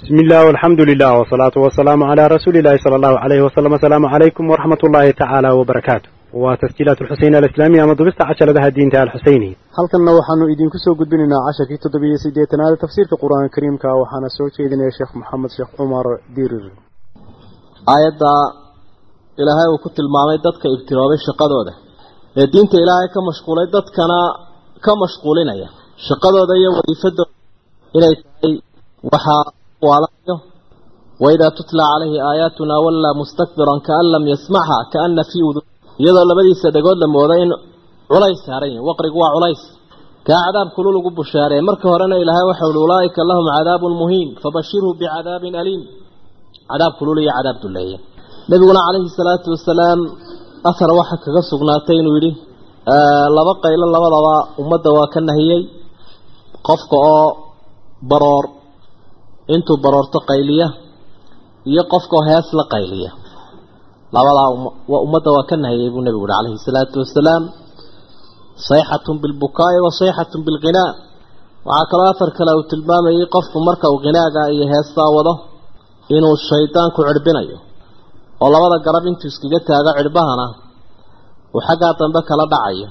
bismi 0.00 0.20
illah 0.24 0.40
alxamdu 0.52 0.82
lilah 0.90 1.10
wasalaatu 1.20 1.58
wasalaamu 1.66 2.04
calaa 2.10 2.28
rasuuliillahi 2.36 2.78
sala 2.84 2.96
allahu 3.00 3.16
alayhi 3.26 3.42
wasalam 3.48 3.72
asalaamu 3.78 4.06
calaykum 4.14 4.44
waraxmat 4.52 4.80
ullaahi 4.86 5.12
tacaala 5.20 5.48
wabarakaatu 5.60 6.06
waa 6.42 6.56
tasjiilaat 6.62 6.98
alxuseyn 7.04 7.34
alislaamiya 7.40 7.82
ama 7.86 7.94
dubista 8.00 8.22
cajaladaha 8.30 8.68
diinta 8.76 8.96
alxuseyniya 9.04 9.56
halkanna 9.78 10.10
waxaanu 10.18 10.44
idinku 10.54 10.78
soo 10.84 10.94
gudbinaynaa 11.00 11.42
casharkii 11.48 11.78
toddobiyo 11.84 12.16
sideetanaad 12.24 12.74
tafsiirka 12.84 13.14
qur'aanka 13.22 13.50
kariimka 13.56 13.88
waxaana 14.02 14.28
soo 14.36 14.48
jeedinaya 14.56 14.92
sheekh 14.98 15.12
maxamed 15.20 15.50
sheekh 15.56 15.70
cumar 15.78 16.06
dirir. 16.36 16.64
Aayadda 17.94 18.32
ilaahay 19.42 19.68
uu 19.74 19.80
ku 19.84 19.88
tilmaamay 19.96 20.38
dadka 20.46 20.66
ibtiroobay 20.76 21.18
shaqadooda 21.28 21.72
ee 22.40 22.46
diinta 22.54 22.76
ilaahay 22.84 23.08
ka 23.14 23.20
mashquulay 23.28 23.66
dadkana 23.76 24.18
ka 24.84 24.92
mashquulinaya 25.02 25.68
shaqadooda 26.08 26.52
iyo 26.60 26.70
wadiifadooda 26.78 27.32
inay 27.96 28.14
tahay 28.22 28.52
waxaa 29.12 29.42
waalayo 29.88 30.36
waidaa 31.24 31.50
tutla 31.58 31.82
calayhi 31.92 32.18
aayaatuna 32.30 32.74
wallaa 32.86 33.14
mustakbiran 33.20 33.80
kaan 33.88 34.06
lam 34.14 34.24
yasmacha 34.32 34.78
kaana 34.94 35.22
fii 35.30 35.44
udu 35.50 35.60
iyadoo 36.02 36.24
labadiisa 36.30 36.68
dhagood 36.76 36.98
la 37.02 37.06
mooda 37.16 37.34
in 37.44 37.50
culays 38.12 38.40
saaran 38.46 38.68
yihiin 38.70 38.86
waqrigu 38.90 39.18
waa 39.24 39.32
culays 39.36 39.62
kaa 40.28 40.40
cadaab 40.46 40.68
kulul 40.76 40.96
ugu 41.00 41.10
bushaareey 41.18 41.62
marka 41.68 41.86
horena 41.92 42.16
ilaahay 42.22 42.44
waxa 42.50 42.64
uhi 42.70 42.80
ulaaika 42.86 43.20
lahum 43.30 43.46
cadaabun 43.56 43.92
muhiin 44.02 44.28
fabashirhu 44.42 44.90
bicadaabin 45.00 45.54
aliim 45.62 45.82
cadaab 46.70 46.92
kulul 46.98 47.18
iyo 47.24 47.32
cadaab 47.38 47.56
duleeya 47.64 47.98
nabiguna 48.50 48.80
calayhi 48.86 49.10
salaatu 49.20 49.46
wasalaam 49.56 50.00
ahar 50.70 50.90
waxa 51.00 51.16
kaga 51.24 51.40
sugnaatay 51.50 51.96
inuu 52.02 52.14
yidhi 52.18 52.30
laba 53.36 53.52
qaylo 53.64 53.84
labadaba 53.96 54.34
ummadda 54.62 54.88
waa 54.98 55.08
ka 55.14 55.20
nahiyey 55.28 55.60
qofka 56.68 56.96
oo 57.14 57.28
baroor 58.10 58.44
intuu 59.54 59.76
baroorto 59.84 60.18
qayliya 60.30 60.68
iyo 61.70 61.82
qofka 61.92 62.14
oo 62.18 62.24
hees 62.30 62.48
la 62.58 62.64
qayliya. 62.74 63.10
Labadaa 64.14 64.48
waa 64.90 65.00
ummadda 65.06 65.30
waa 65.36 65.48
ka 65.50 65.54
nahiyey 65.64 65.90
buu 65.94 66.02
nebigu 66.06 66.24
uhi 66.26 66.32
calayhi 66.34 66.58
salaatu 66.66 66.96
wasalaam 67.02 67.42
sayxatun 68.68 69.16
bilbukaa'i 69.22 69.78
wa 69.86 69.90
sayxatun 70.00 70.40
bilghinaa 70.46 70.90
waxaa 71.68 71.88
kaloo 71.90 72.08
afar 72.12 72.30
kale 72.38 72.50
uu 72.58 72.64
tilmaamayay 72.70 73.26
qofku 73.34 73.58
marka 73.68 73.86
uu 73.92 74.00
ghinaaga 74.04 74.42
iyo 74.54 74.64
heestaa 74.72 75.08
wado 75.16 75.32
inuu 76.16 76.36
shaydaanku 76.48 76.98
cirhbinayo 77.08 77.58
oo 78.42 78.48
labada 78.54 78.76
garab 78.86 79.04
intuu 79.10 79.28
iskaga 79.32 79.58
taago 79.68 79.90
cirhbahana 79.98 80.46
uu 81.54 81.60
xaggaa 81.66 81.92
dambe 82.00 82.20
kala 82.28 82.44
dhacayo. 82.52 82.88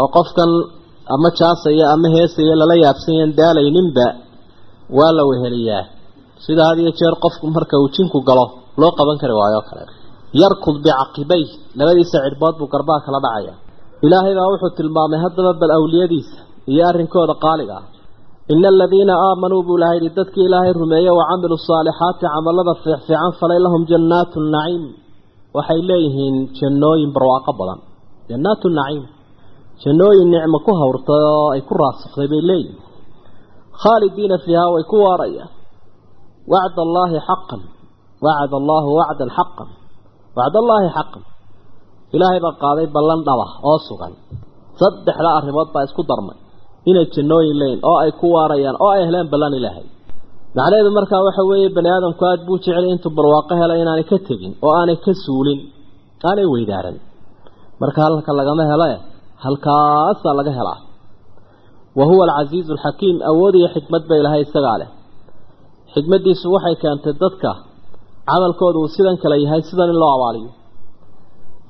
Oo 0.00 0.08
qofkan 0.16 0.50
ama 1.14 1.28
jaasaya 1.38 1.84
ama 1.94 2.08
heesaya 2.14 2.54
lala 2.60 2.74
yaabsanyan 2.84 3.30
daalayninba 3.38 4.06
waa 4.98 5.12
la 5.16 5.22
weheliyaa 5.30 5.82
sida 6.46 6.62
had 6.68 6.78
iyo 6.82 6.92
jeer 6.98 7.14
qofku 7.24 7.44
marka 7.56 7.74
uu 7.82 7.88
jinku 7.96 8.18
galo 8.28 8.46
loo 8.80 8.92
qaban 8.98 9.16
kari 9.22 9.34
waayo 9.40 9.60
kale. 9.68 9.82
Yarkud 10.40 10.76
bicaqibay 10.84 11.42
labadiisa 11.78 12.16
cidhbood 12.24 12.54
buu 12.60 12.68
garbaha 12.74 13.00
kala 13.06 13.18
dhacaya. 13.24 13.54
Ilaahay 14.06 14.34
baa 14.38 14.48
wuxuu 14.52 14.72
tilmaamay 14.78 15.18
haddaba 15.24 15.52
bal 15.60 15.72
awliyadiisa 15.78 16.38
iyo 16.72 16.82
arrinkooda 16.90 17.34
qaaliga 17.44 17.74
ah. 17.80 17.84
Ina 18.52 18.68
aladiina 18.74 19.14
aamanuu 19.26 19.62
buu 19.66 19.76
ilahay 19.78 19.98
yihi 20.02 20.14
dadkii 20.18 20.44
ilaahay 20.48 20.72
rumeeye 20.82 21.10
wa 21.18 21.24
camiluu 21.30 21.60
saalixaati 21.68 22.24
camalada 22.34 22.72
fiicfiican 22.82 23.32
falay 23.40 23.58
lahum 23.66 23.82
jannaatu 23.90 24.38
naciim. 24.54 24.84
Waxay 25.56 25.80
leeyihiin 25.90 26.36
jannooyin 26.58 27.10
barwaaqo 27.16 27.52
badan. 27.60 27.78
Jannaatu 28.30 28.66
naciim 28.78 29.04
jannooyin 29.82 30.28
nicmo 30.34 30.58
ku 30.66 30.72
hawrtay 30.80 31.22
oo 31.34 31.48
ay 31.54 31.60
ku 31.68 31.74
raasakday 31.80 32.28
bay 32.32 32.42
leeyihiin 32.50 32.78
khaalidiina 33.82 34.36
fiihaa 34.44 34.68
way 34.74 34.84
ku 34.90 34.96
waarayaan 35.06 35.50
wacd 36.52 36.76
allaahi 36.86 37.18
xaqan 37.28 37.60
wacd 38.26 38.52
allaahu 38.60 38.88
wacdan 39.00 39.28
xaqan 39.38 39.68
wacd 40.38 40.54
allaahi 40.62 40.88
xaqan 40.96 41.22
ilaahay 42.16 42.40
baa 42.46 42.54
qaaday 42.64 42.86
ballan 42.96 43.20
dhaba 43.28 43.46
oo 43.70 43.78
sugan 43.88 44.12
saddexda 44.80 45.30
arrimood 45.38 45.68
baa 45.74 45.84
isku 45.88 46.02
darmay 46.10 46.36
inay 46.90 47.06
jannooyin 47.14 47.56
leeyihiin 47.60 47.80
oo 47.90 47.96
ay 48.04 48.10
ku 48.20 48.26
waarayaan 48.36 48.76
oo 48.84 48.90
ay 48.96 49.02
heleen 49.08 49.28
ballan 49.34 49.52
ilaahay 49.60 49.86
macnaheedu 50.58 50.90
markaa 50.98 51.20
waxa 51.26 51.42
weeye 51.50 51.68
bani 51.76 51.88
aadamku 51.94 52.22
aada 52.30 52.42
buu 52.48 52.58
jeclay 52.64 52.90
intuu 52.94 53.12
barwaaqo 53.18 53.52
helay 53.62 53.78
inaanay 53.84 54.06
ka 54.10 54.16
tegin 54.28 54.52
oo 54.66 54.72
aanay 54.80 54.96
ka 55.04 55.12
suulin 55.24 55.60
aanay 56.28 56.46
weydaaran 56.54 56.96
marka 57.82 57.98
halka 58.06 58.30
lagama 58.40 58.62
hele 58.72 58.90
halkaasaa 59.44 60.34
laga 60.40 60.52
helaa 60.58 60.78
wa 61.98 62.04
huwa 62.10 62.22
alcasiizu 62.28 62.70
alxakiim 62.76 63.16
awood 63.30 63.54
iyo 63.60 63.68
xikmad 63.74 64.02
ba 64.10 64.14
ilahay 64.20 64.40
isagaa 64.46 64.76
leh 64.82 64.88
xikmaddiisu 65.94 66.46
waxay 66.54 66.76
keentay 66.82 67.14
dadka 67.22 67.50
camalkooda 68.30 68.78
uu 68.82 68.88
sidan 68.96 69.16
kale 69.22 69.36
yahay 69.44 69.62
sidan 69.68 69.88
in 69.92 69.98
loo 70.02 70.12
abaaliyo. 70.16 70.50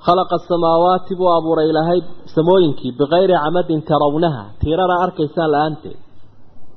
Khalaqa 0.05 0.35
asamaawaati 0.41 1.13
buu 1.21 1.31
abuuray 1.39 1.67
ilaahay 1.73 2.01
samooyinkii 2.35 2.93
bikayri 3.01 3.35
camadin 3.45 3.81
tarawnaha 3.91 4.43
tiirara 4.61 4.97
arkaysaan 5.05 5.51
la'aanteed 5.55 5.99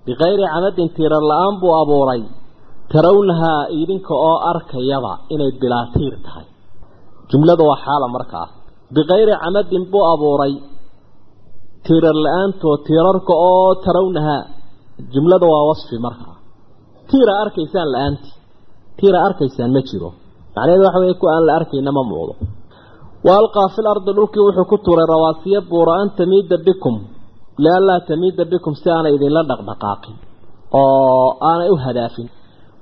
bikayri 0.08 0.46
camadin 0.54 0.88
tiirar 0.98 1.24
la'aan 1.32 1.56
buu 1.62 1.74
abuuray 1.84 2.22
tarawnahaa 2.94 3.62
idinka 3.82 4.14
oo 4.30 4.38
arkayaba 4.52 5.12
inay 5.34 5.52
bilaa 5.62 5.86
tiir 5.96 6.16
tahay. 6.26 6.48
Jumlada 7.32 7.64
waa 7.70 7.80
xaala 7.86 8.08
markaa 8.16 8.48
bikayri 8.96 9.34
camadin 9.44 9.84
buu 9.92 10.04
abuuray 10.14 10.54
tiirar 11.86 12.18
la'aanto 12.26 12.70
tiirarka 12.88 13.34
oo 13.50 13.70
tarawnahaa 13.86 14.44
jumlada 15.14 15.46
waa 15.54 15.64
wasfi 15.70 15.98
markaa 16.08 16.36
tiira 17.10 17.34
arkaysaan 17.44 17.88
la'aantii? 17.94 18.34
Tiira 19.00 19.20
arkaysaan 19.28 19.72
ma 19.76 19.82
jiro. 19.90 20.10
Macnaheedu 20.56 20.84
waxa 20.88 21.00
weye 21.04 21.16
ku 21.22 21.26
aan 21.34 21.44
la 21.48 21.54
arkayna 21.60 21.92
ma 21.98 22.04
muuqdo. 22.10 22.34
Wa 23.26 23.32
alqaa 23.42 23.68
fil 23.76 23.88
ardi 23.94 24.12
dhulkii 24.18 24.44
wuxuu 24.48 24.66
ku 24.72 24.76
tuuray 24.86 25.08
rawaasiya 25.14 25.60
buura 25.70 25.94
an 26.02 26.10
tamiida 26.18 26.56
bikum 26.68 26.96
lianlaa 27.64 28.00
tamiida 28.10 28.44
bikum 28.52 28.74
si 28.82 28.88
aanay 28.96 29.14
idinla 29.18 29.42
dhaqdhaqaaqin 29.50 30.16
oo 30.80 31.28
aanay 31.50 31.70
u 31.74 31.78
hadaafin. 31.86 32.28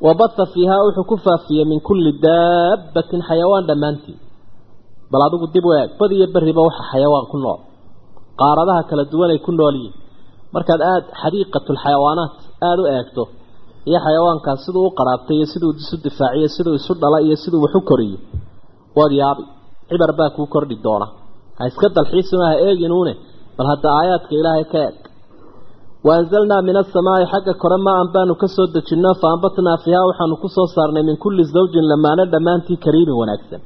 Wa 0.05 0.11
batha 0.19 0.43
fiihaa 0.53 0.81
wuxuu 0.87 1.05
ku 1.11 1.15
faafiyey 1.25 1.65
min 1.71 1.79
kulli 1.87 2.11
daabbatin 2.25 3.21
xayawaan 3.29 3.65
dhammaantii 3.69 4.17
bal 5.11 5.21
adigu 5.27 5.45
dib 5.53 5.65
u 5.69 5.71
eeg 5.79 5.89
bad 5.99 6.11
iyo 6.17 6.25
berriba 6.33 6.61
waxa 6.67 6.83
xayawaan 6.91 7.25
ku 7.31 7.37
nool. 7.43 7.59
Qaaradaha 8.39 8.81
kala 8.89 9.03
duwan 9.11 9.29
ay 9.33 9.39
ku 9.45 9.51
nool 9.59 9.75
yihiin 9.81 9.95
markaad 10.53 10.81
aada 10.91 11.07
xadiiqatulxayawaanaat 11.21 12.33
aada 12.67 12.81
u 12.83 12.85
eegto 12.95 13.23
iyo 13.89 13.99
xayawaankaas 14.05 14.59
siduu 14.65 14.83
u 14.89 14.91
qaraabtay 14.99 15.35
iyo 15.39 15.47
siduu 15.53 15.71
isu 15.81 15.95
difaaciyo 16.05 16.47
siduu 16.55 16.75
isu 16.79 16.93
dhala 17.01 17.17
iyo 17.27 17.35
siduu 17.43 17.61
wax 17.65 17.73
u 17.79 17.81
koriyo 17.89 18.17
waad 18.97 19.11
yaabi 19.21 19.43
cibar 19.89 20.11
baa 20.19 20.29
kuu 20.35 20.47
kordhi 20.53 20.75
doona. 20.85 21.07
Ha 21.57 21.63
iska 21.69 21.87
dalxiisuna 21.97 22.45
ha 22.49 22.55
eeginuune 22.67 23.13
bal 23.57 23.67
hadda 23.71 23.87
aayaadka 23.99 24.33
ilaahay 24.39 24.65
ka 24.71 24.77
eeg 24.87 24.97
wa 26.05 26.11
anzalnaa 26.19 26.61
min 26.67 26.75
asamaa'i 26.83 27.25
xagga 27.31 27.53
kore 27.61 27.77
maa 27.85 27.97
an 28.03 28.09
baanu 28.15 28.33
ka 28.41 28.47
soo 28.55 28.67
dejinno 28.75 29.11
fa 29.21 29.27
ambatnaa 29.35 29.77
fiihaa 29.83 30.07
waxaanu 30.09 30.35
ku 30.43 30.47
soo 30.55 30.67
saarnay 30.75 31.03
min 31.09 31.17
kulli 31.23 31.43
zawjin 31.55 31.85
lamaano 31.91 32.23
dhammaantii 32.33 32.77
kariimin 32.85 33.17
wanaagsan. 33.21 33.61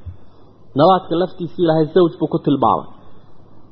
Nabaadka 0.79 1.13
laftiisii 1.21 1.63
ilaahay 1.65 1.85
zawj 1.95 2.13
buu 2.19 2.29
ku 2.33 2.37
tilmaamay 2.45 2.87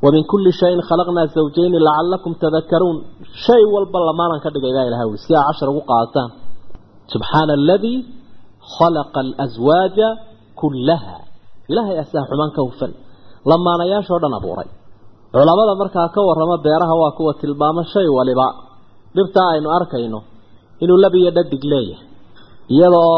wa 0.04 0.10
min 0.16 0.24
kulli 0.32 0.52
shayin 0.60 0.82
khalaqnaa 0.90 1.28
zawjayni 1.36 1.78
lacallakum 1.88 2.32
tadakaruun 2.44 2.98
shay 3.46 3.64
walba 3.74 3.98
lamaanan 4.10 4.40
ka 4.44 4.50
dhigay 4.54 4.72
baa 4.78 4.86
ilahay 4.90 5.08
ui 5.14 5.18
si 5.26 5.32
aa 5.40 5.44
cashar 5.50 5.68
ugu 5.74 5.82
qaadataan 5.92 6.30
subxaana 7.14 7.54
aladii 7.60 7.98
khalaqa 8.76 9.20
alaswaaja 9.26 10.08
kullaha 10.62 11.16
ilaahay 11.72 11.98
asaa 12.04 12.24
xumaan 12.30 12.52
ka 12.58 12.62
hufan 12.68 12.92
lamaanayaashoo 13.52 14.20
dhan 14.24 14.34
abuuray 14.40 14.70
culamada 15.36 15.74
markaa 15.82 16.08
ka 16.16 16.20
warrama 16.28 16.56
beeraha 16.66 16.94
waa 17.02 17.12
kuwa 17.18 17.32
tilmaamo 17.42 17.82
shay 17.94 18.08
waliba 18.18 18.48
dhirtaa 19.16 19.48
aynu 19.56 19.68
arkayno 19.78 20.20
inuu 20.84 20.98
lab 21.04 21.14
iyo 21.22 21.32
dhadig 21.38 21.64
leeyahay 21.72 22.06
iyadoo 22.76 23.14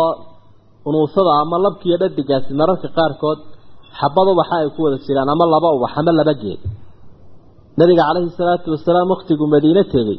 unuusada 0.89 1.31
ama 1.43 1.55
labkiiyo 1.65 1.97
dhadigaasi 2.03 2.49
mararka 2.61 2.87
qaarkood 2.97 3.39
xabad 3.99 4.27
ubaxa 4.33 4.55
ay 4.63 4.67
ku 4.75 4.79
wada 4.85 4.97
jiraan 5.05 5.29
ama 5.33 5.45
laba 5.53 5.69
ubax 5.77 5.91
ama 5.99 6.11
laba 6.19 6.33
geed 6.41 6.61
nabiga 7.79 8.03
calayhi 8.07 8.31
salaatu 8.39 8.67
wasalaam 8.75 9.07
wakhtiguu 9.13 9.47
madiine 9.53 9.83
tegey 9.93 10.17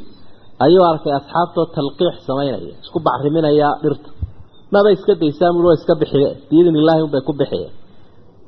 ayuu 0.65 0.85
arkay 0.93 1.13
asxaabtoo 1.21 1.67
talqiix 1.77 2.15
samaynaya 2.29 2.59
isku 2.85 2.99
bacriminaya 3.07 3.69
dhirta. 3.83 4.09
Maba 4.75 4.89
iska 4.97 5.13
daysaan 5.23 5.53
bui 5.57 5.65
waa 5.69 5.77
iska 5.81 5.95
bixiye 6.01 6.29
biidni 6.49 6.79
illaahi 6.81 7.03
unbay 7.07 7.23
ku 7.29 7.33
bixiyeen. 7.41 7.73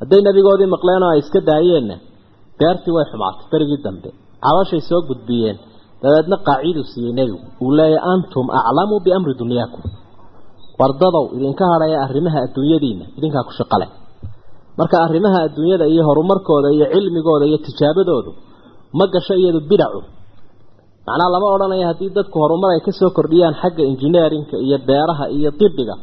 Hadday 0.01 0.21
nabigoodii 0.29 0.69
maqleen 0.75 1.03
oo 1.07 1.11
ay 1.15 1.21
iska 1.25 1.39
daayeenna 1.51 1.97
beertii 2.59 2.93
way 2.97 3.05
xumaatay 3.11 3.47
berigii 3.53 3.81
dambe. 3.87 4.09
Cabashay 4.45 4.81
soo 4.89 5.01
gudbiyeen 5.09 5.57
dabeedna 6.03 6.37
qaaciiduu 6.49 6.87
siiyey 6.93 7.13
nebigu. 7.19 7.41
Uu 7.65 7.71
leeyahy 7.79 8.01
antum 8.13 8.47
aclamu 8.59 8.95
biamri 9.07 9.35
dunyaakum 9.43 9.85
wardadow 10.81 11.25
idinka 11.37 11.65
hadhaya 11.73 11.97
arrimaha 12.07 12.39
adduunyadiina 12.47 13.05
idinkaa 13.19 13.45
ku 13.49 13.53
shaqale 13.59 13.87
marka 14.79 14.97
arrimaha 15.07 15.39
adduunyada 15.47 15.87
iyo 15.93 16.03
horumarkooda 16.09 16.69
iyo 16.77 16.87
cilmigooda 16.95 17.45
iyo 17.51 17.59
tijaabadoodu 17.67 18.31
ma 18.99 19.05
gasho 19.15 19.35
iyadu 19.43 19.61
bidacu 19.71 20.01
macnaha 21.07 21.31
lama 21.35 21.47
odhanayo 21.55 21.85
haddii 21.91 22.11
dadku 22.19 22.37
horumar 22.43 22.71
ay 22.77 22.81
ka 22.87 22.93
soo 22.99 23.11
kordhiyaan 23.19 23.55
xagga 23.63 23.83
engineerinka 23.91 24.57
iyo 24.67 24.77
beeraha 24.89 25.25
iyo 25.37 25.51
dibiga 25.61 25.95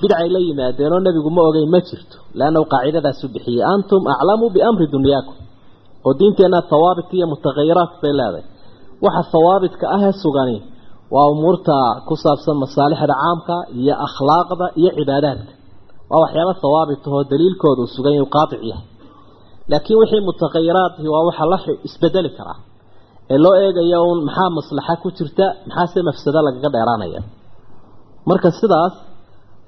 bidcay 0.00 0.28
la 0.34 0.40
yimaadeenoo 0.46 1.00
nebigu 1.06 1.30
ma 1.36 1.42
ogeyn 1.48 1.68
ma 1.74 1.80
jirto. 1.88 2.16
Leannahu 2.38 2.64
qaacidadaasu 2.72 3.24
bixiyey. 3.34 3.62
Antum 3.74 4.02
aclamu 4.14 4.46
biamri 4.54 4.86
dunyaakum. 4.94 5.36
Oo 6.06 6.12
diinteenna 6.20 6.58
hawaabit 6.70 7.08
iyo 7.16 7.26
mutahayiraat 7.32 7.92
bay 8.02 8.12
leedahay. 8.18 8.44
Waxa 9.04 9.22
hawaabitka 9.34 9.84
ah 9.96 10.00
ee 10.08 10.12
sugani 10.22 10.56
waa 11.14 11.26
umuurta 11.34 11.76
ku 12.08 12.14
saabsan 12.24 12.56
masaalixda 12.64 13.14
caamka 13.22 13.56
iyo 13.80 13.94
akhlaaqda 14.06 14.66
iyo 14.80 14.90
cibaadaadka 14.98 15.52
waa 16.12 16.20
waxyaaba 16.24 16.52
hawaabit 16.62 17.02
ahoo 17.08 17.22
daliilkooda 17.32 17.80
uu 17.84 17.90
sugan 17.96 18.12
yahay 18.16 18.30
qaatic 18.36 18.60
yahay. 18.70 18.86
Laakiin 19.70 19.98
wixii 20.02 20.22
mutahayiraadhi 20.28 21.08
waa 21.14 21.22
waxa 21.28 21.44
la 21.52 21.58
isbedeli 21.88 22.30
karaa. 22.38 22.58
Ee 23.32 23.38
loo 23.44 23.54
eegayo 23.64 23.98
uun 24.08 24.18
maxaa 24.28 24.50
maslaxa 24.58 24.94
ku 25.02 25.08
jirta 25.18 25.46
maxaase 25.68 25.98
mafsado 26.08 26.38
lagaga 26.46 26.68
dheeraanaya? 26.74 27.20
Marka 28.28 28.48
sidaas 28.60 28.94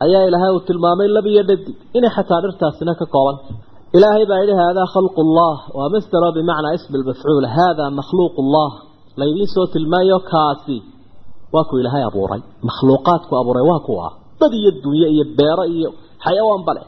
ayaa 0.05 0.23
ilaahay 0.29 0.51
uu 0.57 0.63
tilmaamay 0.69 1.09
lab 1.17 1.27
iyo 1.33 1.43
dhadig 1.49 1.77
inay 1.97 2.11
xataa 2.17 2.41
dhirtaasina 2.45 2.93
ka 3.01 3.07
koobanta 3.15 3.51
ilaahay 3.97 4.25
baa 4.31 4.39
yidhi 4.43 4.55
haadaa 4.63 4.87
khalqu 4.95 5.21
llah 5.37 5.57
waa 5.79 5.89
masdaro 5.95 6.29
bimacnaa 6.37 6.73
ismi 6.79 6.97
lmafcuul 7.03 7.47
haadaa 7.57 7.91
makhluuq 8.01 8.37
llah 8.55 8.73
laydiin 9.21 9.49
soo 9.55 9.67
tilmaayo 9.75 10.19
kaasi. 10.33 10.77
Waa 11.55 11.65
ku 11.69 11.75
ilaahay 11.81 12.03
abuuray. 12.11 12.41
Makhluuqaadku 12.69 13.33
abuuray 13.41 13.65
waa 13.71 13.81
kuwa 13.87 14.07
dad 14.41 14.53
iyo 14.61 14.71
dunye 14.85 15.09
iyo 15.15 15.25
beero 15.39 15.65
iyo 15.77 15.89
xayawaan 16.25 16.63
bale 16.69 16.83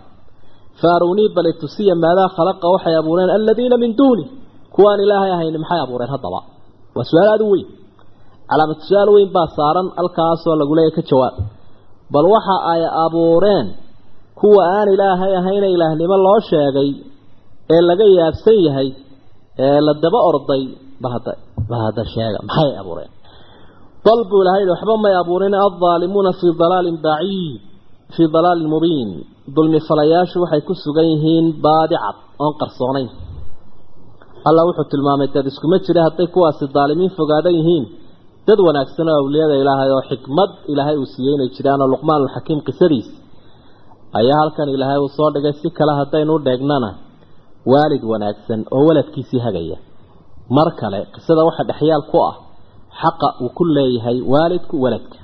faarunii 0.81 1.29
bale 1.37 1.51
tusiya 1.63 1.95
maadaa 2.05 2.29
khalaqa 2.37 2.67
waxay 2.75 2.95
abuureen 3.01 3.31
aladiina 3.37 3.77
min 3.85 3.93
duuni. 4.01 4.25
Kuwaan 4.75 5.01
ilaahay 5.05 5.31
ahayn 5.37 5.55
maxay 5.63 5.81
abuureen 5.87 6.11
haddaba? 6.15 6.41
Waa 6.97 7.05
su'aal 7.11 7.29
aada 7.35 7.45
u 7.45 7.51
weyn. 7.55 7.69
Calaamad 8.51 8.79
su'aal 8.89 9.09
weyn 9.17 9.31
baa 9.37 9.47
saaran 9.59 9.87
halkaasoo 9.99 10.55
lagu 10.61 10.73
leeyahy 10.79 10.95
ka 10.99 11.03
jawaab. 11.11 11.35
Bal 12.15 12.27
waxa 12.35 12.57
ay 12.73 12.83
abuureen 13.07 13.67
kuwa 14.41 14.63
aan 14.79 14.89
ilaahay 14.95 15.33
ahayna 15.41 15.67
ilaahnimo 15.75 16.17
loo 16.27 16.39
sheegay 16.51 16.91
ee 17.75 17.83
laga 17.89 18.07
yaabsan 18.19 18.59
yahay 18.67 18.89
ee 19.67 19.79
la 19.87 19.93
daba 20.05 20.19
orday 20.31 20.63
bahada 21.05 21.33
bahada 21.71 22.03
sheega 22.15 22.39
maxay 22.49 22.71
abuureen? 22.83 23.11
Bal 24.07 24.21
buu 24.31 24.41
ilahay 24.45 24.65
waxba 24.73 24.95
may 25.05 25.15
abuurin 25.23 25.55
aldaalimuuna 25.65 26.31
fii 26.41 26.53
dalaalin 26.63 26.99
baciid 27.07 27.61
fii 28.15 28.29
dalaalin 28.35 28.69
mubiin 28.75 29.11
dulmi 29.57 29.79
falayaashu 29.89 30.37
waxay 30.45 30.63
ku 30.69 30.75
sugan 30.85 31.07
yihiin 31.13 31.47
baadi 31.67 31.97
cad 32.05 32.17
oon 32.45 32.55
qarsoonayn 32.61 33.09
allah 34.49 34.63
wuxuu 34.69 34.87
tilmaamay 34.93 35.29
dad 35.35 35.47
iskuma 35.51 35.77
jira 35.87 36.01
hadday 36.07 36.27
kuwaasi 36.35 36.65
daalimiin 36.77 37.13
fogaadan 37.19 37.55
yihiin 37.59 37.85
dad 38.49 38.59
wanaagsan 38.67 39.09
oo 39.13 39.17
awliyada 39.23 39.55
ilaahay 39.63 39.91
oo 39.97 40.03
xikmad 40.11 40.51
ilaahay 40.73 40.97
uu 41.03 41.09
siiyey 41.15 41.35
inay 41.37 41.49
jiraanoo 41.57 41.89
luqmaanulxakiim 41.95 42.61
qisadiis 42.69 43.09
ayaa 44.21 44.39
halkan 44.43 44.69
ilaahay 44.77 44.99
uu 45.05 45.11
soo 45.19 45.29
dhigay 45.35 45.55
si 45.61 45.69
kale 45.79 45.93
haddaynu 46.01 46.35
dheegnana 46.47 46.91
waalid 47.73 48.03
wanaagsan 48.13 48.61
oo 48.77 48.83
waladkiisii 48.89 49.41
hagaya 49.47 49.77
mar 50.57 50.69
kale 50.81 51.01
qisada 51.15 51.43
waxa 51.49 51.63
dhexyaal 51.71 52.05
ku 52.13 52.17
ah 52.31 52.35
xaqa 53.03 53.29
uu 53.45 53.51
ku 53.59 53.63
leeyahay 53.77 54.19
waalidku 54.33 54.75
waladka 54.85 55.19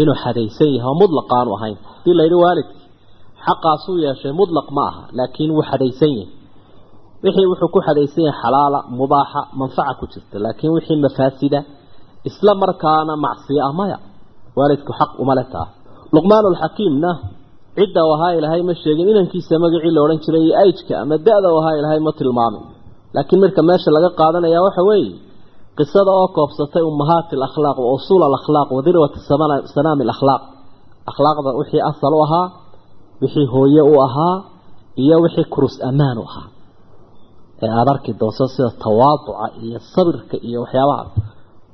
inuu 0.00 0.16
xadaysan 0.24 0.68
yahay 0.76 0.88
oo 0.90 0.96
mudlaq 1.02 1.28
aanu 1.38 1.50
ahayn. 1.58 1.76
Hadii 1.98 2.14
la 2.18 2.22
yidhi 2.26 2.38
waalidkii 2.44 2.78
xaqaasuu 3.46 3.96
yeeshay 4.04 4.32
mudlaq 4.40 4.66
ma 4.76 4.82
aha 4.90 5.02
laakiin 5.18 5.50
wuu 5.56 5.64
xadaysan 5.70 6.10
yahay. 6.18 6.28
Wixii 7.24 7.46
wuxuu 7.52 7.68
ku 7.74 7.78
xadaysan 7.86 8.22
yahay 8.28 8.38
xalaala 8.42 8.78
mubaaxa 9.00 9.40
manfaca 9.60 9.92
ku 10.00 10.04
jirta 10.12 10.36
laakiin 10.44 10.72
wixii 10.76 10.98
mafaasida 11.04 11.60
isla 12.28 12.52
markaana 12.62 13.12
macsiyo 13.24 13.60
ah 13.68 13.72
maya. 13.78 13.98
Waalidku 14.58 14.92
xaq 14.98 15.10
uma 15.22 15.34
le 15.38 15.44
taa 15.52 15.68
luqmaanulxakiimna 16.14 17.10
cidda 17.78 18.00
u 18.08 18.10
ahaa 18.16 18.32
ilaahay 18.38 18.62
ma 18.68 18.74
sheegin 18.82 19.06
inankiisa 19.12 19.54
magacii 19.64 19.92
la 19.96 20.00
odhan 20.04 20.18
jiray 20.24 20.42
iyo 20.46 20.54
ajka 20.64 20.94
ama 21.02 21.14
da-da 21.26 21.48
u 21.54 21.56
ahaa 21.60 21.74
ilaahay 21.80 22.00
ma 22.06 22.12
tilmaamin. 22.18 22.62
Laakiin 23.14 23.40
marka 23.44 23.60
meesha 23.68 23.90
laga 23.96 24.10
qaadanaya 24.20 24.60
waxa 24.66 24.82
weeye 24.90 25.12
qisada 25.80 26.10
oo 26.20 26.28
koobsatay 26.36 26.82
ummahaati 26.90 27.32
alakhlaaq 27.38 27.76
wa 27.84 27.90
usuul 27.98 28.22
alakhlaaq 28.30 28.68
wa 28.76 28.80
dirwati 28.86 29.18
sanaami 29.74 30.02
alakhlaaq. 30.06 30.42
Akhlaaqda 31.10 31.50
wixii 31.60 31.82
asal 31.90 32.12
u 32.18 32.20
ahaa 32.26 32.46
wixii 33.22 33.46
hooye 33.54 33.82
u 33.92 33.94
ahaa 34.06 34.34
iyo 35.02 35.16
wixii 35.24 35.46
kurus 35.54 35.74
ammaan 35.88 36.18
u 36.22 36.24
ahaa. 36.30 36.46
Ee 37.64 37.70
aada 37.78 37.90
arki 37.94 38.12
doonto 38.20 38.44
sida 38.54 38.70
tawaaduca 38.84 39.44
iyo 39.64 39.78
sabirka 39.94 40.36
iyo 40.48 40.58
waxyaabaha 40.64 41.04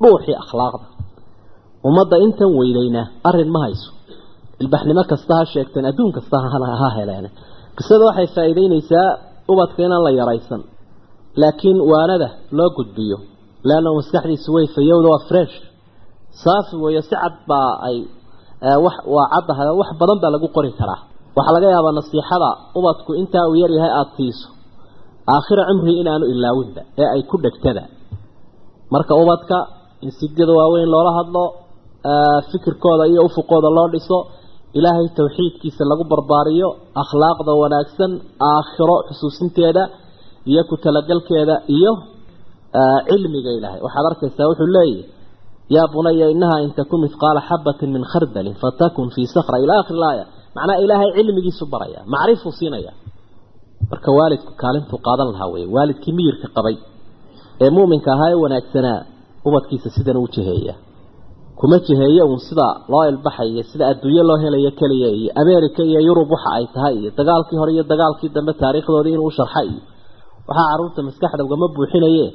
dhuuxii 0.02 0.36
akhlaaqda. 0.42 0.86
Ummadda 1.88 2.16
intan 2.26 2.50
weydayna 2.60 3.02
arrin 3.28 3.50
ma 3.54 3.60
hayso. 3.64 3.90
Ilbaxnimo 4.62 5.02
kasta 5.10 5.32
ha 5.38 5.44
sheegteen 5.52 5.84
adduun 5.90 6.10
kasta 6.16 6.36
ha 6.82 6.88
heleen 6.98 7.26
qisada 7.76 8.04
waxay 8.08 8.26
faa'iideynaysaa 8.36 9.08
ubadka 9.52 9.80
inaan 9.86 10.02
la 10.06 10.10
yaraysan 10.20 10.60
laakiin 11.42 11.78
waanada 11.90 12.28
loo 12.58 12.70
gudbiyo 12.78 13.16
leanna 13.68 13.90
maskaxdiisu 13.98 14.48
way 14.56 14.66
fayowda 14.76 15.08
waa 15.14 15.22
fresh. 15.30 15.54
saafi 16.44 16.74
weeyo 16.84 17.00
si 17.08 17.14
cad 17.22 17.34
baa 17.50 17.70
ay 17.88 17.96
wax 18.84 18.96
waa 19.14 19.26
caddahay 19.34 19.68
wax 19.80 19.90
badan 20.00 20.18
baa 20.22 20.30
lagu 20.36 20.48
qori 20.56 20.70
karaa 20.80 21.00
waxaa 21.36 21.54
laga 21.56 21.68
yaabaa 21.74 21.94
nasiixada 21.98 22.48
ubadku 22.78 23.10
intaa 23.20 23.44
uu 23.50 23.56
yar 23.62 23.72
yahay 23.78 23.92
aada 24.00 24.12
siiso 24.18 24.48
aakhira 25.34 25.62
cumrii 25.70 25.96
inaanu 26.02 26.24
ilaawinba 26.34 26.82
ee 27.02 27.08
ay 27.14 27.22
ku 27.30 27.36
dhegtada 27.44 27.82
marka 28.94 29.12
ubadka 29.22 29.56
in 30.04 30.10
sigada 30.20 30.52
waaweyn 30.58 30.88
loola 30.94 31.10
hadlo 31.18 31.44
fikirkooda 32.50 33.04
iyo 33.12 33.20
ufuqooda 33.28 33.68
loo 33.78 33.88
dhiso 33.94 34.18
ilaahay 34.78 35.06
tawxiidkiisa 35.18 35.82
lagu 35.90 36.04
barbaariyo 36.12 36.68
akhlaaqda 37.02 37.52
wanaagsan 37.62 38.12
aakhiro 38.50 38.96
xusuusinteeda 39.08 39.82
iyo 40.50 40.62
ku 40.70 40.74
talagalkeeda 40.84 41.54
iyo 41.76 41.92
cilmiga 43.08 43.50
ilaahay 43.58 43.80
waxaad 43.86 44.06
arkaysaa 44.10 44.46
wuxuu 44.50 44.68
leeyahy 44.76 45.04
yaa 45.76 45.86
bunaya 45.94 46.26
inahaa 46.34 46.60
in 46.66 46.72
takun 46.78 47.00
mithqaala 47.04 47.40
xabatin 47.48 47.90
min 47.96 48.02
khardalin 48.12 48.54
fatakun 48.62 49.08
fii 49.14 49.26
sakra 49.34 49.56
ila 49.64 49.74
akhiri 49.82 49.98
laaya 50.04 50.24
macnaa 50.56 50.78
ilaahay 50.84 51.10
cilmigiisu 51.18 51.64
baraya 51.72 52.00
macrifuu 52.14 52.52
siinaya 52.58 52.92
marka 53.90 54.08
waalidku 54.18 54.52
kaalintuu 54.62 54.98
qaadan 55.06 55.28
lahaa 55.34 55.48
wey 55.54 55.64
waalidkii 55.76 56.12
miyirka 56.18 56.48
qabay 56.56 56.76
ee 57.64 57.70
muuminka 57.76 58.08
ahaa 58.14 58.30
ee 58.34 58.38
wanaagsanaa 58.44 58.98
ubadkiisa 59.48 59.88
sidan 59.96 60.16
u 60.24 60.28
jiheeya 60.34 60.74
kuma 61.60 61.76
jiheeyo 61.86 62.22
uun 62.30 62.40
sida 62.48 62.66
loo 62.92 63.02
ilbaxayo 63.10 63.62
sida 63.72 63.84
adduunyo 63.92 64.22
loo 64.30 64.38
helayo 64.44 64.70
keliya 64.80 65.08
iyo 65.18 65.30
america 65.42 65.80
iyo 65.90 66.00
yurub 66.08 66.28
waxa 66.34 66.50
ay 66.58 66.64
tahay 66.74 66.94
iyo 67.00 67.10
dagaalkii 67.18 67.58
hore 67.60 67.72
iyo 67.76 67.84
dagaalkii 67.92 68.28
dambe 68.36 68.52
taariikhdoodii 68.62 69.12
inuu 69.16 69.30
sharxa 69.38 69.60
iyo 69.70 69.80
waxaa 70.48 70.66
carruurta 70.70 71.00
maskaxda 71.08 71.42
ugama 71.46 71.66
buuxinaye 71.76 72.26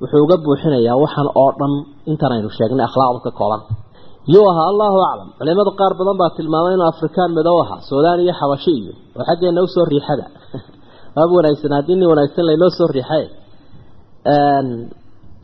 wuxuu 0.00 0.22
uga 0.24 0.36
buuxinayaa 0.44 0.96
waxaan 1.04 1.28
oo 1.42 1.50
dhan 1.58 1.72
intan 2.10 2.30
aynu 2.36 2.48
sheegnay 2.58 2.84
akhlaaqdu 2.88 3.20
ka 3.26 3.30
kooban. 3.38 3.62
Yuu 4.34 4.46
ahaa 4.50 4.66
allahu 4.72 4.98
aclam. 5.08 5.28
Culimada 5.38 5.70
qaar 5.80 5.92
badan 5.98 6.16
baa 6.20 6.30
tilmaamay 6.36 6.74
inuu 6.76 6.88
afrikaan 6.94 7.30
madow 7.38 7.56
ahaa 7.64 7.80
suudaan 7.88 8.18
iyo 8.24 8.34
xabashi 8.40 8.72
iyo 8.80 8.92
oo 9.16 9.24
xaggeena 9.28 9.60
u 9.64 9.68
soo 9.74 9.86
riixada. 9.92 10.26
Waab 11.16 11.30
wanaagsan 11.38 11.72
haddii 11.78 11.96
nin 12.00 12.08
wanaagsan 12.12 12.44
laynoo 12.48 12.70
soo 12.78 12.88
riixay. 12.96 13.24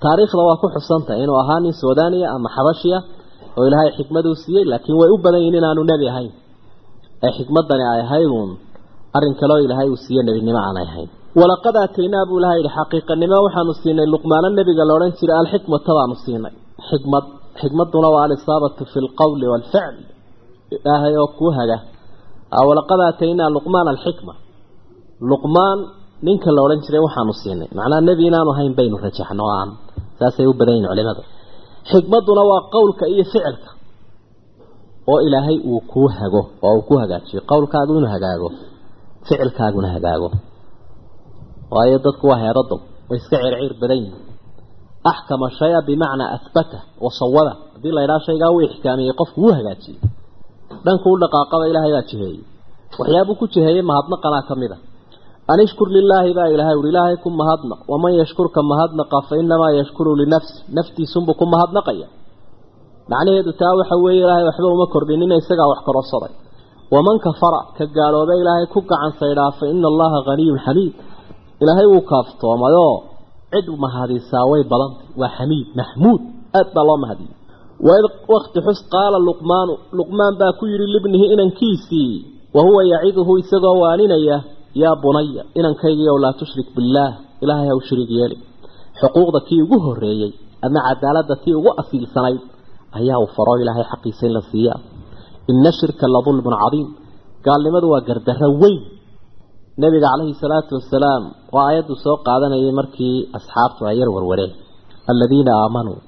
Taariikhda 0.03 0.43
waa 0.49 0.57
ku 0.63 0.67
xusantay 0.75 1.19
inuu 1.25 1.39
ahaa 1.43 1.61
nin 1.65 1.73
suudaaniya 1.83 2.29
ama 2.35 2.49
xabashiya 2.57 2.99
oo 3.57 3.65
ilaahay 3.69 3.91
xikmaduu 3.99 4.35
siiyey 4.43 4.65
laakiin 4.73 4.97
way 5.01 5.11
u 5.15 5.17
badan 5.25 5.41
yihiin 5.41 5.57
inaanu 5.61 5.83
nebi 5.93 6.07
ahayn. 6.13 6.33
Ee 7.25 7.33
xikmadani 7.39 7.85
ay 7.93 8.01
ahayd 8.07 8.29
uun 8.37 8.51
arrin 9.17 9.35
kaleo 9.41 9.59
ilaahay 9.65 9.89
uu 9.93 10.01
siiye 10.05 10.23
nebinimo 10.27 10.61
aanay 10.67 10.87
ahayn 10.93 11.11
walaqad 11.41 11.75
aataynaa 11.83 12.25
buu 12.29 12.39
ilahay 12.41 12.59
yihi 12.63 12.73
xaqiiqanimo 12.79 13.37
waxaanu 13.47 13.73
siinay 13.83 14.07
luqmaano 14.15 14.49
nebiga 14.59 14.83
la 14.89 14.93
odhan 14.99 15.13
jiray 15.19 15.37
alxikmata 15.43 15.91
baanu 15.99 16.15
siinay. 16.25 16.55
Xikmad 16.89 17.25
xikmaduna 17.61 18.09
waa 18.15 18.25
alisaabatu 18.27 18.83
fi 18.93 18.99
lqowli 19.07 19.47
waalficl 19.53 19.97
ilaahay 20.75 21.15
oo 21.23 21.29
kuu 21.39 21.51
haga. 21.59 21.77
Walaqad 22.69 23.01
aataynaa 23.09 23.51
luqmaan 23.57 23.87
alxikma. 23.95 24.33
Luqmaan 25.31 25.79
ninka 26.27 26.49
la 26.57 26.61
odhan 26.67 26.81
jiray 26.85 27.03
waxaanu 27.07 27.33
siinay. 27.43 27.69
Macnaa 27.79 28.01
nebi 28.09 28.23
inaanu 28.31 28.51
ahayn 28.55 28.73
baynu 28.79 28.97
rajaxno 29.07 29.45
aan. 29.59 29.69
Saasay 30.19 30.47
u 30.51 30.53
badan 30.61 30.75
yihiin 30.77 30.89
culimadu. 30.93 31.23
Xikmaduna 31.93 32.43
waa 32.51 32.61
qowlka 32.75 33.05
iyo 33.13 33.25
ficilka. 33.33 33.71
Oo 35.11 35.19
ilaahay 35.27 35.57
uu 35.71 35.81
kuu 35.93 36.09
hago 36.19 36.43
oo 36.67 36.73
uu 36.77 36.83
ku 36.89 36.95
hagaajiyo. 37.03 37.41
Qowlkaagu 37.51 37.91
inuu 37.99 38.11
hagaago. 38.15 38.49
Ficilkaaguna 39.27 39.89
hagaago 39.97 40.29
waayo 41.75 41.97
dadku 42.07 42.25
waa 42.31 42.39
heerado 42.45 42.77
way 43.11 43.19
iska 43.23 43.37
circiir 43.45 43.73
badan 43.83 43.99
yihiin 44.05 44.21
axkama 45.13 45.47
shaya 45.59 45.79
bimacnaa 45.89 46.31
ahbata 46.37 46.79
wasawada 47.05 47.53
haddii 47.75 47.93
la 47.97 48.01
ydhaha 48.07 48.21
shaygaa 48.29 48.51
uu 48.55 48.61
ixkaamiyey 48.69 49.15
qofku 49.21 49.39
wuu 49.45 49.53
hagaajiyey. 49.59 49.99
Dhanku 50.87 51.07
u 51.15 51.17
dhaqaaqaba 51.23 51.65
ilaahay 51.71 51.93
baa 51.97 52.07
jiheeyey. 52.11 52.41
Waxyaabuu 53.01 53.37
ku 53.41 53.45
jiheeyey 53.55 53.83
mahadnaqanaa 53.91 54.43
ka 54.49 54.55
mid 54.63 54.73
a. 54.75 54.79
An 55.53 55.59
ishkur 55.67 55.89
lilaahi 55.97 56.31
baa 56.39 56.49
ilaahay 56.55 56.77
uri 56.81 56.89
ilaahay 56.93 57.17
ku 57.25 57.29
mahadnaq 57.41 57.81
waman 57.93 58.13
yashkurka 58.21 58.61
mahadnaqa 58.71 59.17
fa 59.29 59.35
inamaa 59.43 59.73
yashkuru 59.81 60.11
linafsi. 60.23 60.55
Naftiisunbuu 60.77 61.35
ku 61.41 61.45
mahadnaqaya. 61.55 62.07
Macnaheedu 63.11 63.53
taa 63.61 63.75
waxa 63.81 63.97
weeye 64.05 64.21
ilaahay 64.25 64.45
waxba 64.49 64.69
uma 64.77 64.87
kordhinina 64.95 65.35
isagaa 65.43 65.69
wax 65.73 65.81
kororsaday. 65.89 66.33
Waman 66.95 67.17
kafara 67.27 67.61
ka 67.77 67.85
gaalooba 67.97 68.35
ilaahay 68.43 68.67
ku 68.75 68.81
gacan 68.91 69.13
saydhaa 69.21 69.51
fa 69.59 69.65
ina 69.73 69.87
allaha 69.93 70.19
haniyun 70.29 70.59
xamiid 70.67 70.95
ilaahay 71.63 71.87
wuu 71.93 72.05
kaaftoomayoo 72.13 72.95
cid 73.53 73.67
mahadisaa 73.85 74.45
way 74.51 74.63
badantay 74.73 75.09
waa 75.21 75.31
xamiid 75.39 75.67
maxmuud 75.81 76.21
aad 76.59 76.69
baa 76.77 76.85
loo 76.89 76.99
mahadiyey 77.05 77.35
waid 77.89 78.05
wakti 78.35 78.59
xus 78.67 78.81
qaala 78.95 79.19
luqmaanu 79.29 79.73
luqmaan 79.99 80.35
baa 80.41 80.53
ku 80.59 80.65
yidhi 80.73 80.87
libnihi 80.95 81.27
inankiisii 81.35 82.13
wa 82.57 82.61
huwa 82.67 82.81
yaciduhu 82.93 83.33
isagoo 83.43 83.77
waaninaya 83.85 84.37
yaa 84.83 84.95
bunaya 85.03 85.43
inankaygiiow 85.59 86.17
laa 86.25 86.33
tushrik 86.41 86.69
billaah. 86.77 87.13
Ilaahay 87.45 87.69
haw 87.73 87.81
shariig 87.89 88.11
yeeli. 88.19 88.37
Xuquuqda 89.01 89.39
kii 89.49 89.61
ugu 89.65 89.77
horreeyey 89.87 90.31
ama 90.67 90.81
cadaaladda 90.89 91.35
tii 91.45 91.55
ugu 91.61 91.71
asiilsanayd 91.81 92.41
ayaa 92.99 93.19
uu 93.23 93.31
faro 93.37 93.55
ilaahay 93.63 93.85
xaqiisa 93.93 94.23
in 94.29 94.33
la 94.37 94.43
siiyaa. 94.51 94.79
Ina 95.51 95.71
shirka 95.81 96.05
la 96.15 96.21
dulmun 96.27 96.55
cadiim. 96.63 96.89
Gaalnimadu 97.47 97.87
waa 97.93 98.03
gardarro 98.09 98.49
weyn 98.63 98.79
nabiga 99.81 100.07
calayhi 100.13 100.35
salaatu 100.43 100.73
wasalaam 100.79 101.23
waa 101.55 101.67
aayaddu 101.71 101.95
soo 102.05 102.17
qaadanayay 102.27 102.73
markii 102.81 103.17
asxaabtu 103.39 103.81
ay 103.91 103.97
yar 104.01 104.11
warwareen 104.17 104.53
aladiina 105.13 105.53
aamanuu 105.65 105.99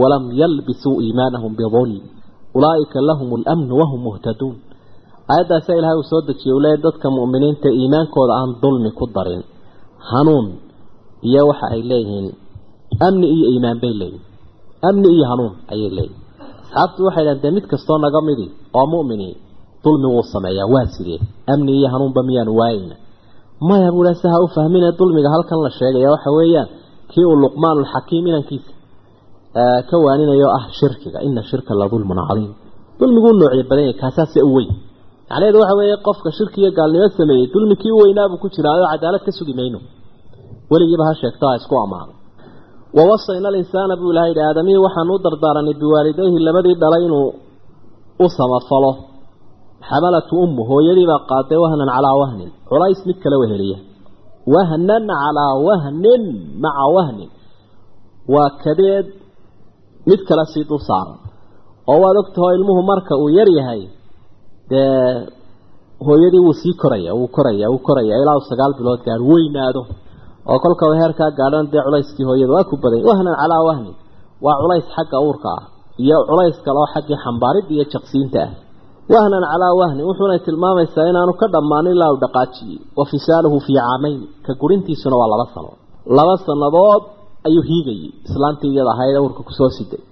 walam 0.00 0.24
yalbisuu 0.40 0.96
iimaanahum 1.04 1.52
bidulm 1.60 1.92
ulaa'ika 2.56 2.98
lahum 3.10 3.28
alamnu 3.38 3.72
wahum 3.80 4.00
muhtaduun 4.08 4.56
aayaddaasaa 5.32 5.76
ilahay 5.80 5.96
uu 6.00 6.08
soo 6.12 6.22
dejiyey 6.28 6.54
u 6.58 6.60
leeyahy 6.64 6.82
dadka 6.86 7.06
mu'miniinta 7.18 7.68
iimaankooda 7.80 8.32
aan 8.40 8.50
dulmi 8.62 8.90
ku 8.98 9.04
darin. 9.16 9.42
Hanuun 10.10 10.46
iyo 11.28 11.42
waxa 11.50 11.66
ay 11.74 11.82
leeyihiin 11.90 12.28
amni 13.06 13.26
iyo 13.36 13.46
iimaan 13.52 13.78
bay 13.82 13.94
leeyihiin 14.00 14.24
amni 14.88 15.08
iyo 15.16 15.24
hanuun 15.30 15.52
ayay 15.72 15.90
leeyihiin 15.98 16.18
asxaabtu 16.62 17.00
waxay 17.06 17.24
dhahen 17.26 17.40
dee 17.44 17.52
mid 17.56 17.64
kastoo 17.72 17.98
naga 18.04 18.20
midi 18.28 18.46
oo 18.78 18.86
mu'mini 18.94 19.28
dulmi 19.84 20.06
wuu 20.14 20.24
sameeyaa 20.34 20.68
waa 20.74 20.86
sidee 20.94 21.18
amni 21.52 21.72
iyo 21.78 21.88
hanuunba 21.92 22.20
miyaanu 22.28 22.52
waayeyna 22.60 22.96
maya 23.68 23.88
buu 23.94 24.04
se 24.22 24.26
ha 24.32 24.38
u 24.44 24.48
fahmine 24.56 24.88
dulmiga 24.98 25.28
halkan 25.34 25.58
la 25.64 25.70
sheegaya? 25.78 26.08
Waxa 26.14 26.30
weeyaan 26.38 26.68
kii 27.10 27.24
uu 27.30 27.36
luqmaanulxakiim 27.44 28.24
inankiisa 28.30 28.70
ka 29.88 29.96
waaninayo 30.04 30.48
ah 30.58 30.64
shirkiga. 30.78 31.18
Ina 31.28 31.42
shirka 31.50 31.72
la 31.80 31.86
dulmun 31.92 32.18
cadiim 32.28 32.52
dulmiguu 33.00 33.32
noocyo 33.40 33.64
badan 33.70 33.84
yahay 33.88 33.96
kaasaase 34.02 34.40
u 34.48 34.50
weyn. 34.56 34.70
Macnaheedu 35.30 35.58
waxa 35.62 35.74
weeye 35.80 35.96
qofka 36.06 36.28
shirki 36.38 36.58
iyo 36.62 36.70
gaalnimo 36.78 37.08
sameeyey 37.18 37.46
dulmi 37.54 37.74
kii 37.82 37.92
u 37.96 37.98
weynaabuu 38.02 38.38
ku 38.42 38.48
jiraayo 38.54 38.84
cadaalad 38.92 39.22
ka 39.26 39.32
sugi 39.38 39.54
mayno. 39.58 39.78
Weligiiba 40.70 41.04
ha 41.08 41.12
sheegto 41.20 41.44
ha 41.48 41.54
isku 41.60 41.74
ammaano. 41.84 42.12
Wawasayna 42.96 43.48
alinsaana 43.52 43.94
buu 44.00 44.10
ilahay 44.12 44.30
yidhi 44.30 44.42
aadamihii 44.48 44.82
waxaanu 44.86 45.12
u 45.14 45.18
dardaaranay 45.24 45.74
biwaalidayhi 45.82 46.38
labadii 46.46 46.76
dhalay 46.82 47.02
inuu 47.08 47.28
u 48.24 48.26
samafalo 48.38 48.90
xamalatu 49.88 50.32
ummu 50.44 50.62
hooyadiibaa 50.70 51.20
qaaday 51.30 51.58
wahnan 51.64 51.88
calaa 51.96 52.14
wahnin 52.22 52.50
culays 52.70 53.00
mid 53.08 53.18
kale 53.24 53.36
weheliya 53.42 53.78
wahnan 54.54 55.04
calaa 55.22 55.52
wahnin 55.68 56.22
maca 56.64 56.86
wahnin 56.96 57.30
waa 58.34 58.50
kadeed 58.64 59.06
mid 60.10 60.20
kale 60.28 60.44
sii 60.52 60.64
dul 60.70 60.82
saaran 60.88 61.18
oo 61.92 61.98
waad 62.04 62.16
ogtaho 62.22 62.48
ilmuhu 62.58 62.80
marka 62.90 63.12
uu 63.22 63.30
yar 63.38 63.48
yahay 63.58 63.82
dee 64.70 65.14
hooyadii 66.06 66.42
wuu 66.46 66.56
sii 66.62 66.74
koraya 66.82 67.10
wuu 67.18 67.28
koraya 67.36 67.66
wuu 67.72 67.82
koraya 67.88 68.14
ilaa 68.22 68.36
uu 68.40 68.46
sagaal 68.50 68.72
bilood 68.78 69.00
gaar 69.08 69.20
weynaado 69.30 69.82
oo 70.52 70.58
kolka 70.64 70.84
heerkaa 71.00 71.30
gaadhan 71.38 71.66
dee 71.72 71.82
culayskii 71.86 72.26
hooyada 72.30 72.52
waa 72.56 72.66
ku 72.70 72.74
badan 72.82 73.00
wahnan 73.10 73.34
calaa 73.42 73.62
wahnin 73.68 73.94
waa 74.44 74.56
culays 74.62 74.86
xagga 74.96 75.18
uurka 75.26 75.50
ah 75.58 75.62
iyo 76.04 76.16
culays 76.30 76.56
kale 76.64 76.78
oo 76.82 76.88
xaggii 76.94 77.18
xambaaridda 77.24 77.72
iyo 77.76 77.84
jaqsiinta 77.94 78.40
ah 78.46 78.50
wahnan 79.12 79.44
calaa 79.52 79.72
wahnin 79.80 80.04
wuxuuna 80.10 80.36
tilmaamaysaa 80.46 81.06
inaanu 81.12 81.32
ka 81.40 81.46
dhammaanin 81.54 81.92
ilaa 81.96 82.10
uu 82.14 82.20
dhaqaajiyey 82.24 82.78
wa 82.98 83.04
fisaaluhu 83.12 83.56
fii 83.66 83.76
caamayn 83.80 84.18
ka 84.46 84.52
gurintiisuna 84.62 85.16
waa 85.20 85.28
laba 85.32 85.46
sano 85.54 85.70
laba 86.18 86.34
sannadood 86.46 87.02
ayuu 87.48 87.64
hiigayey 87.70 88.10
islaantii 88.26 88.70
iyada 88.74 88.90
ahayd 88.94 89.16
uurka 89.22 89.42
ku 89.48 89.52
soo 89.60 89.70
siday. 89.78 90.02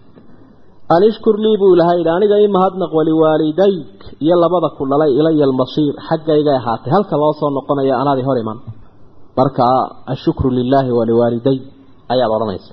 An 0.95 1.03
ishkur 1.11 1.35
lii 1.45 1.57
buu 1.61 1.71
ilahay 1.77 1.97
yidhi 2.01 2.11
aniga 2.17 2.37
ii 2.43 2.51
mahadnaq 2.57 2.91
waliwaalidayk 2.99 4.01
iyo 4.25 4.35
labada 4.45 4.69
ku 4.77 4.83
dhalay 4.91 5.11
ilaya 5.21 5.45
almasiir 5.49 5.95
xaggaygay 6.09 6.57
ahaatay 6.61 6.91
halka 6.97 7.15
loo 7.23 7.33
soo 7.41 7.51
noqonaya 7.57 7.95
anaadi 8.03 8.23
hor 8.29 8.39
iman. 8.43 8.59
Marka 9.39 9.65
ashukru 10.15 10.49
lilaahi 10.59 10.91
waliwaaliday 10.99 11.59
ayaad 12.13 12.31
odhanaysa 12.37 12.71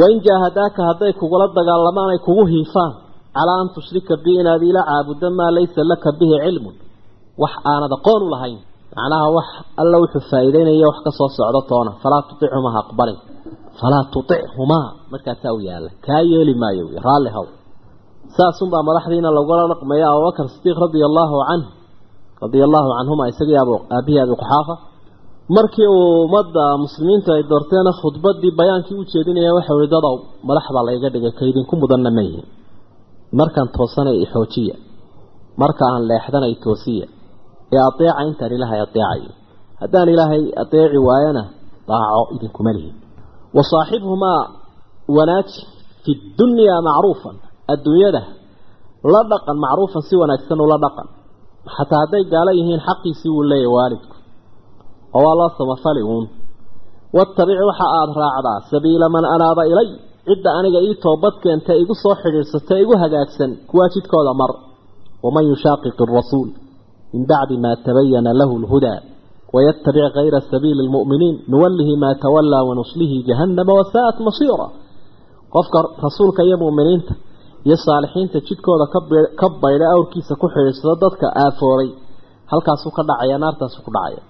wain 0.00 0.18
jaahadaaka 0.26 0.80
hadday 0.88 1.12
kugula 1.20 1.46
dagaalamaan 1.58 2.10
ay 2.14 2.20
kugu 2.26 2.44
hiifaan 2.52 2.92
calaa 3.38 3.58
an 3.62 3.68
tushrika 3.76 4.14
bi 4.24 4.30
inaad 4.40 4.62
ila 4.70 4.80
caabudo 4.88 5.26
maa 5.38 5.50
laysa 5.58 5.80
laka 5.90 6.08
bihi 6.18 6.36
cilmun 6.44 6.74
wax 7.42 7.54
aanad 7.72 7.92
aqoon 7.98 8.20
u 8.26 8.28
lahayn 8.34 8.58
macnaha 8.96 9.26
wax 9.36 9.48
alla 9.82 9.96
wuxuu 10.02 10.22
faa'iideynaya 10.30 10.86
wax 10.90 10.98
ka 11.06 11.10
soo 11.18 11.28
socdo 11.38 11.60
toona 11.70 11.90
falaa 12.02 12.22
tutichumaa 12.28 12.72
ha 12.76 12.80
aqbalin 12.86 13.18
falaa 13.80 14.04
tutichumaa 14.14 14.86
markaasaa 15.12 15.52
u 15.56 15.60
yaalla 15.68 15.90
kaa 16.06 16.22
yeeli 16.32 16.54
maayo 16.62 16.82
wy 16.90 16.96
raalli 17.06 17.30
haw 17.36 17.46
saasunbaa 18.36 18.82
madaxdiina 18.88 19.28
lagula 19.38 19.62
dhaqmaya 19.72 20.06
abubakar 20.12 20.46
sidiiq 20.54 20.76
radia 20.84 21.04
allaahu 21.10 21.36
canh 21.48 21.64
radia 22.44 22.64
allaahu 22.68 22.88
canhuma 22.98 23.24
isagii 23.32 23.58
aabihii 23.96 24.20
abi 24.24 24.34
quxaafa 24.42 24.74
markii 25.56 25.88
uu 25.96 26.08
ummadda 26.26 26.64
muslimiintu 26.84 27.28
ay 27.36 27.42
doorteena 27.50 27.92
khudbadii 28.00 28.52
bayaankii 28.60 28.96
u 29.00 29.04
jeedinaya 29.12 29.50
waxa 29.58 29.72
ui 29.78 29.86
dadow 29.94 30.14
madax 30.48 30.66
baa 30.74 30.84
layga 30.88 31.08
dhigay 31.14 31.32
kaydinku 31.40 31.74
mudanna 31.82 32.10
ma 32.16 32.22
yihiin 32.26 32.46
markaan 33.40 33.68
toosanay 33.76 34.16
ixoojiya 34.24 34.76
marka 35.62 35.82
aan 35.92 36.02
leexdanay 36.10 36.54
toosiya 36.64 37.06
ee 37.74 37.80
adeeca 37.88 38.20
intaan 38.28 38.52
ilaahay 38.56 38.80
adeecayo. 38.86 39.30
Haddaan 39.80 40.08
ilaahay 40.14 40.42
adeeci 40.62 40.98
waayana 41.08 41.42
daaco 41.88 42.22
idinkuma 42.34 42.72
lihin. 42.76 42.94
Wa 43.56 43.62
saaxibhumaa 43.72 44.42
wanaaji 45.16 45.60
fi 46.04 46.10
dunyaa 46.40 46.80
macruufan 46.88 47.36
adduunyada 47.72 48.22
la 49.12 49.20
dhaqan 49.32 49.56
macruufan 49.64 50.02
si 50.08 50.14
wanaagsan 50.20 50.58
ula 50.66 50.76
dhaqan. 50.84 51.08
Xataa 51.76 51.98
hadday 52.02 52.22
gaalo 52.32 52.50
yihiin 52.58 52.80
xaqiisii 52.88 53.30
wuu 53.34 53.44
leeyahy 53.52 53.72
waalidku 53.76 54.14
oo 55.16 55.20
waa 55.26 55.36
loo 55.40 55.50
samafali 55.58 56.02
uun. 56.12 56.26
Wattabic 57.16 57.58
waxa 57.70 57.86
aada 57.98 58.12
raacdaa 58.24 58.58
sabiila 58.72 59.06
man 59.14 59.24
anaaba 59.34 59.62
ilay 59.72 59.88
cidda 60.30 60.50
aniga 60.58 60.80
ii 60.88 60.94
toobad 61.04 61.34
keenta 61.42 61.72
igu 61.82 61.94
soo 62.02 62.14
xidhiidsata 62.22 62.74
igu 62.84 62.94
hagaagsan 63.02 63.50
kuwaa 63.70 63.88
jidkooda 63.94 64.32
mar. 64.40 64.50
Waman 65.24 65.44
yushaaqiq 65.50 65.98
arasuul 66.04 66.48
min 67.12 67.22
bacdi 67.30 67.56
maa 67.64 67.76
tabayana 67.86 68.30
lahu 68.40 68.54
lhudaa 68.64 68.98
wayattabic 69.54 70.06
kayra 70.16 70.40
sabiili 70.50 70.82
lmu'miniin 70.88 71.36
nuwallihi 71.52 71.94
maa 72.02 72.14
tawallaa 72.24 72.64
wanuslihi 72.68 73.16
jahannama 73.28 73.72
wasaa'at 73.80 74.18
masiira. 74.26 74.66
Qofka 75.54 75.78
rasuulka 76.04 76.40
iyo 76.48 76.56
mu'miniinta 76.64 77.12
iyo 77.66 77.76
saalixiinta 77.84 78.38
jidkooda 78.48 78.84
ka 79.40 79.46
baydha 79.62 79.86
awrkiisa 79.94 80.32
ku 80.40 80.46
xidhiidsado 80.54 80.94
dadka 81.04 81.26
aafoobay 81.44 81.90
halkaasuu 82.50 82.92
ka 82.96 83.02
dhacaya 83.08 83.36
naartaasuu 83.42 83.82
ku 83.86 83.90
dhacaya 83.96 84.20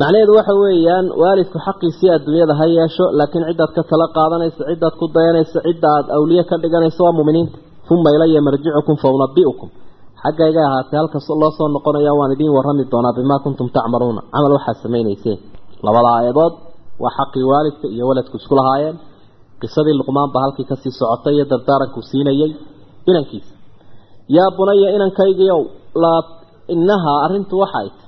macnaheedu 0.00 0.32
waxa 0.38 0.54
weeyaan 0.64 1.06
waalidku 1.22 1.58
xaqiisii 1.66 2.10
adduunyada 2.16 2.54
ha 2.60 2.66
yeesho 2.78 3.04
laakiin 3.18 3.44
ciddaad 3.50 3.70
ka 3.76 3.82
tala 3.90 4.06
qaadanaysa 4.16 4.62
ciddaad 4.70 4.94
ku 5.00 5.06
dayanaysa 5.16 5.58
cidda 5.66 5.88
aad 5.98 6.06
awliye 6.16 6.42
ka 6.50 6.54
dhiganaysa 6.62 7.00
waa 7.06 7.14
muminiinta. 7.18 7.56
Uma 7.92 8.10
ilaya 8.16 8.40
marjicukum 8.46 8.94
fa 9.02 9.08
unabi'ukum 9.16 9.68
xaggaygay 10.22 10.64
ahaatee 10.70 10.98
halkas 11.02 11.26
loo 11.42 11.50
soo 11.58 11.68
noqonaya 11.76 12.12
waan 12.18 12.30
idiin 12.36 12.52
warrami 12.56 12.84
doonaa 12.92 13.12
bimaa 13.18 13.40
kuntum 13.44 13.66
tacmaluuna. 13.76 14.20
Camal 14.34 14.52
waxaad 14.56 14.76
samaynayseen 14.84 15.38
labada 15.86 16.08
aayadood 16.18 16.54
waa 17.02 17.12
xaqii 17.18 17.44
waalidka 17.52 17.86
iyo 17.94 18.04
waladku 18.10 18.34
isku 18.40 18.54
lahaayeen. 18.60 18.96
Qisadii 19.60 19.94
luqmaan 20.00 20.30
baa 20.34 20.42
halkii 20.44 20.66
ka 20.70 20.74
sii 20.82 20.92
socotay 21.00 21.34
iyo 21.36 21.44
dardaaranku 21.52 21.98
siinayey 22.10 22.50
inankiisa. 23.10 23.52
Yaa 24.36 24.50
bunaya 24.56 24.88
inankaygiiow 24.96 25.60
inahaa 26.74 27.18
arrintu 27.26 27.54
waxay 27.62 27.88
t 27.96 27.98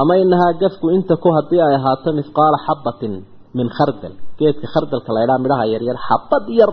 ama 0.00 0.14
inahaa 0.24 0.52
gafku 0.62 0.86
inta 0.96 1.14
ku 1.22 1.28
haddii 1.36 1.60
ay 1.66 1.74
ahaato 1.78 2.08
mithqaala 2.18 2.58
xabatin 2.66 3.12
min 3.58 3.68
khardal. 3.76 4.12
Geedka 4.38 4.66
khardalka 4.74 5.10
la 5.14 5.20
ydhaha 5.24 5.38
midhaha 5.44 5.64
yaryar 5.74 5.98
xabad 6.08 6.44
yar. 6.60 6.72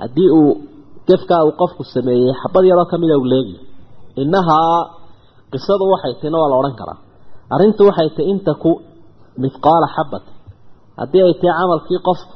Haddii 0.00 0.30
uu 0.40 0.50
gefkaa 1.08 1.42
uu 1.48 1.52
qofku 1.60 1.82
sameeyey 1.94 2.32
xabad 2.42 2.64
yaroo 2.70 2.86
kamida 2.92 3.14
u 3.22 3.24
leegi. 3.32 3.56
Inahaa 4.22 4.78
qisadu 5.52 5.84
waxay 5.92 6.12
tahina 6.20 6.36
waa 6.42 6.50
la 6.52 6.56
odhan 6.60 6.74
karaa. 6.80 6.98
Arrintu 7.54 7.82
waxay 7.88 8.08
tahi 8.16 8.24
inta 8.32 8.52
ku 8.62 8.70
mithqaala 9.42 9.86
xabatin 9.96 10.34
haddii 11.00 11.22
ay 11.28 11.34
tahay 11.40 11.54
camalkii 11.60 12.00
qofku 12.08 12.32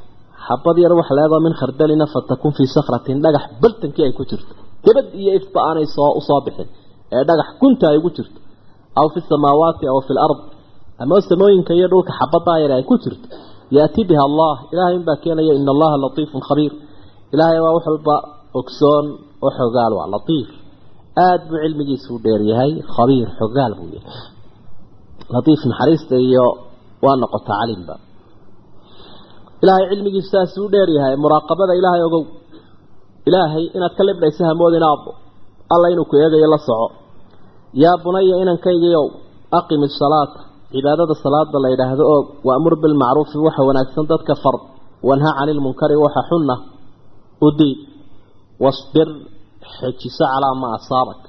xabad 0.47 0.77
yar 0.85 0.93
wax 1.01 1.09
leegoo 1.19 1.41
min 1.47 1.55
khardalina 1.61 2.07
fatakun 2.15 2.51
fii 2.57 2.69
sakratin 2.77 3.17
dhagax 3.25 3.45
baltankii 3.63 4.05
ay 4.09 4.13
ku 4.19 4.23
jirto. 4.31 4.53
Gebad 4.85 5.07
iyo 5.21 5.31
ifba 5.41 5.59
aanay 5.69 5.87
soo 5.97 6.11
u 6.19 6.21
soo 6.29 6.41
bixin 6.47 6.69
ee 7.17 7.23
dhagax 7.29 7.49
gunta 7.61 7.85
ay 7.93 7.99
ugu 8.01 8.11
jirto 8.17 8.39
aw 9.01 9.07
fi 9.15 9.19
samaawaati 9.31 9.85
aw 9.93 9.99
fi 10.07 10.13
lard 10.19 10.41
ama 11.03 11.17
samooyinka 11.31 11.73
iyo 11.79 11.87
dhulka 11.93 12.13
xabaddaa 12.21 12.59
yar 12.63 12.73
ay 12.77 12.85
ku 12.91 12.95
jirto 13.05 13.27
yaati 13.77 14.01
biha 14.11 14.23
allah 14.31 14.55
ilaahay 14.73 14.95
unbaa 15.01 15.19
keenaya 15.25 15.53
ina 15.61 15.71
allaha 15.75 15.97
latiifun 16.05 16.41
khabiir 16.49 16.73
ilaahay 17.35 17.59
waa 17.65 17.73
wax 17.77 17.85
walba 17.93 18.17
ogsoon 18.61 19.07
oo 19.45 19.51
xogaal 19.59 19.93
waa 19.99 20.09
latiif 20.15 20.49
aada 21.25 21.45
buu 21.49 21.59
cilmigiisu 21.65 22.09
u 22.17 22.19
dheeryahay 22.25 22.73
khabiir 22.95 23.27
xogaal 23.41 23.73
buu 23.79 23.89
yahay 23.97 24.15
latiif 25.35 25.61
naxariista 25.71 26.15
iyo 26.29 26.47
waa 27.05 27.17
noqota 27.23 27.53
calimba 27.61 27.95
ilaahay 29.63 29.85
cilmigiisu 29.93 30.29
saasuu 30.35 30.67
dheeryahay 30.75 31.15
muraaqabada 31.25 31.73
ilaahay 31.81 32.03
ogow 32.09 32.25
ilaahay 33.29 33.65
inaad 33.77 33.93
ka 33.99 34.03
libdhayso 34.09 34.43
hamoodin 34.51 34.85
aabbo 34.91 35.11
alla 35.75 35.87
inuu 35.95 36.07
ku 36.11 36.15
eegayo 36.23 36.49
la 36.55 36.59
soco 36.69 36.87
yaa 37.83 37.97
bunaya 38.05 38.35
inankaygiiow 38.43 39.07
aqimi 39.59 39.87
salaata 40.01 40.41
cibaadada 40.73 41.15
salaada 41.25 41.57
la 41.65 41.69
yidhaahdo 41.73 42.03
oo 42.15 42.21
waamur 42.49 42.75
bilmacruufi 42.83 43.37
waxa 43.47 43.63
wanaagsan 43.69 44.05
dadka 44.13 44.35
far 44.43 44.57
wanha 45.09 45.31
cani 45.39 45.53
lmunkari 45.59 45.97
waxa 46.05 46.23
xunna. 46.31 46.55
U 47.47 47.49
diid 47.59 47.79
wasbir 48.65 49.09
xejiso 49.77 50.25
calaa 50.33 50.55
maa 50.63 50.75
asaabak 50.79 51.21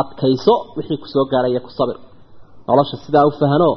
adkayso 0.00 0.54
wixii 0.76 0.98
ku 1.02 1.06
soo 1.14 1.24
gaaraya 1.32 1.60
ku 1.66 1.70
sabir. 1.78 1.96
Nolosha 2.68 2.96
sidaa 3.04 3.24
u 3.30 3.32
fahano 3.40 3.70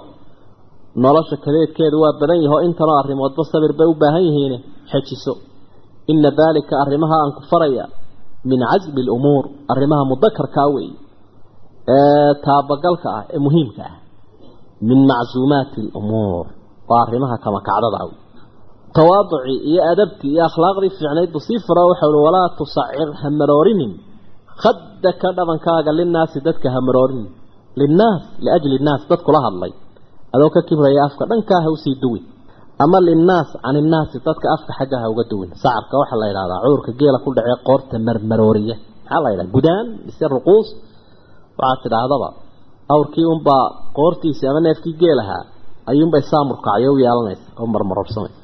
nolosha 1.04 1.36
kadeedkeedu 1.46 1.98
waa 2.04 2.14
badan 2.22 2.40
yaho 2.46 2.58
intanoo 2.68 2.98
arrimoodba 3.02 3.44
sabir 3.52 3.72
bay 3.80 3.88
u 3.94 3.96
baahan 4.02 4.24
yihiine 4.28 4.58
xejiso. 4.92 5.34
Ina 6.12 6.30
daalika 6.40 6.74
arrimaha 6.84 7.16
aan 7.22 7.32
ku 7.38 7.42
faraya 7.52 7.86
min 8.50 8.60
casmi 8.72 9.02
lumuur 9.08 9.44
arrimaha 9.74 10.04
mudakarkaa 10.12 10.68
weeye. 10.76 10.96
ee 10.96 11.07
taabagalka 12.46 13.08
ah 13.18 13.24
ee 13.36 13.40
muhiimka 13.46 13.84
ah. 13.92 13.96
Min 14.88 15.00
macsuumaati 15.10 15.84
alumuur 15.98 16.46
waa 16.90 17.00
arrimaha 17.06 17.36
kama 17.46 17.60
kacdada 17.68 18.00
tawaaducii 18.98 19.60
iyo 19.72 19.82
adabtii 19.94 20.32
iyo 20.36 20.44
akhlaaqdii 20.50 20.92
fiicnayd 20.98 21.30
buu 21.34 21.44
sii 21.48 21.60
fara 21.68 21.82
waxa 21.90 22.06
uhi 22.12 22.20
walaa 22.28 22.48
tusacir 22.60 23.10
hamaroorinin 23.22 23.92
khaddaka 24.64 25.28
dhabankaaga 25.38 25.92
linnaasi 26.00 26.38
dadka 26.48 26.68
hamaroorinin 26.76 27.30
linnaas 27.82 28.24
liajli 28.46 28.76
innaas 28.80 29.02
dad 29.10 29.22
kula 29.28 29.40
hadlay. 29.48 29.72
Adoo 30.34 30.50
ka 30.56 30.62
kibraya 30.68 31.02
afka 31.08 31.24
dhankaa 31.32 31.62
ha 31.66 31.70
u 31.76 31.78
sii 31.84 31.96
duwin. 32.04 32.24
Ama 32.84 32.98
linnaas 33.10 33.50
can 33.64 33.76
dadka 34.28 34.48
afka 34.56 34.72
xagga 34.78 34.98
ha 35.02 35.08
uga 35.14 35.24
duwin. 35.32 35.50
Sacarka 35.64 35.96
waxaa 36.02 36.20
la 36.22 36.28
yidhahdaa 36.32 36.60
cudurka 36.64 36.92
geela 37.00 37.20
ku 37.26 37.30
dhacee 37.38 37.58
qoorta 37.68 37.96
marmarooriya 38.08 38.76
maxaa 39.04 39.20
la 39.24 39.30
yidhaha 39.34 39.52
gudaan 39.56 39.86
mise 40.06 40.26
ruquus 40.36 40.68
waxaad 41.60 41.80
tidhaahdaba 41.84 42.28
awrkii 42.94 43.26
unbaa 43.34 43.66
qoortiisii 43.98 44.48
ama 44.52 44.60
neefkii 44.68 44.96
geelahaa 45.02 45.44
ayuunbay 45.92 46.24
saamurkacyo 46.32 46.90
u 46.96 46.98
yeelanaysa 47.04 47.46
oo 47.62 47.68
marmarorsanaysa 47.74 48.40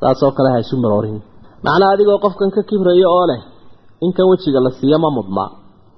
saasoo 0.00 0.32
kale 0.36 0.48
ha 0.54 0.58
isu 0.64 0.74
maroorin. 0.84 1.18
Macnaa 1.64 1.90
adigoo 1.94 2.18
qofkan 2.24 2.50
ka 2.56 2.60
kibraya 2.68 3.08
oo 3.16 3.24
leh 3.30 3.40
inkan 4.06 4.26
wejiga 4.30 4.60
la 4.66 4.70
siiyo 4.78 4.98
ma 5.04 5.10
mudnaa 5.18 5.48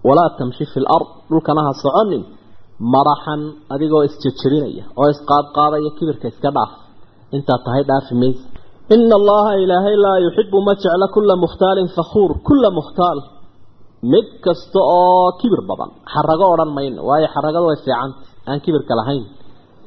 walaa 0.08 0.30
tamshi 0.38 0.64
fi 0.72 0.78
lard 0.86 1.06
dhulkana 1.30 1.60
ha 1.66 1.72
soconin. 1.82 2.22
Maraxan 2.94 3.40
adigoo 3.74 4.02
isjejerinaya 4.08 4.84
oo 5.00 5.08
isqaadqaadaya 5.14 5.90
kibirka 5.98 6.26
iska 6.32 6.50
dhaaf. 6.56 6.70
Intaad 7.36 7.60
tahay 7.66 7.82
dhaafi 7.90 8.14
maysa. 8.22 8.44
Ina 8.94 9.14
allaha 9.20 9.52
ilaahay 9.64 9.96
laa 10.04 10.18
yuxibu 10.26 10.58
ma 10.66 10.72
jecla 10.82 11.06
kula 11.14 11.34
mukhtaalin 11.44 11.88
fakhuur 11.96 12.30
kula 12.48 12.68
mukhtaal 12.78 13.18
mid 14.10 14.26
kasta 14.44 14.80
oo 14.98 15.26
kibir 15.40 15.62
badan. 15.70 15.90
Xarago 16.12 16.46
odhan 16.54 16.70
mayno 16.76 17.00
waayo 17.08 17.26
xaragadu 17.34 17.66
way 17.70 17.78
fiicanta 17.84 18.18
aan 18.48 18.58
kibirka 18.64 18.92
lahayn. 19.00 19.24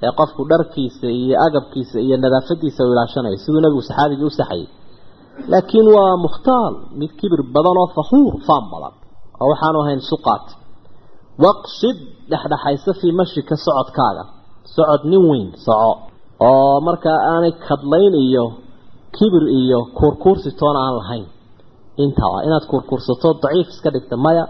Ee 0.05 0.12
qofku 0.19 0.41
dharkiisa 0.51 1.07
iyo 1.22 1.36
agabkiisa 1.48 1.98
iyo 2.05 2.15
nadaafadiisa 2.24 2.81
u 2.88 2.91
ilaashanayo 2.93 3.38
siduu 3.43 3.62
nabigu 3.65 3.81
saxaabigii 3.89 4.27
u 4.31 4.38
saxayay. 4.39 4.67
Laakiin 5.51 5.88
waa 5.95 6.13
mukhtaal 6.25 6.74
mid 7.00 7.12
kibir 7.19 7.41
badan 7.55 7.75
oo 7.81 7.88
fakhuur 7.98 8.34
faan 8.48 8.65
badan 8.74 8.93
oo 9.41 9.48
waxaanu 9.51 9.77
ahayn 9.84 10.01
suqaat. 10.12 10.45
Waqsid 11.45 11.98
dhexdhexaysa 12.31 12.91
fii 13.00 13.13
mashika 13.19 13.55
socodkaaga. 13.65 14.24
Socod 14.75 15.01
nin 15.12 15.24
weyn 15.31 15.48
soco 15.65 15.91
oo 16.50 16.75
markaa 16.88 17.19
aanay 17.34 17.54
kadlayn 17.67 18.13
iyo 18.28 18.45
kibir 19.17 19.43
iyo 19.62 19.80
kuurkuursi 19.97 20.49
toona 20.60 20.80
aan 20.88 20.95
lahayn 21.01 21.25
intaa 22.03 22.38
inaad 22.47 22.65
kuurkuursato 22.71 23.27
daciif 23.43 23.67
iska 23.73 23.89
dhigta 23.95 24.15
maya 24.25 24.43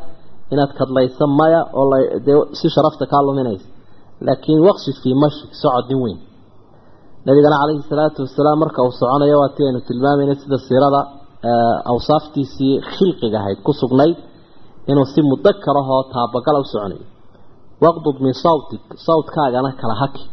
inaad 0.53 0.71
kadlayso 0.79 1.25
maya 1.39 1.62
oo 1.79 1.86
dee 2.25 2.38
si 2.60 2.67
sharafta 2.75 3.05
kaa 3.12 3.21
luminaysa. 3.27 3.67
Laakiin 4.27 4.62
waqsid 4.67 4.95
fii 5.03 5.15
mashik 5.23 5.51
socod 5.62 5.86
nin 5.89 5.99
weyn. 6.05 6.19
Nabigana 7.25 7.55
calayhi 7.62 7.84
salaatu 7.91 8.19
wasalaam 8.25 8.58
marka 8.63 8.79
uu 8.86 8.93
soconayo 8.99 9.36
waa 9.41 9.51
ti 9.55 9.62
aynu 9.67 9.79
tilmaamayna 9.88 10.34
sida 10.41 10.58
siirada 10.67 11.01
awsaaftiisii 11.91 12.73
khilqiga 12.93 13.38
ahayd 13.41 13.60
ku 13.65 13.71
sugnayd 13.81 14.17
inuu 14.91 15.08
si 15.13 15.19
mudakar 15.31 15.75
ahoo 15.81 16.01
taabagala 16.13 16.60
u 16.63 16.65
soconayo. 16.73 17.05
Waqdud 17.84 18.17
min 18.25 18.34
sawtik 18.45 18.84
sawtkaagana 19.08 19.69
kala 19.81 19.95
haki. 20.01 20.23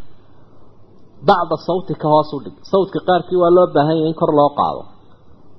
Bacda 1.28 1.56
sawtika 1.68 2.06
hoos 2.12 2.30
u 2.36 2.38
dhig. 2.44 2.56
Sawtka 2.72 2.98
qaarkii 3.08 3.38
waa 3.42 3.52
loo 3.56 3.66
baahan 3.74 3.96
yahay 3.98 4.10
in 4.10 4.16
kor 4.20 4.30
loo 4.38 4.50
qaado. 4.58 4.82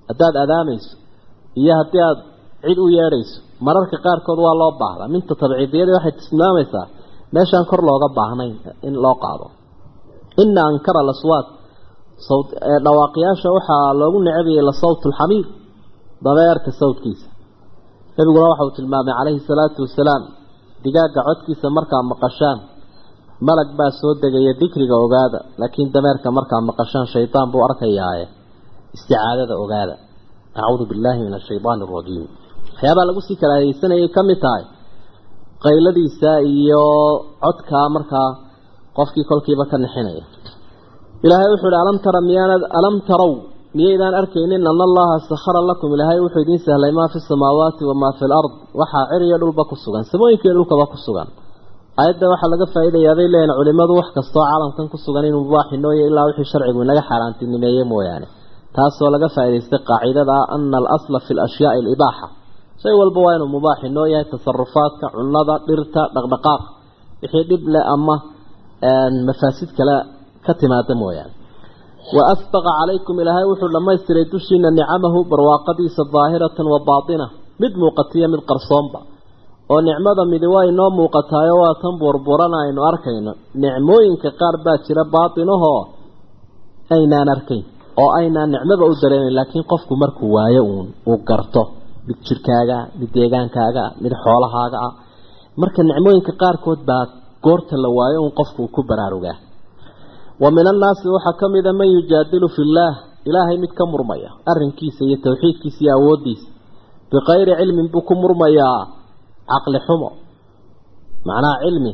Haddaad 0.09 0.35
adaamayso 0.43 0.91
iyo 1.61 1.73
haddii 1.79 2.01
aada 2.07 2.21
cid 2.65 2.77
u 2.85 2.87
yeedhayso 2.97 3.35
mararka 3.65 3.97
qaarkood 4.05 4.39
waa 4.45 4.55
loo 4.61 4.71
baahdaa. 4.81 5.07
Minta 5.13 5.33
tabciidiyadii 5.41 5.95
waxay 5.97 6.13
tilmaamaysaa 6.21 6.85
meeshaan 7.35 7.65
kor 7.71 7.81
looga 7.89 8.07
baahnayn 8.17 8.53
in 8.87 8.95
loo 9.03 9.15
qaado. 9.23 9.45
Ina 10.43 10.61
ankara 10.71 10.99
alaswaad 11.05 11.47
dhawaaqyaasha 12.85 13.47
waxaa 13.57 13.93
loogu 14.01 14.17
necabayay 14.27 14.63
la 14.69 14.73
sawt 14.81 15.01
alxamiir 15.09 15.45
dabeerka 16.25 16.71
sawtkiisa. 16.81 17.27
Nabiguna 18.17 18.47
waxa 18.51 18.63
uu 18.67 18.73
tilmaamay 18.77 19.13
calayhi 19.19 19.41
salaatu 19.49 19.79
wasalaam 19.85 20.23
digaagga 20.83 21.21
codkiisa 21.27 21.67
markaa 21.77 22.03
maqashaan. 22.11 22.59
Malag 23.47 23.69
baa 23.79 23.91
soo 23.99 24.13
degaya 24.23 24.53
dikriga 24.61 24.95
ogaada 25.05 25.39
laakiin 25.61 25.89
dameerka 25.95 26.27
markaa 26.37 26.61
maqashaan 26.69 27.07
shaydaan 27.13 27.47
buu 27.53 27.61
arkayaaye 27.67 28.25
isticaadada 28.95 29.55
ogaada 29.63 29.95
acuudu 30.59 30.83
billahi 30.91 31.19
min 31.27 31.33
ashaydaani 31.39 31.83
arajiim 31.87 32.25
waxyaabaa 32.73 33.05
lagu 33.09 33.21
sii 33.27 33.37
kala 33.41 33.53
hayeysanayay 33.59 34.07
ka 34.15 34.21
mid 34.29 34.39
tahay 34.45 34.63
qayladiisa 35.65 36.31
iyo 36.55 36.83
codkaa 37.43 37.87
markaa 37.95 38.29
qofkii 38.97 39.25
kolkiiba 39.31 39.63
ka 39.71 39.77
nixinaya. 39.83 40.23
Ilaahay 41.25 41.49
wuxuu 41.53 41.69
ihi 41.73 41.79
alam 41.85 41.97
tara 42.05 42.19
miyaanad 42.29 42.63
alam 42.79 42.95
tarow 43.09 43.31
miyaydaan 43.77 44.13
arkaynin 44.21 44.63
ana 44.71 44.83
allaha 44.89 45.15
sakhara 45.31 45.61
lakum. 45.69 45.89
Ilaahay 45.95 46.19
wuxuu 46.25 46.41
idiin 46.45 46.61
sahlay 46.67 46.91
maa 46.99 47.07
fi 47.13 47.17
samaawaati 47.31 47.83
wamaa 47.89 48.13
fi 48.19 48.25
lard 48.33 48.51
waxaa 48.81 49.05
ciriyo 49.11 49.37
dhulba 49.41 49.63
ku 49.69 49.75
sugan 49.83 50.03
samooyinkiiyo 50.11 50.53
dhulkaba 50.57 50.85
ku 50.93 50.97
sugan. 51.05 51.27
Aayadda 52.01 52.25
waxaa 52.33 52.49
laga 52.53 52.65
faa'iidayaa 52.73 53.15
bay 53.19 53.27
leeyihiin 53.33 53.55
culimadu 53.59 53.93
wax 53.99 54.07
kastoo 54.17 54.43
caalamkan 54.49 54.85
ku 54.93 54.97
sugan 55.05 55.23
inuu 55.29 55.41
mubaaxi 55.47 55.75
nooya 55.83 56.03
ilaa 56.09 56.25
wixii 56.29 56.47
sharcigu 56.51 56.79
inaga 56.85 57.03
xaaraantinimeeye 57.09 57.83
mooyaane 57.91 58.27
taasoo 58.75 59.09
laga 59.13 59.27
faa'idaystay 59.36 59.81
qaacidada 59.89 60.36
ana 60.55 60.77
alasla 60.81 61.17
fi 61.25 61.31
alibaaxa. 61.77 62.27
Shay 62.81 62.93
walba 63.01 63.19
waa 63.25 63.33
inuu 63.38 63.49
mubaaxi 63.55 63.88
noo 63.95 64.07
yahay 64.13 64.27
tasarufaadka 64.33 65.05
cunada 65.15 65.55
dhirta 65.67 66.01
dhaqdhaqaaq. 66.15 66.62
Wixii 67.21 67.45
dhib 67.49 67.63
leh 67.73 67.83
ama 67.95 68.15
mafaasid 69.27 69.69
kale 69.77 69.95
ka 70.45 70.51
timaada 70.59 70.93
mooyaane. 71.01 71.33
Ilaahay 73.21 73.45
wuxuu 73.51 73.69
dhammaystiray 73.75 74.25
dushiina 74.33 74.69
nicamahu 74.77 75.19
barwaaqadiisa 75.31 76.01
daahiratan 76.15 76.65
wa 76.73 76.79
baatina. 76.89 77.25
Mid 77.62 77.73
qarsoonba. 78.49 78.99
Oo 79.71 79.79
nicmada 79.88 80.23
midi 80.31 80.47
waa 80.53 80.65
inoo 80.71 80.89
muuqataayo 80.99 81.55
waa 81.63 81.73
tan 81.81 81.93
burburana 82.01 82.57
aynu 82.65 82.81
arkayno. 82.91 83.31
Nicmooyinka 83.63 84.29
qaar 84.39 84.55
oo 88.01 88.10
aynaan 88.19 88.49
nicmaba 88.53 88.84
u 88.91 88.93
dareemin 89.01 89.34
laakiin 89.39 89.65
qofku 89.71 89.93
markuu 90.03 90.29
waayo 90.36 90.62
uun 90.73 90.88
uu 91.12 91.17
garto 91.29 91.62
mid 92.08 92.17
jirkaaga 92.27 92.77
mid 92.99 93.10
deegaankaaga 93.17 93.84
mid 94.03 94.13
xoolahaaga 94.23 94.77
ah. 94.88 94.93
Marka 95.62 95.82
nicmooyinka 95.89 96.32
qaarkood 96.41 96.79
baa 96.89 97.03
goorta 97.45 97.75
la 97.84 97.89
waayo 97.97 98.17
uun 98.23 98.34
qofku 98.39 98.60
uu 98.63 98.71
ku 98.75 98.82
baraarugaa. 98.89 99.38
Wa 100.41 100.49
min 100.56 100.65
annaasi 100.71 101.06
waxaa 101.15 101.36
ka 101.39 101.45
mida 101.53 101.71
man 101.79 101.88
yujaadilu 101.95 102.47
fi 102.56 102.62
illaah 102.67 102.93
ilaahay 103.29 103.58
mid 103.63 103.71
ka 103.79 103.84
murmaya 103.91 104.29
arrinkiisa 104.51 105.01
iyo 105.08 105.17
tawxiidkiisa 105.25 105.79
iyo 105.84 105.91
awooddiisa. 105.97 106.47
Bikayri 107.12 107.53
cilmin 107.60 107.88
buu 107.93 108.01
ku 108.08 108.13
murmayaa 108.21 108.79
caqli 109.51 109.79
xumo. 109.88 110.10
Macnaha 111.27 111.56
cilmi 111.63 111.93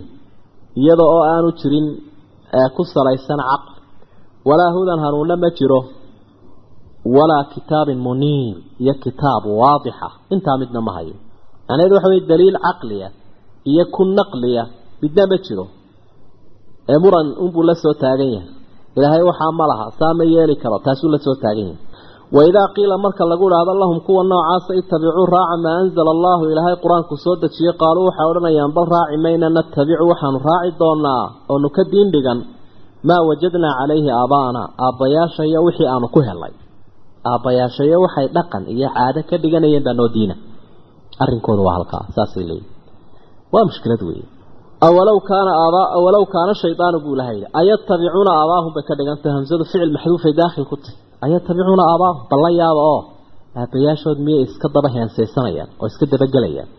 iyada 0.81 1.03
oo 1.13 1.21
aanu 1.33 1.49
jirin 1.59 1.87
ku 2.75 2.81
salaysan 2.93 3.39
caqli 3.49 3.78
walaa 4.49 4.71
hudan 4.75 4.99
hanuunna 5.03 5.35
ma 5.43 5.49
jiro. 5.57 5.81
Walaa 7.15 7.43
kitaabin 7.53 7.99
muniir 8.05 8.55
iyo 8.83 8.93
kitaab 9.03 9.43
waadixa. 9.61 10.07
Intaa 10.33 10.57
midna 10.61 10.81
ma 10.87 10.91
hayo. 10.97 11.15
Macnaheedu 11.67 11.95
waxa 11.97 12.09
weye 12.11 12.21
daliil 12.31 12.57
caqliya 12.65 13.07
iyo 13.71 13.83
ku 13.95 14.01
naqliya 14.17 14.63
midna 15.01 15.23
ma 15.31 15.37
jiro. 15.45 15.65
Ee 16.91 16.97
muran 17.03 17.27
unbuu 17.43 17.63
la 17.69 17.75
soo 17.83 17.93
taagan 18.01 18.29
yahay. 18.35 18.49
Ilaahay 18.97 19.23
waxaa 19.29 19.51
ma 19.59 19.65
laha 19.71 19.85
saa 19.99 20.13
ma 20.19 20.23
yeeli 20.33 20.55
karo 20.63 20.77
taasuu 20.85 21.09
la 21.13 21.19
soo 21.25 21.35
taagan 21.43 21.67
yahay. 21.71 21.79
Waidaa 22.35 22.67
qiila 22.75 22.95
marka 23.05 23.23
lagu 23.31 23.45
idhaahdo 23.49 23.73
lahum 23.81 23.97
kuwa 24.05 24.21
noocaasa 24.31 24.71
itabicuu 24.81 25.25
raaca 25.33 25.55
maa 25.63 25.75
anzala 25.81 26.09
allahu 26.15 26.43
ilaahay 26.51 26.75
qur'aanku 26.83 27.15
soo 27.25 27.35
dejiyey. 27.43 27.73
Qaaluu 27.81 28.05
waxay 28.09 28.25
odhanayaan 28.31 28.71
bal 28.77 28.85
raaci 28.95 29.17
mayna 29.25 29.47
natabicu 29.57 30.03
waxaanu 30.11 30.37
raaci 30.49 30.71
doonaa 30.81 31.23
oonu 31.51 31.67
ka 31.75 31.83
diin 31.91 32.09
dhigan 32.13 32.39
maa 33.07 33.21
wajadnaa 33.29 33.73
calayhi 33.79 34.09
aabaana 34.21 34.61
aabbayaashayo 34.85 35.59
wixii 35.67 35.87
aanu 35.93 36.07
ku 36.15 36.19
helnay 36.27 36.53
aabbayaashayo 37.31 37.97
waxay 38.05 38.27
dhaqan 38.37 38.63
iyo 38.73 38.87
caado 38.95 39.19
ka 39.29 39.35
dhiganayeen 39.43 39.83
baa 39.87 39.95
noo 39.99 40.09
diina. 40.15 40.35
Arrinkooda 41.23 41.61
waa 41.67 41.75
halkaa 41.77 42.03
saasay 42.15 42.43
leeyihiin 42.49 42.75
waa 43.53 43.63
mushkilad 43.69 44.01
weeye. 44.09 44.25
Awalow 44.87 45.17
kaana 45.29 45.51
aabaa 45.63 45.85
awalow 45.97 46.23
kaana 46.35 46.53
shaydaanu 46.63 46.97
buu 47.05 47.15
yidhi 47.21 47.45
ayatabicuuna 47.59 48.31
aabaahum 48.41 48.71
bay 48.75 48.83
ka 48.89 48.93
dhigantay 48.99 49.31
hamsadu 49.37 49.63
ficil 49.69 49.91
maxduufay 49.95 50.33
daakhil 50.41 50.65
ku 50.71 50.75
tahy 50.83 50.95
ayatabicuuna 51.25 51.83
aabaahum 51.91 52.19
balla 52.31 52.49
yaaba 52.61 52.81
oo. 52.95 53.01
Aabbayaashood 53.61 54.17
miyay 54.25 54.43
iska 54.47 54.67
daba 54.75 54.89
heensaysanayaan 54.95 55.69
oo 55.81 55.85
iska 55.91 56.05
dabagelayaan 56.13 56.69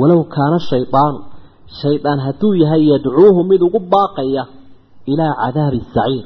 walow 0.00 0.20
kaana 0.36 0.56
shaydaanu 0.70 1.18
shaydaan 1.80 2.18
hadduu 2.26 2.52
yahay 2.62 2.82
yadcuuhu 2.92 3.40
mid 3.50 3.60
ugu 3.68 3.78
baaqaya 3.94 4.42
ilaa 5.12 5.32
cadaabi 5.42 5.80
saciir. 5.94 6.24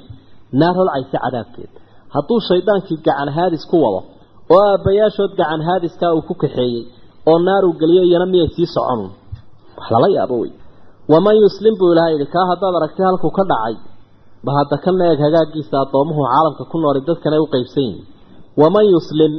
Naar 0.61 0.75
holcaysa 0.79 1.19
cadaabkeed. 1.25 1.73
Hadduu 2.15 2.39
shaydaankii 2.49 2.99
gacan 3.07 3.29
haadis 3.37 3.65
ku 3.71 3.77
wado 3.85 4.01
oo 4.55 4.63
aabbayaashood 4.73 5.33
gacan 5.41 5.61
haadiskaa 5.69 6.13
uu 6.17 6.23
ku 6.29 6.35
kaxeeyey 6.43 6.83
oo 7.31 7.39
naar 7.47 7.63
uu 7.69 7.75
geliyo 7.81 8.03
iyana 8.09 8.27
miyay 8.33 8.49
sii 8.57 8.69
soconun 8.75 9.11
wax 9.77 9.87
lala 9.95 10.09
yaabo 10.17 10.37
wey. 10.43 10.53
Waman 11.13 11.37
yuslim 11.45 11.75
buu 11.81 11.91
ilaha 11.93 12.11
yidhi 12.15 12.27
kaa 12.35 12.47
haddaad 12.51 12.75
aragtay 12.79 13.05
halkuu 13.11 13.33
ka 13.39 13.45
dhacay 13.51 13.75
ba 14.45 14.51
hadda 14.59 14.77
kana 14.85 15.05
eeg 15.11 15.21
hagaagiisa 15.27 15.75
addoomuhu 15.85 16.21
caalamka 16.31 16.65
ku 16.71 16.77
nooli 16.83 17.01
dadkana 17.09 17.37
u 17.45 17.47
qeybsan 17.55 17.83
yihiin 17.89 18.05
waman 18.61 18.87
yuslim 18.95 19.33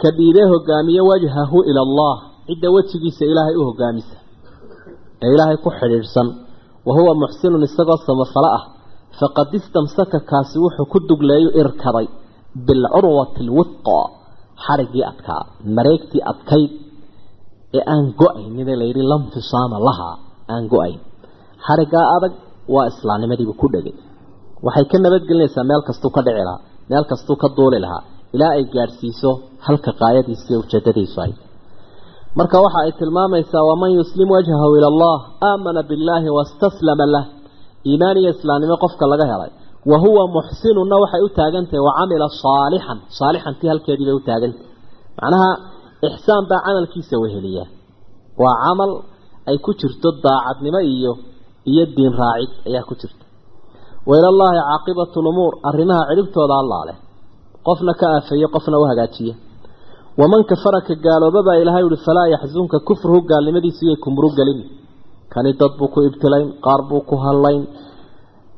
ka 0.00 0.08
dhiibee 0.16 0.46
hogaamiye 0.52 1.02
wajhahu 1.10 1.58
ila 1.70 1.80
allah 1.86 2.14
cidda 2.48 2.68
wejigiisa 2.76 3.22
ilaahay 3.30 3.54
u 3.60 3.62
hogaamisa. 3.68 4.16
Ee 5.24 5.30
ilaahay 5.34 5.56
ku 5.64 5.70
xidhiidhsan 5.78 6.26
wa 6.86 6.92
huwa 6.98 7.12
muxsinun 7.22 7.62
isagoo 7.68 7.98
samafalo 8.08 8.48
ah 8.58 8.64
faqad 9.20 9.50
istamsaka 9.58 10.18
kaasi 10.30 10.56
wuxuu 10.64 10.86
ku 10.92 10.98
dugleeyu 11.08 11.48
irkaday 11.60 12.06
bilcurwati 12.66 13.38
alwidqa 13.46 13.98
xariggii 14.64 15.04
adkaa 15.12 15.42
mareegtii 15.76 16.22
adkayd 16.32 16.70
ee 17.78 17.82
aan 17.94 18.04
go'aynin 18.20 18.68
ee 18.72 18.78
layidhi 18.82 19.02
lamfisaama 19.12 19.76
lahaa 19.88 20.14
aan 20.54 20.64
go'ayn 20.74 20.98
xariggaa 21.66 22.06
adag 22.16 22.32
waa 22.74 22.86
islaamnimadiibu 22.92 23.54
ku 23.60 23.66
dhegay 23.74 23.96
waxay 24.66 24.84
ka 24.92 24.96
nabadgelinaysaa 25.04 25.64
meel 25.70 25.82
kastuu 25.88 26.10
ka 26.16 26.20
dhici 26.26 26.42
lahaa 26.48 26.60
meel 26.90 27.04
kastuu 27.10 27.36
ka 27.42 27.48
duuli 27.56 27.78
lahaa 27.84 28.02
ilaa 28.34 28.52
ay 28.58 28.64
gaadhsiiso 28.76 29.30
halka 29.66 29.90
qaayadiisa 30.00 30.46
iyo 30.50 30.58
ujeedadiisu 30.64 31.18
ay 31.24 31.32
marka 32.38 32.56
waxa 32.64 32.78
ay 32.86 32.92
tilmaamaysaa 33.00 33.62
waman 33.70 33.90
yuslim 33.98 34.28
wajhahu 34.36 34.72
ila 34.78 34.88
allah 34.92 35.16
aamana 35.50 35.80
billaahi 35.90 36.28
wastaslama 36.38 37.06
lah. 37.14 37.24
Iimaan 37.88 38.16
iyo 38.20 38.30
islaamnimo 38.36 38.76
qofka 38.84 39.04
laga 39.12 39.24
helay. 39.32 39.50
Wa 39.90 39.96
huwa 40.04 40.22
muxsinunna 40.36 40.96
waxay 41.02 41.22
u 41.26 41.28
taagantahay 41.38 41.80
wa 41.86 41.92
camila 41.98 42.26
saalixan 42.42 42.98
saalixantii 43.18 43.68
halkeedii 43.72 44.06
bay 44.08 44.16
u 44.20 44.22
taagantahay 44.28 44.66
macnaha 45.20 45.50
ixsaan 46.08 46.44
baa 46.50 46.60
camalkiisa 46.66 47.14
weheliya. 47.22 47.64
Waa 48.42 48.54
camal 48.64 48.90
ay 49.50 49.56
ku 49.64 49.70
jirto 49.80 50.08
daacadnimo 50.24 50.80
iyo 50.94 51.12
iyo 51.70 51.84
diin 51.96 52.12
raacid 52.20 52.52
ayaa 52.68 52.84
ku 52.88 52.94
jirta. 53.00 53.24
Wa 54.08 54.12
ilallaahi 54.20 54.58
caaqibatu 54.68 55.18
lumuur 55.26 55.52
arrimaha 55.68 56.02
cidhibtooda 56.10 56.54
allaa 56.62 56.84
leh. 56.88 56.96
Qofna 57.66 57.92
ka 58.00 58.06
aafeeye 58.16 58.46
qofna 58.54 58.76
u 58.82 58.84
hagaajiya 58.90 59.34
waman 60.20 60.42
kafara 60.50 60.80
ka 60.88 60.94
gaalooba 61.04 61.40
baa 61.46 61.56
ilahay 61.62 61.84
uhi 61.88 61.98
falaa 62.06 62.28
yaxsunka 62.34 62.76
kufruhu 62.88 63.20
gaalnimadiisu 63.30 63.80
iyay 63.86 63.98
kumuru 64.04 64.28
gelin 64.38 64.60
kani 65.32 65.50
dad 65.60 65.72
buu 65.78 65.88
ku 65.94 65.98
ibtilayn 66.08 66.46
qaar 66.64 66.80
buu 66.88 67.02
ku 67.10 67.14
hallayn 67.24 67.62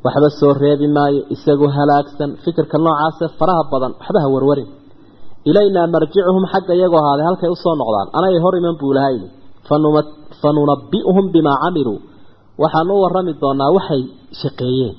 waxba 0.07 0.29
soo 0.41 0.53
reebi 0.63 0.87
maayo 0.97 1.21
isagoo 1.35 1.71
halaagsan. 1.79 2.31
Fikirka 2.45 2.77
noocaase 2.85 3.25
faraha 3.39 3.63
badan 3.73 3.93
waxba 4.01 4.19
ha 4.25 4.29
warwarin. 4.35 4.69
Ilaynaa 5.51 5.87
marjicuhum 5.95 6.45
xagga 6.53 6.73
iyagoo 6.79 7.01
ahaaday 7.05 7.27
halkay 7.29 7.51
u 7.55 7.57
soo 7.65 7.75
noqdaan 7.81 8.09
anay 8.19 8.35
hor 8.45 8.55
iman 8.61 8.75
buu 8.81 8.91
ilahay 8.95 9.15
yidhi. 9.17 9.29
Fanunabbi'uhum 10.43 11.25
bimaa 11.35 11.59
camiluu 11.65 11.99
waxaan 12.63 12.89
u 12.95 12.97
warrami 13.05 13.33
doonaa 13.43 13.71
waxay 13.77 14.03
shaqeeyeen. 14.41 14.95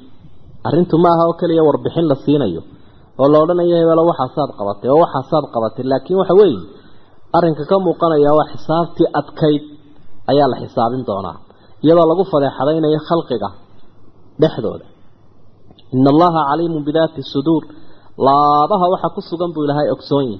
Arrintu 0.67 0.95
maaha 1.05 1.23
oo 1.29 1.35
keliya 1.39 1.63
warbixin 1.67 2.05
la 2.11 2.15
siinayo 2.25 2.61
oo 3.21 3.27
la 3.33 3.37
odhanayo 3.43 3.75
hebelo 3.81 4.01
waxaasaad 4.11 4.49
qabatay 4.59 4.89
oo 4.93 4.99
waxaasaad 5.05 5.45
qabatay 5.55 5.83
laakiin 5.91 6.17
waxa 6.21 6.33
weeye 6.41 6.59
arrinka 7.37 7.63
ka 7.71 7.75
muuqanaya 7.85 8.31
waa 8.37 8.47
xisaabtii 8.53 9.07
adkayd 9.19 9.63
ayaa 10.31 10.47
la 10.51 10.57
xisaabin 10.63 11.01
doonaa 11.09 11.37
iyadoo 11.85 12.05
lagu 12.11 12.23
fadeexadaynayo 12.31 12.99
khalqiga 13.09 13.49
dhexdooda. 14.41 14.85
Ina 15.95 16.09
allaha 16.13 16.39
caliimun 16.49 16.83
bidaati 16.87 17.21
suduur 17.33 17.63
laabaha 18.27 18.85
waxa 18.93 19.07
ku 19.15 19.21
sugan 19.29 19.49
buu 19.55 19.63
ilaahay 19.65 19.87
ogsoon 19.95 20.23
yihi 20.29 20.37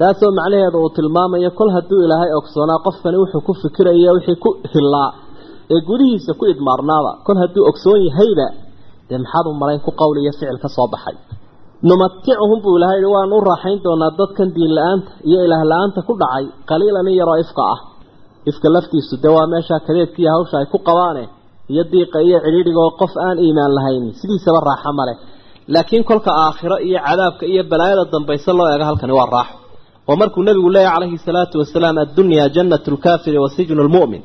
taasoo 0.00 0.30
macnaheedu 0.38 0.76
uu 0.84 0.90
tilmaamayo 0.96 1.50
kol 1.58 1.70
hadduu 1.76 2.00
ilaahay 2.06 2.30
ogsoonaa 2.40 2.78
qofkani 2.86 3.16
wuxuu 3.22 3.42
ku 3.46 3.52
fikiraya 3.62 4.10
wixii 4.16 4.38
ku 4.44 4.50
hilaa 4.72 5.10
ee 5.74 5.80
gudihiisa 5.88 6.32
ku 6.40 6.44
idmaarnaaba. 6.52 7.10
Kol 7.26 7.36
hadduu 7.42 7.62
ogsoon 7.70 7.98
yahayba 8.08 8.46
dee 9.08 9.18
maxaad 9.24 9.46
u 9.50 9.52
malayn 9.62 9.80
ku 9.86 9.90
qowl 10.00 10.16
iyo 10.22 10.32
ficil 10.38 10.58
ka 10.64 10.68
soo 10.76 10.86
baxay 10.94 11.16
numaticuhum 11.88 12.58
buu 12.64 12.76
ilahay 12.78 12.98
yihi 13.02 13.10
waanu 13.16 13.34
u 13.36 13.40
raaxayn 13.50 13.78
doonaa 13.86 14.10
dadkan 14.20 14.48
diin 14.56 14.72
la'aanta 14.78 15.10
iyo 15.28 15.38
ilaah 15.46 15.62
la'aanta 15.72 16.00
ku 16.08 16.12
dhacay. 16.22 16.44
Qaliilan 16.70 17.06
in 17.10 17.16
yaroo 17.20 17.38
ifka 17.44 17.62
ah. 17.74 17.78
Ifka 18.50 18.66
laftiisu 18.74 19.14
dee 19.22 19.32
waa 19.36 19.46
meeshaa 19.52 19.80
kadeedkiiyo 19.86 20.30
hawsha 20.36 20.56
ay 20.60 20.66
ku 20.72 20.78
qabaane 20.88 21.24
iyo 21.72 21.82
diiqa 21.92 22.18
iyo 22.26 22.38
cidhiidhiga 22.44 22.80
oo 22.86 22.92
qof 23.00 23.12
aan 23.26 23.36
iimaan 23.44 23.72
lahayn. 23.78 24.04
Sidiisaba 24.20 24.60
raaxo 24.68 24.90
male 24.98 25.14
laakiin 25.74 26.04
kolka 26.10 26.30
aakhiro 26.44 26.76
iyo 26.88 26.98
cadaabka 27.06 27.44
iyo 27.52 27.62
balaayada 27.70 28.04
dambayse 28.14 28.50
loo 28.58 28.66
eego 28.72 28.84
halkani 28.90 29.12
waa 29.18 29.28
raaxo. 29.36 29.54
Oo 30.08 30.14
markuu 30.20 30.42
nabigu 30.46 30.70
leeyahy 30.76 30.94
calayhi 30.94 31.18
salaatu 31.26 31.54
wasalaam 31.62 31.96
addunyaa 32.04 32.48
jannatu 32.56 32.88
lkaafiri 32.94 33.38
wa 33.44 33.48
sijnu 33.56 33.82
lmu'min 33.88 34.22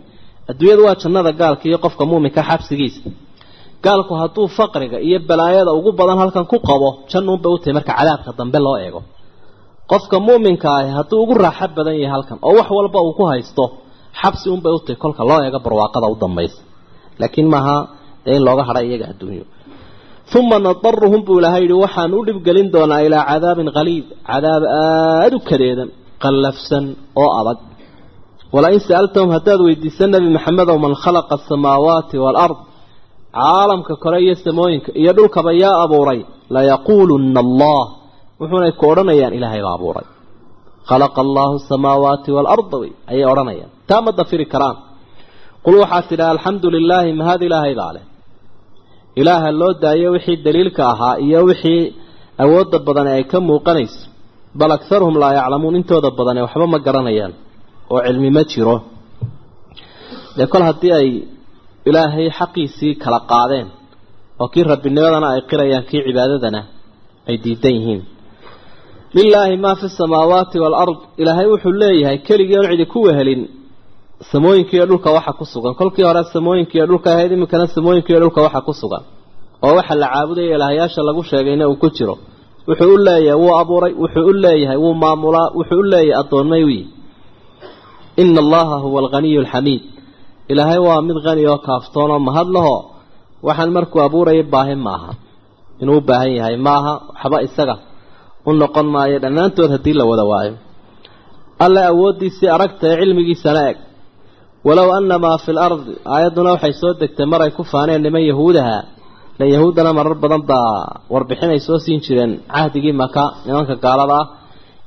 adduunyadu 0.51 0.81
waa 0.87 0.95
jannada 1.01 1.31
gaalka 1.41 1.63
iyo 1.69 1.77
qofka 1.85 2.03
muuminka 2.09 2.41
xabsigiisa 2.49 3.01
gaalku 3.85 4.13
hadduu 4.21 4.45
faqriga 4.57 4.97
iyo 5.07 5.17
balaayada 5.29 5.71
ugu 5.79 5.91
badan 5.99 6.17
halkan 6.23 6.45
ku 6.51 6.57
qabo 6.69 6.89
jannuunbay 7.11 7.51
u 7.55 7.57
tahay 7.61 7.73
marka 7.77 7.93
cadaabka 7.99 8.29
dambe 8.39 8.59
loo 8.65 8.77
eego. 8.85 9.01
Qofka 9.91 10.17
muuminka 10.27 10.67
ahi 10.79 10.89
hadduu 10.97 11.17
ugu 11.23 11.33
raaxo 11.45 11.67
badan 11.77 11.95
yahay 12.01 12.11
halkan 12.15 12.37
oo 12.47 12.53
wax 12.59 12.67
walba 12.77 12.99
uu 13.07 13.13
ku 13.19 13.23
haysto 13.31 13.63
xabsi 14.21 14.47
unbay 14.55 14.73
u 14.77 14.79
tahay 14.85 14.97
kolka 15.03 15.21
loo 15.29 15.39
eego 15.45 15.59
barwaaqada 15.65 16.07
u 16.13 16.15
dambaysa. 16.23 16.59
Laakiin 17.21 17.47
maaha 17.53 17.75
dee 18.25 18.35
in 18.37 18.43
looga 18.47 18.63
hadha 18.69 18.81
iyaga 18.87 19.05
adduunyo. 19.13 19.45
Uma 20.39 20.57
nadaruhum 20.67 21.21
buu 21.27 21.37
ilahay 21.39 21.61
yihi 21.65 21.77
waxaan 21.85 22.11
u 22.19 22.25
dhibgelin 22.27 22.67
doonaa 22.75 23.01
ilaa 23.07 23.23
cadaabin 23.31 23.67
qaliid 23.77 24.05
cadaab 24.29 24.63
aada 24.81 25.35
u 25.37 25.39
kadeedan 25.49 25.89
qallafsan 26.23 26.85
oo 27.21 27.29
adag. 27.39 27.59
Walain 28.55 28.79
sa'altahum 28.87 29.29
haddaad 29.35 29.59
weydiisa 29.67 30.03
nebi 30.13 30.27
maxamedow 30.37 30.77
man 30.85 30.93
khalaqa 31.03 31.33
asamaawaati 31.39 32.15
waalard 32.25 32.57
caalamka 33.35 33.93
kore 34.03 34.17
iyo 34.25 34.35
samooyinka 34.45 34.89
iyo 35.01 35.11
dhulkaba 35.17 35.51
yaa 35.63 35.77
abuuray 35.85 36.19
layaquuluna 36.55 37.39
allah. 37.45 37.83
Wuxuunay 38.39 38.71
ku 38.79 38.85
odhanayaan 38.91 39.33
ilaahay 39.37 39.61
baa 39.65 39.75
abuuray. 39.79 40.05
Khalaqa 40.89 41.19
allaahu 41.25 41.53
asamaawaati 41.61 42.29
waalarda 42.35 42.77
wey 42.81 42.91
ayay 43.11 43.25
odhanayaan. 43.33 43.69
Taa 43.89 44.01
ma 44.05 44.11
dafiri 44.19 44.45
karaan. 44.53 44.77
Qul 45.65 45.75
waxaad 45.83 46.05
tidhaha 46.11 46.31
alxamdu 46.35 46.67
lilaahi 46.75 47.11
mahad 47.21 47.41
ilaahay 47.47 47.73
baa 47.81 47.91
leh? 47.95 48.03
Ilaaha 49.21 49.49
loo 49.61 49.73
daayo 49.83 50.09
wixii 50.15 50.37
daliilka 50.45 50.83
ahaa 50.93 51.15
iyo 51.25 51.39
wixii 51.49 51.83
awoodda 52.43 52.77
badane 52.87 53.11
ay 53.17 53.23
ka 53.31 53.37
muuqanayso. 53.49 54.01
Bal 54.59 54.71
akharuhum 54.77 55.15
laa 55.23 55.33
yaclamuun 55.39 55.75
intooda 55.79 56.09
badane 56.19 56.39
waxba 56.45 56.65
ma 56.73 56.77
garanayaan 56.85 57.33
oo 57.93 57.99
cilmi 58.05 58.29
ma 58.37 58.43
jiro. 58.51 58.75
Dee 60.37 60.47
kol 60.53 60.63
haddii 60.69 60.93
ay 60.99 61.09
ilaahay 61.89 62.27
xaqiisii 62.39 62.93
kala 63.03 63.19
qaadeen 63.31 63.67
oo 64.41 64.47
kii 64.53 64.63
rabbinimadana 64.71 65.27
ay 65.35 65.41
qirayaan 65.49 65.83
kii 65.89 66.01
cibaadadana 66.07 66.61
ay 67.29 67.35
diidan 67.43 67.73
yihiin. 67.77 68.01
Lilaahi 69.17 69.55
maa 69.63 69.75
fi 69.81 69.87
samaawaati 69.99 70.57
waalard 70.63 70.99
ilaahay 71.21 71.47
wuxuu 71.53 71.73
leeyahay 71.81 72.17
keligii 72.27 72.57
oon 72.59 72.67
cidi 72.71 72.85
ku 72.93 72.99
wehelin 73.07 73.41
samooyinka 74.31 74.71
iyo 74.77 74.85
dhulka 74.89 75.09
waxa 75.17 75.33
ku 75.39 75.45
sugan. 75.53 75.73
Kolkii 75.79 76.05
hore 76.09 76.21
samooyinka 76.33 76.73
iyo 76.77 76.85
dhulka 76.89 77.07
ahayd 77.13 77.31
iminkana 77.35 77.65
samooyinka 77.75 78.09
iyo 78.11 78.19
dhulka 78.23 78.39
waxa 78.45 78.61
ku 78.67 78.73
sugan. 78.81 79.03
Oo 79.65 79.73
waxa 79.79 79.95
la 80.01 80.07
caabudaya 80.13 80.55
ilaahayaasha 80.55 81.01
lagu 81.07 81.21
sheegayna 81.29 81.63
uu 81.71 81.75
ku 81.81 81.87
jiro. 81.95 82.15
Wuxuu 82.67 82.93
u 82.93 82.97
leeyahay 83.07 83.39
wuu 83.43 83.53
abuuray 83.61 83.93
wuxuu 84.01 84.25
u 84.31 84.33
leeyahay 84.43 84.77
wuu 84.83 84.93
maamulaa 85.03 85.49
wuxuu 85.57 85.79
u 85.79 85.83
leeyahay 85.93 86.19
addoonmay 86.21 86.63
wiyi 86.69 86.83
ina 88.21 88.39
allaha 88.45 88.75
huwa 88.83 88.99
alghaniyu 89.03 89.39
alxamiid 89.43 89.81
ilaahay 90.51 90.79
waa 90.87 91.01
mid 91.07 91.17
qani 91.25 91.43
oo 91.51 91.59
kaaftoon 91.67 92.09
oo 92.15 92.19
mahad 92.27 92.47
lahoo 92.55 92.79
waxaan 93.47 93.71
markuu 93.77 93.99
abuuraya 94.07 94.43
baahi 94.53 94.75
maaha. 94.87 95.11
Inuu 95.81 95.97
u 95.99 96.01
baahan 96.09 96.31
yahay 96.39 96.57
maaha 96.67 96.93
waxba 97.15 97.37
isaga 97.47 97.75
u 98.47 98.51
noqon 98.61 98.87
maayo 98.95 99.17
dhammaantood 99.23 99.69
haddii 99.75 99.95
la 99.99 100.05
wada 100.11 100.25
waayo. 100.31 100.53
Alle 101.65 101.81
awooddiisii 101.91 102.49
aragta 102.55 102.85
ee 102.91 102.97
cilmigiisana 103.01 103.61
eg. 103.71 103.77
Walow 104.67 104.89
annamaa 104.97 105.37
fi 105.45 105.51
lardi 105.59 105.93
aayadduna 106.13 106.49
waxay 106.55 106.73
soo 106.81 106.91
degtay 107.01 107.25
mar 107.31 107.41
ay 107.45 107.51
ku 107.57 107.63
faaneen 107.71 108.01
niman 108.05 108.23
yahuudaha. 108.31 108.77
Lan 109.39 109.47
yahuuddana 109.55 109.91
marar 109.97 110.15
badan 110.23 110.43
baa 110.51 110.71
warbixin 111.13 111.49
ay 111.55 111.61
soo 111.67 111.79
siin 111.85 111.99
jireen 112.05 112.31
cahdigii 112.53 112.95
maka 113.03 113.23
nimanka 113.47 113.75
gaalada 113.85 114.15
ah 114.21 114.25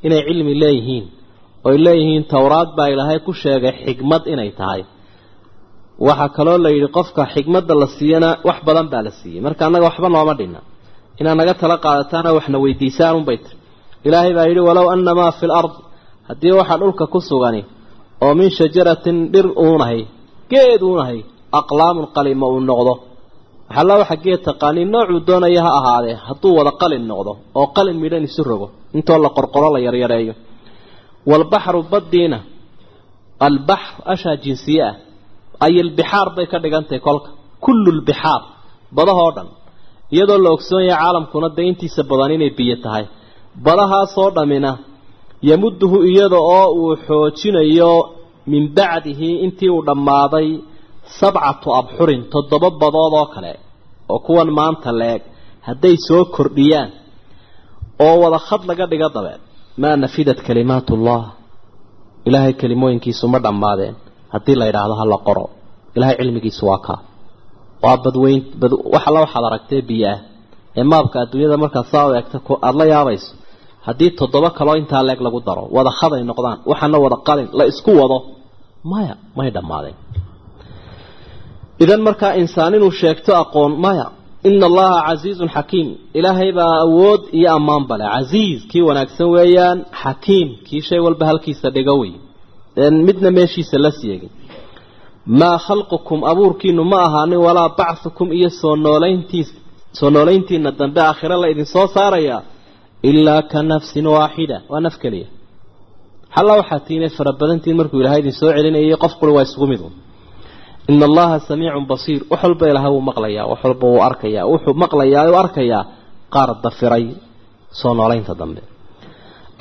inay 0.07 0.23
cilmi 0.29 0.53
leeyihiin. 0.63 1.05
Oy 1.69 1.77
leeyihiin 1.87 2.25
towraad 2.33 2.69
baa 2.79 2.89
ilaahay 2.93 3.19
ku 3.27 3.33
sheegay 3.43 3.75
xikmad 3.87 4.23
inay 4.35 4.51
tahay 4.61 4.81
waxaa 6.09 6.29
kaloo 6.37 6.59
la 6.65 6.71
yidhi 6.75 6.89
qofka 6.99 7.23
xikmadda 7.35 7.75
la 7.83 7.87
siiyana 7.97 8.29
wax 8.49 8.59
badan 8.67 8.87
baa 8.93 9.03
la 9.07 9.11
siiyey. 9.19 9.41
Marka 9.47 9.63
annaga 9.67 9.85
waxba 9.89 10.09
nooma 10.15 10.35
dhinna 10.39 10.61
inaad 11.21 11.37
naga 11.41 11.55
tala 11.61 11.77
qaadataana 11.85 12.31
waxna 12.39 12.57
weydiisaan 12.65 13.15
unbay 13.21 13.39
tiri. 13.45 13.57
Ilaahay 14.07 14.33
baa 14.39 14.47
yidhi 14.51 14.61
walow 14.69 14.87
annamaa 14.95 15.33
fi 15.39 15.47
lard 15.53 15.73
haddii 16.29 16.53
waxaa 16.61 16.79
dhulka 16.83 17.05
ku 17.13 17.19
sugani 17.29 17.63
oo 18.25 18.33
min 18.39 18.49
shajaratin 18.59 19.17
dhir 19.33 19.47
uunahay 19.65 20.01
geed 20.51 20.81
uunahay 20.89 21.19
aqlaamun 21.61 22.07
qalima 22.17 22.47
uu 22.53 22.61
noqdo. 22.71 22.95
Waxalla 23.69 23.95
waxa 24.01 24.17
geed 24.25 24.41
taqaanii 24.49 24.85
noocuu 24.93 25.21
doonaya 25.29 25.61
ha 25.67 25.71
ahaadee 25.79 26.17
hadduu 26.29 26.53
wada 26.59 26.73
qalin 26.83 27.05
noqdo 27.11 27.33
oo 27.59 27.67
qalin 27.77 27.97
midhan 28.03 28.25
isu 28.29 28.43
rogo 28.51 28.67
intoo 28.97 29.19
la 29.25 29.29
qorqoro 29.37 29.69
la 29.75 29.79
yaryareeyo. 29.87 30.35
Waalbaxru 31.31 31.81
baddiina 31.93 32.39
albaxr 33.47 33.95
ashaa 34.13 34.37
jinsiye 34.45 34.83
ah 34.91 34.95
ay 35.65 35.75
albixaar 35.85 36.29
bay 36.37 36.47
ka 36.53 36.59
dhigantahay 36.65 37.01
kolka. 37.07 37.31
Kullu 37.65 37.91
lbixaar 37.99 38.43
badahoo 38.97 39.31
dhan. 39.37 39.49
Iyadoo 40.15 40.39
la 40.45 40.51
ogsoon 40.57 40.85
yahay 40.91 41.01
caalamkuna 41.05 41.49
dee 41.57 41.67
intiisa 41.71 42.03
badan 42.11 42.31
inay 42.37 42.51
biyo 42.59 42.77
tahay. 42.85 43.05
Badahaasoo 43.65 44.31
dhammina 44.37 44.71
yamuduhu 45.51 45.97
iyada 46.11 46.39
oo 46.57 46.67
uu 46.83 46.95
xoojinayo 47.07 47.93
min 48.53 48.63
bacdihi 48.77 49.29
intii 49.45 49.71
uu 49.77 49.83
dhammaaday 49.89 50.49
sabcatu 51.19 51.69
abxurin 51.81 52.23
toddoba 52.33 52.69
badood 52.83 53.13
oo 53.21 53.27
kale 53.35 53.53
oo 54.13 54.19
kuwan 54.27 54.51
maanta 54.59 54.91
la-eg 55.01 55.23
hadday 55.67 55.97
soo 56.07 56.23
kordhiyaan 56.37 56.91
oo 58.07 58.15
wada 58.23 58.39
khad 58.47 58.63
laga 58.69 58.85
dhigo 58.91 59.09
dabeed. 59.17 59.41
Maa 59.83 59.97
nafidat 60.05 60.39
kalimaatullah? 60.47 61.23
Ilaahay 62.29 62.53
kelimooyinkiisu 62.61 63.25
ma 63.33 63.39
dhammaadeen 63.47 63.95
haddii 64.35 64.57
la 64.61 64.65
yidhaahdo 64.69 64.95
ha 65.01 65.05
la 65.13 65.19
qoro. 65.27 65.45
Ilaahay 65.97 66.17
cilmigiisu 66.21 66.63
waa 66.71 66.81
kaa 66.87 66.99
waa 67.85 67.97
badweyn 68.05 68.41
bad 68.61 68.73
wax 68.93 69.03
alla 69.09 69.21
waxaad 69.25 69.45
aragtee 69.49 69.83
biyo 69.89 70.09
ah 70.13 70.19
ee 70.79 70.85
maabka 70.93 71.17
adduunyada 71.25 71.57
markaad 71.65 71.87
saa 71.93 72.05
u 72.09 72.15
eegta 72.19 72.39
aada 72.67 72.79
la 72.81 72.85
yaabayso 72.95 73.31
haddii 73.87 74.11
toddoba 74.21 74.49
kaloo 74.59 74.77
intaa 74.83 75.03
leeg 75.09 75.21
lagu 75.27 75.39
daro 75.47 75.63
wada 75.77 75.91
khaday 75.99 76.23
noqdaan 76.31 76.59
waxaana 76.71 76.97
wada 77.05 77.17
qalin 77.29 77.49
la 77.59 77.65
isku 77.73 77.91
wado 78.01 78.19
maya 78.93 79.15
may 79.39 79.49
dhammaadeen 79.57 79.97
idan 81.85 82.01
markaa 82.09 82.33
insaan 82.43 82.73
inuu 82.79 82.91
sheegto 83.01 83.31
aqoon 83.43 83.73
maya 83.85 84.07
ina 84.49 84.67
allaha 84.71 84.99
casiizun 85.09 85.49
xakiim. 85.57 85.89
Ilaahay 86.19 86.51
baa 86.59 86.75
awood 86.87 87.23
iyo 87.39 87.49
ammaan 87.59 87.85
bale 87.91 88.05
casiiz 88.15 88.61
kii 88.71 88.83
wanaagsan 88.89 89.29
weeyaan 89.35 89.79
xakiim. 90.03 90.49
Kii 90.67 90.81
shay 90.89 91.01
walba 91.07 91.25
halkiisa 91.31 91.69
dhigo 91.77 91.95
wey 92.03 92.13
midna 93.07 93.31
meeshiisa 93.39 93.77
la 93.85 93.91
seegin 94.01 94.31
maa 95.41 95.59
khalqukum 95.67 96.21
abuurkiinu 96.33 96.83
ma 96.93 96.99
ahaanin 97.07 97.39
walaa 97.47 97.69
bachukum 97.79 98.29
iyo 98.39 98.51
soo 98.61 98.75
noolayntiis 98.85 99.49
soo 99.99 100.11
noolayntiina 100.15 100.71
dambe 100.81 101.01
aakhire 101.09 101.37
la 101.43 101.47
idin 101.53 101.67
soo 101.75 101.87
saarayaa 101.97 102.41
ilaa 103.11 103.43
ka 103.51 103.59
nafsin 103.71 104.07
waaxida 104.17 104.57
waa 104.73 104.81
naf 104.87 104.97
keliya. 105.03 105.27
Xalla 106.35 106.53
waxaa 106.61 106.81
tiine 106.87 107.09
fara 107.17 107.33
badantiin 107.41 107.77
markuu 107.81 107.99
ilahay 108.03 108.21
idin 108.23 108.33
soo 108.41 108.51
celinayay 108.57 108.97
qof 109.05 109.13
quri 109.21 109.33
waa 109.37 109.43
isugu 109.49 109.67
mid 109.73 109.81
un. 109.87 109.93
Ina 110.93 111.05
allaha 111.11 111.37
samiicun 111.49 111.85
basiir. 111.91 112.21
Wax 112.33 112.41
walba 112.47 112.65
ilahay 112.73 112.91
wuu 112.95 113.01
maqlayaa 113.11 113.47
wax 113.53 113.61
walba 113.67 113.87
wuu 113.93 114.03
arkayaa 114.09 114.45
wuxuu 114.53 114.75
maqlayaa 114.83 115.25
u 115.33 115.37
arkayaa 115.43 115.83
qaar 116.35 116.51
dafiray 116.65 117.05
soo 117.81 117.93
noolaynta 117.99 118.33
dambe 118.41 118.61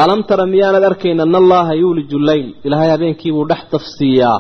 alam 0.03 0.19
tara 0.29 0.45
miyaanad 0.53 0.83
arkayn 0.89 1.19
ana 1.25 1.37
allaha 1.43 1.73
yuuliju 1.81 2.17
leyl 2.29 2.47
ilaahay 2.67 2.89
habeenkiibuu 2.95 3.45
dhex 3.51 3.61
tafsiiyaa. 3.73 4.37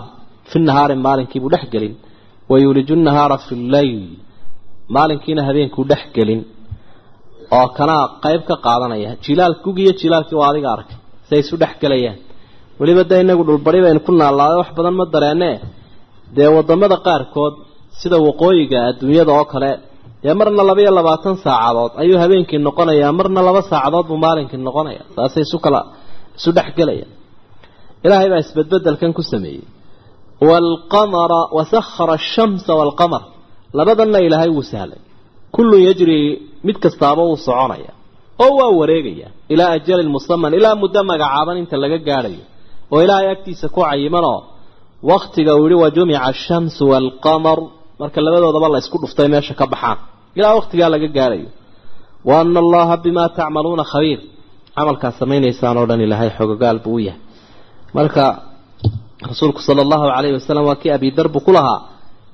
Fi 0.49 0.57
nahaari 0.67 0.95
maalinkiibuu 1.05 1.51
dhex 1.53 1.63
gelin. 1.73 1.93
Wa 2.49 2.55
yuuliju 2.63 2.93
nahaara 3.07 3.37
fi 3.47 3.53
lleyl 3.73 3.99
maalinkiina 4.95 5.41
habeenkuu 5.49 5.83
dhex 5.91 6.03
gelin. 6.17 6.41
Oo 7.57 7.67
kanaa 7.77 8.03
qayb 8.23 8.41
ka 8.49 8.55
qaadanaya. 8.65 9.11
Jilaal 9.25 9.53
gugiyo 9.65 9.91
jilaalkii 10.01 10.37
waa 10.41 10.49
adiga 10.51 10.69
arkay. 10.75 10.97
Siay 11.27 11.39
isu 11.43 11.55
dhex 11.61 11.73
gelayaan. 11.83 12.17
Weliba 12.79 13.03
dee 13.09 13.19
inagu 13.25 13.43
dhulbari 13.49 13.79
baynu 13.85 13.99
ku 14.07 14.11
naallaaday 14.21 14.57
wax 14.61 14.69
badan 14.77 14.95
ma 14.99 15.05
dareennee 15.13 15.55
dee 16.35 16.49
waddamada 16.57 16.97
qaarkood 17.07 17.53
sida 17.99 18.17
waqooyiga 18.27 18.77
adduunyada 18.89 19.31
oo 19.39 19.45
kale 19.53 19.71
dee 20.23 20.33
marna 20.39 20.63
laba 20.69 20.81
iyo 20.83 20.91
labaatan 20.99 21.35
saacadood 21.45 21.91
ayuu 22.01 22.17
habeenkii 22.23 22.59
noqonayaa 22.67 23.11
marna 23.19 23.41
laba 23.47 23.61
saacadood 23.71 24.05
buu 24.09 24.19
maalinkii 24.25 24.59
noqonaya 24.67 25.03
saasay 25.15 25.43
isu 25.47 25.57
kala 25.65 25.81
isu 26.37 26.49
dhex 26.57 26.69
gelayaan. 26.79 27.11
Ilaahay 28.05 28.27
baa 28.33 28.41
isbedbedelkan 28.45 29.11
ku 29.17 29.21
sameeyey. 29.31 29.63
Waalqamara 30.47 31.41
wasakhara 31.57 32.13
ashamsa 32.19 32.71
waalqamar 32.79 33.23
labadanna 33.77 34.19
ilaahay 34.27 34.49
wuu 34.57 34.63
sahlay. 34.73 34.99
Kullun 35.55 35.81
yajrii 35.87 36.27
mid 36.67 36.77
kastaaba 36.83 37.21
wuu 37.29 37.37
soconaya. 37.47 37.91
Oo 38.43 38.51
waa 38.59 38.71
wareegaya 38.79 39.27
ilaa 39.53 39.71
ajalin 39.77 40.09
musaman 40.15 40.53
ilaa 40.59 40.75
muddo 40.81 41.01
magacaaban 41.11 41.57
inta 41.61 41.75
laga 41.83 41.97
gaadhayo. 42.07 42.43
Oo 42.93 42.99
ilaahay 43.05 43.27
agtiisa 43.35 43.67
ku 43.75 43.81
cayimanoo 43.87 44.39
waktiga 45.11 45.51
uu 45.59 45.67
yihi 45.71 45.81
wa 45.83 45.89
jumica 45.95 46.21
ashamsu 46.31 46.83
waalqamar 46.91 47.59
marka 47.99 48.19
labadoodaba 48.25 48.67
la 48.73 48.77
isku 48.83 48.97
dhuftay 49.03 49.27
meesha 49.33 49.53
ka 49.59 49.65
baxaan. 49.73 49.97
Ilaa 50.37 50.53
waktigaa 50.59 50.89
laga 50.93 51.07
gaadhayo 51.17 51.49
wa 52.27 52.33
ana 52.41 52.59
allaha 52.65 52.95
bimaa 53.05 53.29
tacmaluuna 53.37 53.83
khabiir. 53.91 54.19
Camalkaad 54.75 55.13
samaynaysaan 55.21 55.77
oo 55.79 55.85
dhan 55.89 56.01
ilaahay 56.05 56.29
xogogaal 56.37 56.79
buu 56.85 56.95
u 56.95 56.99
yahay. 57.07 57.21
Marka 57.97 58.23
rasuulku 59.29 59.61
sala 59.67 59.81
allahu 59.85 60.05
calayhi 60.15 60.33
wasalam 60.39 60.63
waa 60.69 60.75
kii 60.81 60.91
abidar 60.97 61.27
buu 61.33 61.43
ku 61.47 61.51
lahaa. 61.57 61.79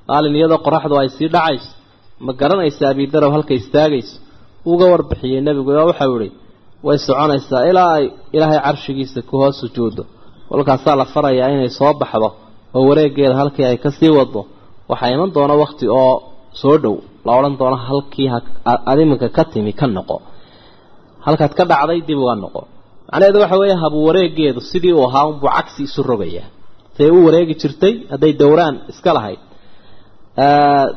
Maalin 0.08 0.34
iyadoo 0.38 0.58
qoraxdu 0.66 0.94
ay 1.02 1.08
sii 1.16 1.28
dhacayso 1.34 1.68
ma 2.26 2.32
garanaysa 2.40 2.84
abidarow 2.92 3.30
halka 3.36 3.52
istaagayso. 3.60 4.14
Uga 4.70 4.86
warbixiyey 4.92 5.40
nebigu 5.46 5.70
oo 5.80 5.86
waxau 5.90 6.14
ihi 6.22 6.28
way 6.86 6.98
soconaysaa 7.06 7.62
ilaa 7.70 7.90
ay 7.98 8.04
ilaahay 8.36 8.58
carshigiisa 8.66 9.18
ku 9.28 9.34
hoos 9.40 9.56
sujuuddo 9.62 10.02
kolkaasaa 10.50 10.94
la 11.00 11.04
farayaa 11.14 11.48
inay 11.54 11.70
soo 11.78 11.92
baxdo 12.02 12.28
oo 12.76 12.82
wareegeeda 12.88 13.34
halkii 13.40 13.64
ay 13.70 13.76
ka 13.84 13.90
sii 13.98 14.10
wado 14.18 14.40
waxaa 14.90 15.10
iman 15.14 15.30
doona 15.36 15.54
wakti 15.62 15.84
oo 16.00 16.12
soo 16.60 16.76
dhow. 16.82 16.96
La 17.26 17.32
odhan 17.38 17.54
doono 17.60 17.76
halkii 17.88 18.28
ad 18.90 18.98
iminka 19.04 19.28
ka 19.36 19.42
timi 19.52 19.72
ka 19.80 19.86
noqo. 19.96 20.16
Halkaad 21.26 21.52
ka 21.58 21.64
dhacday 21.70 21.98
dib 22.08 22.18
uga 22.24 22.34
noqo. 22.44 22.60
Macnaheedu 23.10 23.38
waxa 23.44 23.56
weeye 23.62 23.76
habu 23.82 23.98
wareegeedu 24.06 24.60
sidii 24.70 24.94
uu 24.98 25.04
ahaa 25.08 25.24
unbuu 25.30 25.50
cagsi 25.56 25.80
isu 25.88 26.00
rogayaa. 26.10 26.48
Say 26.96 27.08
u 27.16 27.18
wareegi 27.26 27.54
jirtay 27.60 27.94
hadday 28.12 28.32
dowraan 28.40 28.74
iska 28.92 29.10
lahayd 29.16 29.40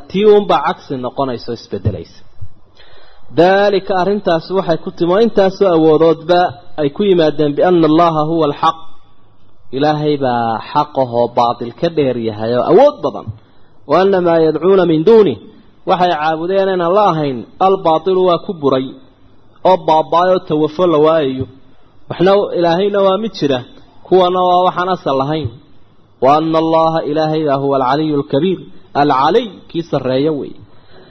tii 0.10 0.26
uunbaa 0.32 0.62
cagsi 0.68 0.94
noqonaysa 1.06 1.52
isbedelaysa. 1.60 2.20
Daalika 3.40 3.94
arrintaasi 4.02 4.52
waxay 4.58 4.78
ku 4.84 4.90
timi 4.98 5.12
oo 5.16 5.22
intaasoo 5.28 5.70
awoodoodba 5.78 6.40
ay 6.82 6.90
ku 6.96 7.02
yimaadeen 7.10 7.52
biana 7.58 7.86
allaha 7.92 8.22
huwa 8.30 8.46
alxaq 8.50 8.78
ilaahay 9.78 10.16
baa 10.24 10.46
xaqahoo 10.72 11.28
baatil 11.38 11.72
ka 11.80 11.88
dheer 11.98 12.18
yahay 12.30 12.52
oo 12.60 12.64
awood 12.72 12.96
badan 13.06 13.28
wa 13.90 13.96
ana 14.04 14.18
maa 14.28 14.40
yadcuuna 14.48 14.84
min 14.92 15.02
duunih 15.08 15.38
waxay 15.90 16.12
caabudeen 16.22 16.70
inaan 16.76 16.94
la 16.98 17.04
ahayn 17.12 17.38
albaatilu 17.68 18.22
waa 18.30 18.40
ku 18.46 18.52
buray 18.62 18.86
oo 19.70 19.78
baaba-ay 19.88 20.30
oo 20.36 20.42
tawafo 20.52 20.84
la 20.94 20.98
waayayo 21.06 21.46
waxna 22.10 22.32
ilaahayna 22.60 23.00
waa 23.08 23.18
mid 23.24 23.34
jira 23.40 23.60
kuwana 24.08 24.40
waa 24.50 24.62
waxaan 24.68 24.90
asal 24.96 25.16
lahayn 25.22 25.50
wa 26.24 26.30
ana 26.38 26.58
allaha 26.64 27.00
ilaahay 27.12 27.42
baa 27.50 27.60
huwa 27.64 27.76
alcaliyu 27.80 28.16
alkabiir 28.22 28.60
alcaliy 29.02 29.46
kii 29.70 29.84
sarreeyo 29.92 30.32
wey 30.40 30.54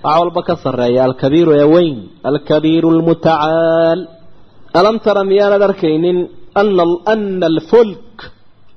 wax 0.05 0.17
walba 0.21 0.41
ka 0.49 0.55
sarreeya 0.65 1.01
alkabiiru 1.09 1.51
ee 1.61 1.67
weyn 1.75 1.97
alkabiiru 2.31 2.89
almutacaal 2.95 4.01
alam 4.81 4.97
tara 5.05 5.23
miyaanad 5.31 5.63
arkaynin 5.69 6.19
ana 6.61 7.47
alfulk 7.53 7.99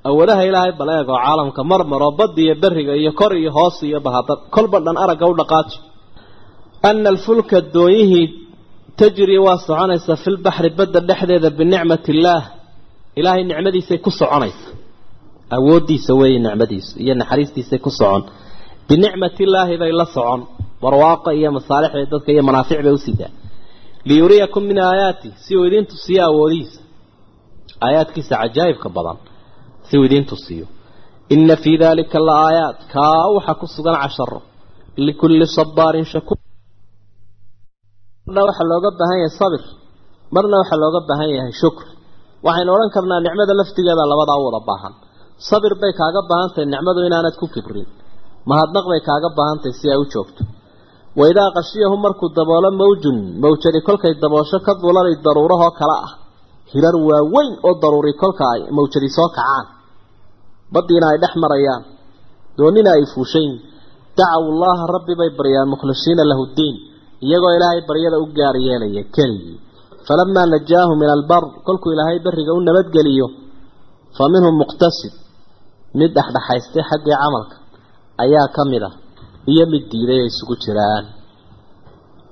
awoodaha 0.09 0.41
ilaahay 0.49 0.73
bal 0.79 0.89
eeg 0.97 1.07
oo 1.13 1.19
caalamka 1.25 1.61
marmaroo 1.71 2.11
badda 2.19 2.39
iyo 2.45 2.55
beriga 2.63 2.93
iyo 3.01 3.11
kor 3.19 3.31
iyo 3.41 3.51
hoos 3.57 3.77
iyo 3.89 3.99
bahadar 4.05 4.37
kolba 4.55 4.77
dhan 4.85 4.97
aragga 5.03 5.25
u 5.31 5.33
dhaqaaji 5.39 5.77
ana 6.89 7.09
alfulka 7.13 7.57
doonyihii 7.75 8.25
tajri 8.99 9.37
waa 9.45 9.57
soconaysaa 9.67 10.17
fi 10.23 10.29
lbaxri 10.35 10.69
badda 10.79 10.99
dhexdeeda 11.09 11.49
binicmati 11.59 12.09
illaah 12.15 12.43
ilaahay 13.19 13.43
nicmadiisay 13.51 13.97
ku 14.05 14.11
soconaysa. 14.21 14.67
Awooddiisa 15.57 16.11
weeye 16.19 16.39
nicmadiisu 16.45 16.93
iyo 17.03 17.13
naxariistiisay 17.21 17.79
ku 17.85 17.89
socon. 17.99 18.23
Binicmati 18.89 19.41
illaahi 19.47 19.75
bay 19.81 19.91
la 20.01 20.05
socon. 20.15 20.41
Barwaaqa 20.83 21.29
iyo 21.39 21.49
masaalixda 21.57 22.05
dadka 22.13 22.29
iyo 22.35 22.43
manaafic 22.49 22.79
bay 22.85 22.93
usiidaa 22.99 23.31
liyuriyakum 24.09 24.63
min 24.69 24.77
aayaati 24.89 25.29
si 25.43 25.51
uu 25.59 25.65
idin 25.69 25.85
tusiyo 25.91 26.21
awoodihiisa 26.29 26.79
aayaadkiisa 27.85 28.33
cajaa'ibka 28.41 28.87
badan 28.95 29.17
si 29.91 29.95
idin 30.06 30.23
tusiyo. 30.32 30.65
Ina 31.36 31.56
fii 31.63 31.77
dalika 31.84 32.17
la 32.27 32.34
aayaat. 32.47 32.77
Kaa 32.93 33.25
waxaa 33.36 33.56
ku 33.62 33.65
sugan 33.75 33.95
casharo. 34.04 34.39
Likulli 35.06 35.45
sabaarin 35.58 36.06
shakuur 36.12 36.38
marna 38.27 38.41
waxaa 38.49 38.67
looga 38.71 38.89
baahan 38.99 39.17
yahay 39.23 39.34
sabir. 39.39 39.63
Marna 40.36 40.56
waxaa 40.62 40.80
looga 40.84 40.99
baahan 41.10 41.30
yahay 41.38 41.54
shukr. 41.62 41.86
Waxaynu 42.45 42.69
odhan 42.75 42.89
karnaa 42.95 43.19
nicmada 43.25 43.54
laftigeeda 43.60 44.04
labadaa 44.12 44.38
u 44.41 44.43
wada 44.47 44.62
baahan. 44.69 44.93
Sabir 45.49 45.73
bay 45.82 45.91
kaaga 45.99 46.21
baahan 46.30 46.49
tahay 46.54 46.67
nicmadu 46.73 46.99
inaanad 47.08 47.36
ku 47.41 47.45
kibrin. 47.54 47.88
Mahadnaq 48.49 48.86
bay 48.91 49.01
kaaga 49.10 49.30
baahan 49.38 49.58
tahay 49.63 49.73
si 49.80 49.86
ay 49.93 49.99
u 50.04 50.06
joogto. 50.13 50.41
Waidaa 51.19 51.49
qashiyahum 51.58 51.99
markuu 52.06 52.30
daboolo 52.38 52.69
mawjun 52.82 53.17
mawjadi 53.43 53.80
kolkay 53.88 54.13
daboosho 54.23 54.58
ka 54.65 54.71
dulanay 54.82 55.15
daruurahoo 55.25 55.71
kale 55.80 55.95
ah. 56.08 56.12
Hirar 56.71 56.95
waaweyn 57.10 57.51
oo 57.67 57.73
daruuri 57.84 58.13
kolka 58.21 58.43
ay 58.54 58.62
mawjadi 58.77 59.10
soo 59.17 59.27
kacaan 59.38 59.65
baddiina 60.73 61.05
ay 61.13 61.17
dhex 61.23 61.34
marayaan. 61.43 61.84
Doonina 62.57 62.91
ay 62.97 63.03
fuushayn. 63.13 63.53
Dacaw 64.17 64.43
llaha 64.62 64.84
rabbi 64.95 65.13
bay 65.19 65.29
baryaan 65.39 65.67
mukhlisiina 65.73 66.23
lahu 66.31 66.43
ddiin 66.51 66.75
iyagoo 67.25 67.51
ilaahay 67.57 67.81
baryada 67.89 68.17
u 68.23 68.25
gaar 68.38 68.55
yeelaya 68.67 69.03
keligii. 69.15 69.57
Falamaa 70.07 70.45
najaahu 70.53 70.93
min 71.01 71.10
albar 71.17 71.43
kolkuu 71.67 71.91
ilaahay 71.95 72.19
beriga 72.25 72.51
u 72.57 72.60
nabadgeliyo. 72.67 73.27
Fa 74.17 74.23
minhum 74.34 74.55
muqtasid 74.62 75.13
mid 75.99 76.10
dhexdhexaystay 76.17 76.84
xaggii 76.89 77.17
camalka 77.21 77.55
ayaa 78.23 78.47
ka 78.55 78.63
mid 78.71 78.84
ah 78.89 78.93
iyo 79.51 79.63
mid 79.73 79.84
diiday 79.91 80.19
ay 80.23 80.27
isugu 80.31 80.55
jiraan. 80.63 81.05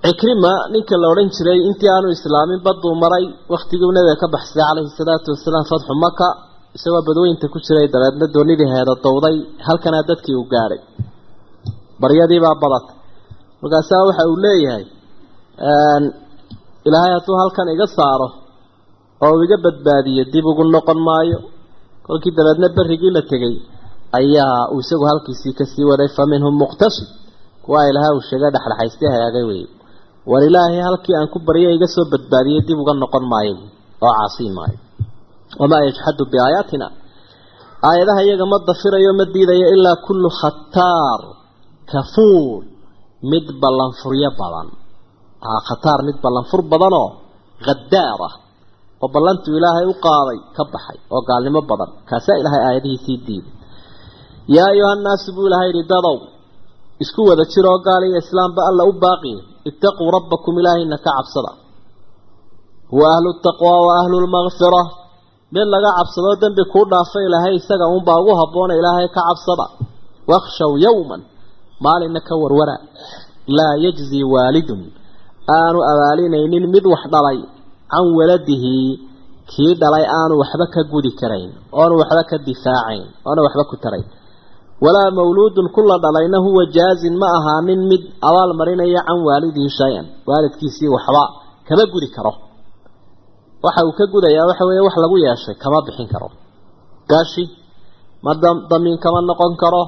Cikrima 0.03 0.53
ninka 0.73 0.95
la 1.01 1.07
odhan 1.11 1.29
jiray 1.35 1.59
intii 1.69 1.91
aanu 1.95 2.07
islaamin 2.15 2.59
baduu 2.65 2.93
maray 3.03 3.25
wakhtigii 3.53 3.91
nabiga 3.95 4.15
ka 4.21 4.27
baxsaday 4.35 4.65
calayhi 4.69 4.91
salaatu 4.99 5.27
wasalaam 5.35 5.65
fatxu 5.71 5.93
maka 6.05 6.27
isagoo 6.77 7.01
badweynta 7.07 7.45
ku 7.53 7.57
jiray 7.65 7.87
dabeedna 7.93 8.25
doonidii 8.35 8.69
heeda 8.75 8.93
dowday 9.05 9.35
halkanaa 9.67 10.03
dadkii 10.09 10.35
uu 10.39 10.47
gaadhay 10.53 10.81
baryadiibaa 12.01 12.55
badatay 12.63 12.95
markaasaa 13.61 14.05
waxa 14.09 14.23
uu 14.31 14.37
leeyahay 14.45 14.85
ilaahay 16.87 17.11
hadduu 17.17 17.35
halkan 17.41 17.67
iga 17.75 17.87
saaro 17.97 18.27
oo 19.25 19.31
uu 19.35 19.43
iga 19.45 19.57
badbaadiyo 19.65 20.23
dib 20.33 20.45
ugu 20.51 20.63
noqon 20.75 20.99
maayo 21.07 21.39
kolkii 22.05 22.33
dabeedna 22.37 22.67
berrigii 22.77 23.11
la 23.17 23.21
tegey 23.31 23.55
ayaa 24.19 24.59
uu 24.73 24.79
isagu 24.83 25.05
halkiisii 25.11 25.53
ka 25.59 25.63
sii 25.71 25.85
waday 25.91 26.09
fa 26.17 26.23
minhum 26.31 26.53
muqtasid 26.63 27.07
kuwa 27.63 27.79
ilahay 27.89 28.11
uu 28.17 28.23
sheegay 28.29 28.51
dhexdhexaystii 28.55 29.09
hagaagay 29.13 29.45
wey 29.49 29.63
war 30.31 30.41
ilaahay 30.49 30.81
halkii 30.87 31.15
aan 31.19 31.27
ku 31.33 31.37
barya 31.47 31.69
iga 31.77 31.87
soo 31.95 32.05
badbaadiyey 32.13 32.61
dib 32.67 32.77
uga 32.83 32.93
noqon 33.03 33.25
maayo 33.33 33.55
oo 34.05 34.11
caasii 34.17 34.51
maayo 34.57 34.77
wamaa 35.61 35.81
yajxadu 35.87 36.23
biaayaatina 36.33 36.87
aayadaha 37.89 38.21
iyaga 38.27 38.45
ma 38.51 38.57
dafirayo 38.69 39.11
ma 39.19 39.25
diidayo 39.33 39.67
ilaa 39.75 39.97
kullu 40.07 40.29
khataar 40.41 41.19
kafuur 41.91 42.61
mid 43.31 43.45
ballanfuryo 43.63 44.29
badan 44.41 44.67
khataar 45.67 45.99
mid 46.07 46.17
ballanfur 46.25 46.61
badanoo 46.71 47.09
khadaar 47.65 48.19
ah 48.29 48.33
oo 49.03 49.09
ballantuu 49.15 49.53
ilaahay 49.59 49.85
u 49.93 49.95
qaaday 50.07 50.39
ka 50.55 50.63
baxay 50.73 50.97
oo 51.13 51.21
gaalnimo 51.29 51.61
badan 51.71 51.89
kaasaa 52.09 52.37
ilaahay 52.41 52.61
aayadihiisii 52.69 53.17
diiday 53.27 53.53
yaa 54.55 54.69
ayuha 54.73 54.93
nnaasu 54.99 55.27
buu 55.35 55.45
ilahay 55.49 55.67
yidhi 55.71 55.83
dadow 55.93 56.17
isku 57.03 57.21
wada 57.29 57.43
jiroo 57.53 57.77
gaal 57.87 58.03
iyo 58.09 58.17
islaamba 58.23 58.61
alla 58.69 58.83
u 58.91 58.93
baaqi 59.03 59.33
ittaquu 59.69 60.03
rabbakum 60.17 60.53
ilaahayna 60.61 60.97
ka 61.05 61.11
cabsada 61.17 61.51
huwa 62.91 63.07
ahlu 63.15 63.29
taqwaa 63.47 63.79
wa 63.87 63.91
ahlu 64.01 64.15
lmakfira 64.25 64.81
mid 65.53 65.65
laga 65.73 65.89
cabsadoo 65.97 66.35
dembi 66.41 66.63
kuu 66.73 66.85
dhaafa 66.91 67.19
ilaahay 67.27 67.53
isaga 67.61 67.85
uunbaa 67.91 68.17
ugu 68.21 68.33
habboona 68.39 68.73
ilaahay 68.79 69.07
ka 69.15 69.21
cabsada. 69.27 69.65
Wakhshaw 70.31 70.71
yowman 70.85 71.21
maalinna 71.83 72.19
ka 72.27 72.33
warwara. 72.41 72.75
Laa 73.57 73.75
yajzi 73.85 74.19
waalidun. 74.33 74.81
Aanu 75.57 75.79
abaalinaynin 75.91 76.65
mid 76.73 76.85
wax 76.93 77.03
dhalay 77.13 77.39
can 77.91 78.05
waladihi 78.17 78.77
kii 79.51 79.73
dhalay 79.81 80.05
aanu 80.17 80.33
waxba 80.41 80.65
ka 80.73 80.81
gudi 80.91 81.11
karayn 81.19 81.51
oonu 81.79 81.93
waxba 82.01 82.23
ka 82.29 82.37
difaacayn 82.47 83.03
oona 83.27 83.41
waxba 83.45 83.63
ku 83.71 83.75
tarayn 83.83 84.05
walaa 84.83 85.09
mawluudun 85.17 85.67
kula 85.75 85.95
dhalayna 86.03 86.37
huwa 86.45 86.63
jaazin 86.75 87.15
ma 87.21 87.27
ahaanin 87.37 87.81
mid 87.91 88.03
abaal 88.27 88.51
marinaya 88.59 89.01
can 89.07 89.19
waalidihi 89.27 89.69
shay-an. 89.79 90.05
Waalidkiisii 90.29 90.89
waxba 90.95 91.23
kama 91.67 91.83
gudi 91.93 92.07
karo 92.15 92.31
waxa 93.65 93.81
uu 93.87 93.93
ka 93.99 94.03
gudayaa 94.13 94.45
waxa 94.49 94.63
weeye 94.69 94.81
wax 94.87 94.95
lagu 95.03 95.15
yeeshay 95.25 95.55
kama 95.63 95.79
bixin 95.87 96.07
karo. 96.13 96.27
Gaashi 97.11 97.43
ma 98.25 98.31
damiin 98.71 98.97
kama 99.03 99.19
noqon 99.29 99.53
karo 99.63 99.83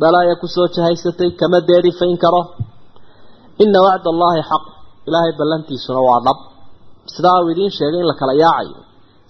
balaaya 0.00 0.34
ku 0.40 0.46
soo 0.54 0.66
jahaysatay 0.74 1.30
kama 1.40 1.58
deerifayn 1.68 2.16
karo. 2.24 2.40
Ina 3.62 3.78
wacd 3.86 4.04
allaahi 4.14 4.42
xaq. 4.50 4.64
Ilaahay 5.08 5.32
ballantiisuna 5.38 6.00
waa 6.08 6.20
dhab. 6.26 6.38
Sidaa 7.14 7.38
uu 7.44 7.50
idiin 7.54 7.70
sheegay 7.78 8.00
in 8.02 8.06
la 8.10 8.14
kala 8.20 8.34
yaacayo. 8.42 8.78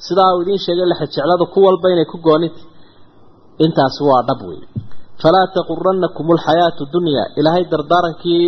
Sidaa 0.07 0.31
uu 0.37 0.43
idiin 0.45 0.61
sheegay 0.65 0.87
laxajecladu 0.93 1.45
ku 1.53 1.59
walba 1.67 1.87
inay 1.95 2.07
ku 2.13 2.17
goonita 2.27 2.61
intaasi 3.65 4.03
waa 4.11 4.23
dhab 4.29 4.41
wey 4.49 4.61
falaa 5.23 5.47
taquranakum 5.57 6.27
alxayaatu 6.35 6.83
dunyaa 6.95 7.27
ilaahay 7.41 7.65
dardaarankii 7.73 8.43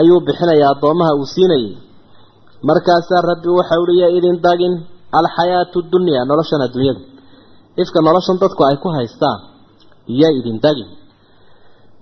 ayuu 0.00 0.20
bixinayaa 0.26 0.70
addoomaha 0.74 1.12
uu 1.20 1.26
siinayay 1.34 1.72
markaasaa 2.68 3.22
rabbi 3.30 3.48
waxa 3.58 3.74
uhi 3.82 3.94
ya 4.02 4.08
idin 4.18 4.36
dagin 4.46 4.74
alxayaatu 5.18 5.78
dunyaa 5.92 6.24
noloshan 6.30 6.60
adduunyada 6.66 7.00
ifka 7.82 7.98
noloshan 8.06 8.36
dadku 8.42 8.60
ay 8.68 8.76
ku 8.82 8.88
haystaan 8.96 9.38
iyo 10.14 10.28
idin 10.38 10.58
dagin 10.64 10.88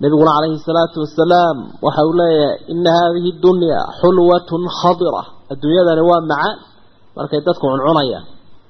nabiguna 0.01 0.31
calayhi 0.37 0.59
salaatu 0.69 0.97
wasalaam 1.05 1.57
waxa 1.85 2.01
uu 2.09 2.13
leeyahay 2.19 2.57
ina 2.73 2.91
haadihi 2.97 3.29
dunyaa 3.45 3.83
xulwatun 4.01 4.61
khadira. 4.79 5.23
Adduunyadani 5.53 6.01
waa 6.09 6.21
macaan 6.31 6.55
markay 7.17 7.39
dadku 7.47 7.63
cuncunayaan 7.71 8.25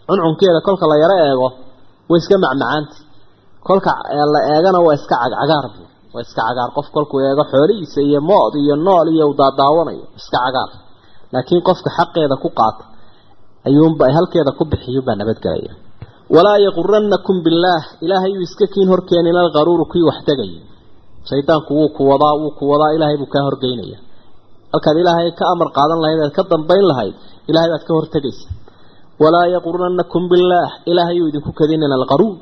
cuncunkeeda 0.08 0.60
kolka 0.67 0.86
la 0.91 0.95
yaro 1.03 1.15
eego 1.29 1.47
way 2.10 2.19
iska 2.21 2.36
macmacaanta 2.45 2.95
kolka 3.67 3.91
la 4.34 4.39
eegana 4.53 4.79
waa 4.88 4.95
iska 4.99 5.15
cagcagaar 5.23 5.65
bu 5.73 5.82
waa 6.13 6.21
iska 6.25 6.41
cagaar. 6.47 6.69
Qof 6.77 6.88
kolkuu 6.95 7.19
eego 7.27 7.43
xoolihiisa 7.51 7.99
iyo 8.10 8.19
mood 8.29 8.53
iyo 8.63 8.75
nool 8.86 9.08
iyo 9.15 9.25
u 9.32 9.34
daadaawanayo 9.41 10.06
iska 10.19 10.38
cagaar 10.45 10.69
laakiin 11.34 11.62
qofka 11.67 11.89
xaqeeda 11.98 12.36
ku 12.43 12.50
qaata 12.60 12.84
ayuunba 13.69 14.04
halkeeda 14.17 14.52
ku 14.60 14.63
bixiyuunbaa 14.72 15.15
nabadgelaya 15.22 15.72
walaa 16.36 16.58
yaquranakum 16.67 17.36
billaah 17.46 17.84
ilaahay 18.06 18.32
uu 18.38 18.43
iska 18.48 18.65
kiin 18.74 18.88
horkeenin 18.93 19.38
alqaruuru 19.43 19.86
kii 19.93 20.04
wax 20.10 20.19
tegaya 20.30 20.62
shaydaanku 21.30 21.72
wuu 21.80 21.89
ku 21.98 22.02
wadaa 22.12 22.34
wuu 22.41 22.52
ku 22.60 22.63
wadaa 22.72 22.91
ilaahay 22.96 23.17
buu 23.22 23.30
kaa 23.36 23.43
horgeynaya. 23.48 23.98
Halkaad 24.74 24.98
ilaahay 25.04 25.30
ka 25.39 25.43
amar 25.54 25.67
qaadan 25.78 26.00
lahayd 26.04 26.19
aad 26.26 26.34
ka 26.38 26.43
dambayn 26.52 26.86
lahayd 26.91 27.15
ilaahay 27.50 27.69
baad 27.74 27.84
ka 27.88 27.93
hortegaysa. 27.98 28.48
Walaa 29.24 29.46
yaquranakum 29.56 30.24
billaah 30.32 30.69
ilaahay 30.91 31.17
uu 31.24 31.28
idinku 31.32 31.52
kadinin 31.60 31.91
alqaruur 32.00 32.36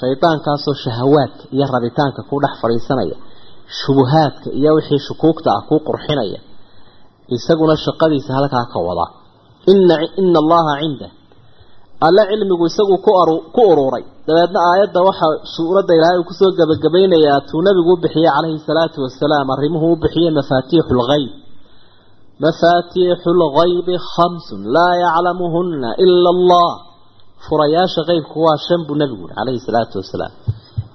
shaydaankaasoo 0.00 0.74
shahawaadka 0.84 1.42
iyo 1.54 1.66
rabitaanka 1.74 2.20
ku 2.30 2.36
dhex 2.42 2.54
fadhiisanaya 2.62 3.16
shubuhaadka 3.80 4.48
iyo 4.58 4.70
wixii 4.78 5.00
shukuugta 5.08 5.48
ah 5.56 5.62
kuu 5.68 5.80
qurxinaya 5.88 6.38
isaguna 7.36 7.74
shaqadiisa 7.84 8.30
halkaa 8.38 8.64
ka 8.72 8.78
wada. 8.88 9.06
Ina 9.72 9.94
ina 10.20 10.38
allaha 10.44 10.72
cinda. 10.82 11.08
Alle 12.06 12.22
cilmigu 12.30 12.64
isagu 12.70 12.96
ku 13.54 13.62
ururay 13.72 14.04
dabeedna 14.28 14.58
aayadda 14.70 15.00
waxaa 15.08 15.34
suuradda 15.54 15.92
ilaahay 15.98 16.18
uu 16.20 16.28
ku 16.30 16.34
soo 16.40 16.50
gebagabaynayaa 16.58 17.40
tuu 17.48 17.62
nabigu 17.66 17.90
u 17.94 18.00
bixiyey 18.04 18.30
calayhi 18.36 18.58
salaatu 18.68 18.98
wasalaam 19.06 19.46
arrimuhu 19.54 19.86
u 19.94 19.96
bixiyey 20.02 20.30
mafaatiixu 20.38 20.92
lgayb 21.00 21.30
mafaatiixu 22.44 23.30
lgaybi 23.42 23.94
khamsun 24.12 24.60
laa 24.76 24.92
yaclamuhuna 25.04 25.88
ila 26.04 26.28
allah 26.36 26.70
furayaasha 27.46 28.02
qeybku 28.10 28.36
waa 28.46 28.58
shan 28.66 28.80
buu 28.86 28.96
nabigu 29.02 29.24
yihi 29.24 29.34
calayhi 29.38 29.60
salaatu 29.68 29.94
wasalaam 30.02 30.32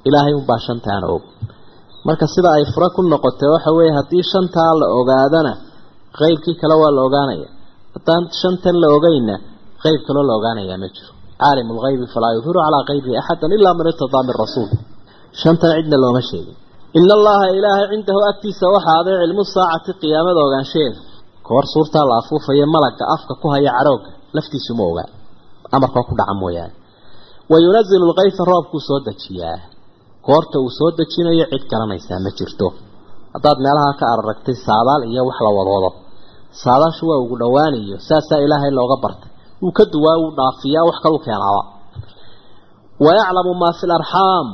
ilaahay 0.08 0.34
unbaa 0.42 0.60
shantaana 0.68 1.06
og 1.16 1.24
marka 2.08 2.26
sida 2.34 2.50
ay 2.58 2.64
fura 2.74 2.88
ku 2.96 3.02
noqotay 3.14 3.50
waxa 3.56 3.72
weeye 3.78 3.94
haddii 4.00 4.24
shantaa 4.34 4.72
la 4.82 4.88
ogaadana 5.00 5.52
qeybkii 6.20 6.56
kale 6.62 6.76
waa 6.82 6.92
la 6.98 7.02
ogaanaya. 7.08 7.48
Haddaan 7.96 8.24
shantan 8.40 8.76
la 8.84 8.88
ogeyna 8.98 9.36
qeyb 9.84 10.02
kaloo 10.08 10.26
la 10.30 10.34
ogaanayaa 10.40 10.78
ma 10.84 10.88
jiro. 10.96 11.12
Caalimu 11.42 11.72
lgaybi 11.78 12.06
falaa 12.14 12.34
yudhiru 12.38 12.60
calaa 12.66 12.84
qaybihi 12.90 13.16
axadan 13.22 13.52
ilaa 13.58 13.74
man 13.78 13.88
irtadaa 13.92 14.24
min 14.28 14.36
rasuul. 14.44 14.70
Shantan 15.42 15.70
cidna 15.78 15.98
looma 16.04 16.22
sheegin. 16.30 16.56
Ina 16.98 17.14
allaha 17.20 17.46
ilaahay 17.58 17.88
cindahu 17.94 18.20
agtiisa 18.32 18.66
waxaa 18.76 18.96
aday 19.02 19.16
cilmu 19.24 19.44
saacati 19.56 19.92
qiyaamada 20.02 20.40
ogaansheeda 20.48 21.00
kahor 21.48 21.66
suurtaa 21.74 22.06
la 22.10 22.16
afuufaya 22.22 22.66
malagga 22.76 23.04
afka 23.16 23.34
ku 23.42 23.48
haya 23.54 23.72
cadhoogga 23.78 24.10
laftiisu 24.36 24.72
ma 24.80 24.84
ogaa 24.92 25.10
amarkoo 25.76 26.04
ku 26.10 26.14
dhaca 26.20 26.34
mooyaane. 26.42 26.74
Wa 27.52 27.58
yunazilu 27.66 28.06
lkayfa 28.12 28.44
roobkuu 28.52 28.82
soo 28.88 29.00
dejiyaa. 29.08 29.58
Goorta 30.28 30.58
uu 30.64 30.72
soo 30.78 30.90
dejinayo 31.00 31.46
cid 31.52 31.64
garanaysaa 31.72 32.20
ma 32.26 32.30
jirto. 32.38 32.68
Haddaad 33.34 33.58
meelaha 33.66 33.92
ka 34.00 34.06
araragtay 34.14 34.56
saadaal 34.68 35.02
iyo 35.12 35.22
wax 35.30 35.38
la 35.46 35.52
wadwado 35.58 35.90
saadaashu 36.64 37.04
waa 37.10 37.20
ugu 37.24 37.36
dhowaanayo 37.42 37.98
saasaa 38.10 38.40
ilaahay 38.46 38.72
looga 38.80 38.98
bartay. 39.04 39.32
Wuu 39.62 39.72
ka 39.78 39.84
duwaa 39.94 40.18
wuu 40.22 40.32
dhaafiyaa 40.38 40.86
wax 40.90 40.98
kalu 41.04 41.20
keenaaba 41.26 41.62
wayaclamu 43.06 43.54
maa 43.62 43.74
fi 43.80 43.86
larxaam 43.92 44.48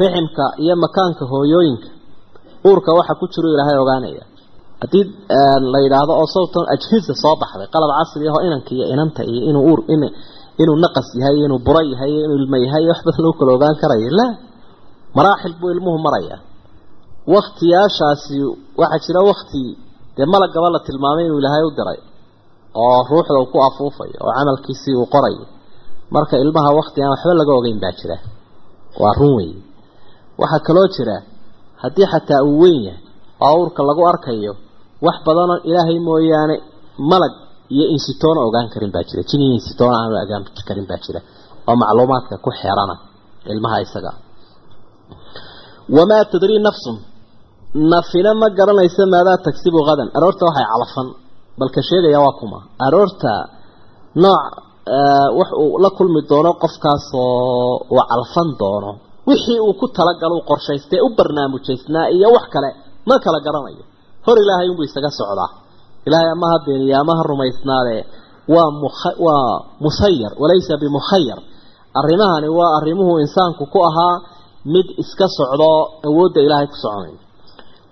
riximka 0.00 0.44
iyo 0.64 0.74
makaanka 0.84 1.24
hooyooyinka. 1.32 1.88
Uurka 2.66 2.90
waxa 2.98 3.14
ku 3.20 3.26
jiro 3.32 3.48
ilaahay 3.54 3.76
ogaanaya. 3.82 4.24
Haddii 4.82 5.04
la 5.72 5.78
yidhaahdo 5.84 6.12
oo 6.20 6.26
sawtan 6.34 6.64
ajhiza 6.74 7.14
soo 7.22 7.34
baxday 7.40 7.68
qalab 7.74 7.90
casri 7.98 8.26
ahoo 8.30 8.42
inanka 8.48 8.70
iyo 8.76 8.84
inanta 8.94 9.22
iyo 9.32 9.40
inuu 9.50 9.64
uur 9.70 9.80
inuu 10.62 10.76
naqas 10.84 11.08
yahay 11.20 11.36
inuu 11.46 11.58
buro 11.66 11.80
yahay 11.92 12.12
inuu 12.24 12.36
ilmo 12.42 12.56
yahay 12.66 12.84
wax 12.90 12.98
badan 13.06 13.22
lagu 13.24 13.34
kala 13.38 13.50
ogaan 13.56 13.76
karayo 13.82 14.10
la! 14.18 14.26
Maraaxil 15.16 15.54
buu 15.60 15.70
ilmuhu 15.74 15.98
maraya 16.06 16.36
waktiyaashaasi 17.34 18.36
waxaa 18.80 19.02
jira 19.06 19.20
wakti 19.30 19.62
dee 20.16 20.26
malagaba 20.34 20.68
la 20.74 20.80
tilmaamay 20.86 21.24
inuu 21.28 21.38
ilaahay 21.42 21.64
u 21.68 21.72
diray 21.78 22.00
oo 22.82 22.98
ruuxda 23.10 23.34
uu 23.42 23.48
ku 23.52 23.58
afuufayo 23.68 24.18
oo 24.26 24.32
camalkiisii 24.38 24.94
uu 25.00 25.06
qorayo 25.14 25.44
marka 26.14 26.34
ilmaha 26.44 26.70
wakti 26.78 26.98
aan 27.02 27.10
waxba 27.14 27.32
laga 27.40 27.52
ogeyn 27.60 27.78
baa 27.84 27.94
jira. 28.00 28.16
Waa 29.02 29.12
run 29.18 29.32
weeye 29.38 29.60
waxaa 30.40 30.60
kaloo 30.66 30.88
jira 30.96 31.16
haddii 31.82 32.06
xataa 32.12 32.40
uu 32.48 32.58
weyn 32.62 32.80
yahay 32.88 33.00
oo 33.46 33.54
uurka 33.60 33.80
lagu 33.88 34.02
arkayo 34.12 34.52
wax 35.06 35.16
badanoo 35.26 35.58
ilaahay 35.68 35.98
mooyaane 36.08 36.56
malag 37.10 37.34
iyo 37.74 37.84
insitoona 37.94 38.40
ogaan 38.48 38.68
karin 38.72 38.90
baa 38.94 39.04
jira. 39.08 39.22
Jin 39.28 39.40
iyo 39.46 39.54
insitoona 39.60 39.96
aanu 40.00 40.14
ogaan 40.24 40.44
karin 40.68 40.86
baa 40.90 41.00
jira. 41.04 41.20
Oo 41.68 41.76
macluumaadka 41.82 42.34
ku 42.44 42.50
xeerana 42.60 42.94
ilmaha 43.52 43.76
isaga. 43.86 44.12
Wamaa 45.96 46.24
tadrii 46.32 46.60
nafsun 46.66 46.96
nafina 47.74 48.34
ma 48.40 48.48
garanaysa 48.58 49.02
maadaa 49.12 49.38
tagsibu 49.46 49.80
hadan 49.88 50.08
aroorta 50.16 50.44
waxay 50.48 50.66
calafan 50.72 51.08
balka 51.60 51.80
sheegaya 51.88 52.18
waa 52.24 52.36
kuma. 52.40 52.58
Aroorta 52.86 53.32
nooc 54.24 54.42
wax 55.38 55.50
uu 55.62 55.78
la 55.84 55.90
kulmi 55.96 56.20
doono 56.30 56.50
qofkaasoo 56.62 57.88
uu 57.94 58.02
calfan 58.10 58.48
doono. 58.60 58.90
Wixii 59.28 59.60
uu 59.66 59.74
ku 59.80 59.86
talagalo 59.96 60.34
u 60.40 60.42
qorshaystay 60.50 61.00
u 61.06 61.08
barnaamujaysnaa 61.18 62.06
iyo 62.16 62.28
wax 62.36 62.46
kale 62.54 62.70
ma 63.08 63.14
kala 63.24 63.38
garanayo. 63.46 63.84
Hor 64.26 64.36
ilaahay 64.42 64.68
unbuu 64.72 64.84
isaga 64.88 65.10
socdaa. 65.18 65.50
Ilaahay 66.06 66.30
ama 66.36 66.46
ha 66.52 66.56
beeniya 66.66 66.96
ama 67.02 67.12
ha 67.18 67.22
rumaysnaadee 67.30 68.02
waa 68.54 68.68
waa 69.26 69.52
musayar 69.84 70.32
walaysa 70.42 70.74
bimukhayar. 70.82 71.38
Arrimahani 72.00 72.48
waa 72.58 72.72
arrimuhu 72.78 73.12
insaanku 73.24 73.64
ku 73.72 73.78
ahaa 73.88 74.16
mid 74.74 74.86
iska 75.02 75.26
socdo 75.38 75.70
awoodda 76.08 76.40
ilaahay 76.46 76.66
ku 76.72 76.76
soconayo 76.84 77.18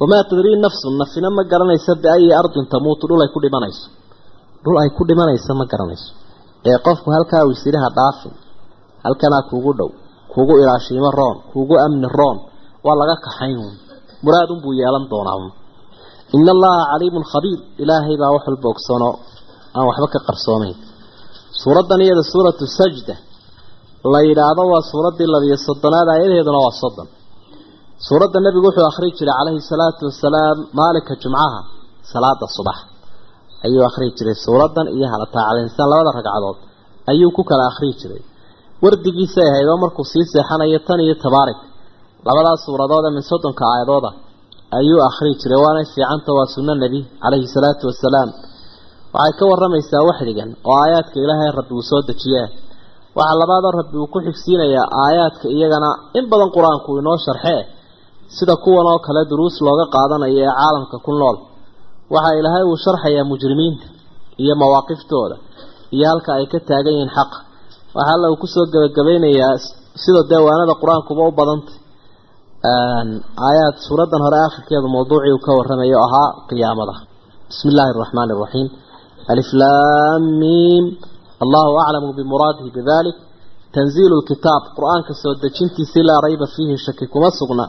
wamaa 0.01 0.23
tadrii 0.31 0.57
nafsun 0.67 0.95
nafina 1.01 1.29
ma 1.37 1.43
garanaysa 1.51 1.93
biayi 2.03 2.29
ardin 2.41 2.65
tamuutu 2.73 3.05
dhul 3.09 3.21
ay 3.25 3.31
ku 3.35 3.39
dhimanayso 3.45 3.87
dhul 4.65 4.77
ay 4.83 4.91
ku 4.97 5.03
dhimanaysa 5.09 5.51
ma 5.61 5.65
garanayso 5.73 6.09
ee 6.71 6.79
qofku 6.87 7.09
halkaa 7.17 7.43
uu 7.47 7.53
isiriha 7.57 7.89
dhaafin 7.99 8.35
halkanaa 9.05 9.43
kuugu 9.51 9.73
dhow 9.79 9.91
kuugu 10.33 10.55
ilaashiimo 10.63 11.11
roon 11.19 11.37
kuugu 11.53 11.75
amni 11.87 12.09
roon 12.19 12.37
waa 12.87 12.97
laga 13.01 13.17
kaxayn 13.27 13.59
muraad 14.25 14.49
unbuu 14.55 14.73
yeelan 14.81 15.05
doonaa 15.13 15.39
ina 16.39 16.51
allaha 16.57 16.83
caliimun 16.93 17.25
khabiir 17.33 17.59
ilaahay 17.83 18.17
baa 18.23 18.31
wax 18.35 18.45
walba 18.49 18.69
ogsono 18.75 19.11
aan 19.77 19.85
waxba 19.91 20.07
ka 20.15 20.19
qarsoomayn 20.29 20.77
suuraddan 21.63 22.01
iyada 22.07 22.23
suuratu 22.33 22.65
sajda 22.79 23.15
la 24.13 24.21
yidhaahdo 24.29 24.63
waa 24.73 24.83
suuraddii 24.91 25.29
labiyo 25.35 25.57
soddonaad 25.67 26.09
aayadaheeduna 26.15 26.59
waa 26.67 26.75
soddon 26.83 27.09
suuradda 28.09 28.39
nebigu 28.47 28.67
wuxuu 28.69 28.87
akhriyi 28.91 29.13
jiray 29.19 29.35
calayhi 29.39 29.61
salaatu 29.73 30.03
wasalaam 30.11 30.59
maalinka 30.79 31.15
jumcaha 31.23 31.61
salaada 32.13 32.47
subax. 32.57 32.79
Ayuu 33.67 33.83
akhriyi 33.91 34.13
jiray 34.19 34.37
suuraddan 34.47 34.87
iyo 34.97 35.07
halataa 35.13 35.45
calaysaan 35.49 35.89
labada 35.93 36.11
ragcadood. 36.19 36.59
Ayuu 37.13 37.31
ku 37.37 37.43
kala 37.51 37.65
akhriyi 37.71 37.95
jiray. 38.01 38.23
Wardigiisay 38.83 39.47
ahayd 39.53 39.69
oo 39.73 39.79
markuu 39.85 40.05
sii 40.13 40.25
seexanayo 40.33 40.79
tan 40.89 41.01
iyo 41.07 41.15
tabaarik 41.25 41.59
labadaas 42.27 42.61
suuradood 42.67 43.05
ee 43.09 43.13
min 43.17 43.25
soddonka 43.31 43.63
aayadooda 43.73 44.11
ayuu 44.79 45.01
akhriyi 45.09 45.35
jiray 45.43 45.61
waanay 45.65 45.85
fiicanta 45.93 46.31
waa 46.39 46.49
sunno 46.55 46.73
nebi 46.83 47.01
calayhi 47.23 47.49
salaatu 47.57 47.85
wasalaam 47.91 48.29
waxay 49.17 49.33
ka 49.39 49.45
waramaysaa 49.53 50.03
waxdigan 50.09 50.51
oo 50.71 50.77
aayaadka 50.85 51.17
ilaahay 51.25 51.51
rabbi 51.59 51.73
uu 51.79 51.85
soo 51.91 52.01
dejiyee 52.11 52.47
waxaa 53.19 53.37
labaadoo 53.43 53.73
rabbi 53.81 53.97
uu 54.03 54.09
ku 54.15 54.19
xigsiinayaa 54.27 54.87
aayaadka 55.05 55.47
iyagana 55.57 55.91
in 56.19 56.25
badan 56.33 56.51
qur'aanku 56.57 56.91
inoo 57.01 57.17
sharxee 57.27 57.61
sida 58.37 58.55
kuwan 58.65 58.87
oo 58.93 58.99
kale 59.07 59.23
duruus 59.31 59.57
looga 59.67 59.85
qaadanayo 59.95 60.39
ee 60.45 60.53
caalamka 60.59 60.97
ku 61.07 61.11
nool. 61.21 61.37
Waxaa 62.15 62.35
ilaahay 62.41 62.65
uu 62.71 62.77
sharxayaa 62.85 63.25
mujrimiinta 63.33 63.87
iyo 64.43 64.55
mawaaqiftooda 64.63 65.37
iyo 65.95 66.05
halka 66.11 66.31
ay 66.39 66.47
ka 66.53 66.59
taagan 66.69 66.95
yihiin 66.97 67.13
xaqa 67.17 67.39
waxaa 67.97 68.15
alla 68.17 68.27
uu 68.33 68.39
ku 68.43 68.47
soo 68.55 68.65
gebagabaynayaa 68.73 69.55
sida 70.03 70.21
deewaanada 70.31 70.75
qur'aankuba 70.83 71.23
u 71.31 71.33
badantay. 71.41 71.77
Aayaad 73.47 73.77
suuraddan 73.87 74.21
hore 74.27 74.39
akhirkeedu 74.49 74.89
mawduucii 74.97 75.33
uu 75.37 75.43
ka 75.47 75.51
warramayo 75.59 75.99
ahaa 76.07 76.29
qiyaamada. 76.49 76.95
Bismi 77.49 77.69
illaahi 77.73 77.91
araxmaani 77.95 78.33
araxiim 78.37 78.69
alif 79.33 79.49
laam 79.63 80.23
miim. 80.43 80.85
Allahu 81.45 81.71
aclamu 81.85 82.09
bimuraadihi 82.19 82.71
bidalik 82.79 83.17
tanziilu 83.75 84.15
lkitaab 84.23 84.63
qur'aanka 84.77 85.13
soo 85.23 85.33
dejintiisii 85.45 86.05
laa 86.09 86.21
rayba 86.27 86.47
fiihi 86.55 86.77
shaki 86.87 87.05
kuma 87.13 87.29
sugna 87.39 87.65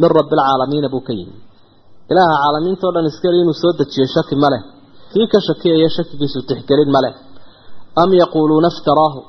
min 0.00 0.10
rabbi 0.18 0.34
alcaalamiina 0.38 0.88
buu 0.94 1.02
ka 1.08 1.12
yimi. 1.18 1.36
Ilaaha 2.10 2.34
caalamiintao 2.42 2.90
dhan 2.94 3.06
iskali 3.10 3.36
inuu 3.42 3.56
soo 3.62 3.72
dejiyo 3.78 4.06
shaki 4.14 4.34
ma 4.42 4.48
leh. 4.52 4.62
Kii 5.12 5.26
ka 5.32 5.38
shakiyaya 5.46 5.88
shakigiisu 5.96 6.38
tixgelin 6.48 6.90
ma 6.94 7.00
leh. 7.04 7.14
Am 8.02 8.10
yaquuluuna 8.22 8.68
iftaraahu. 8.74 9.20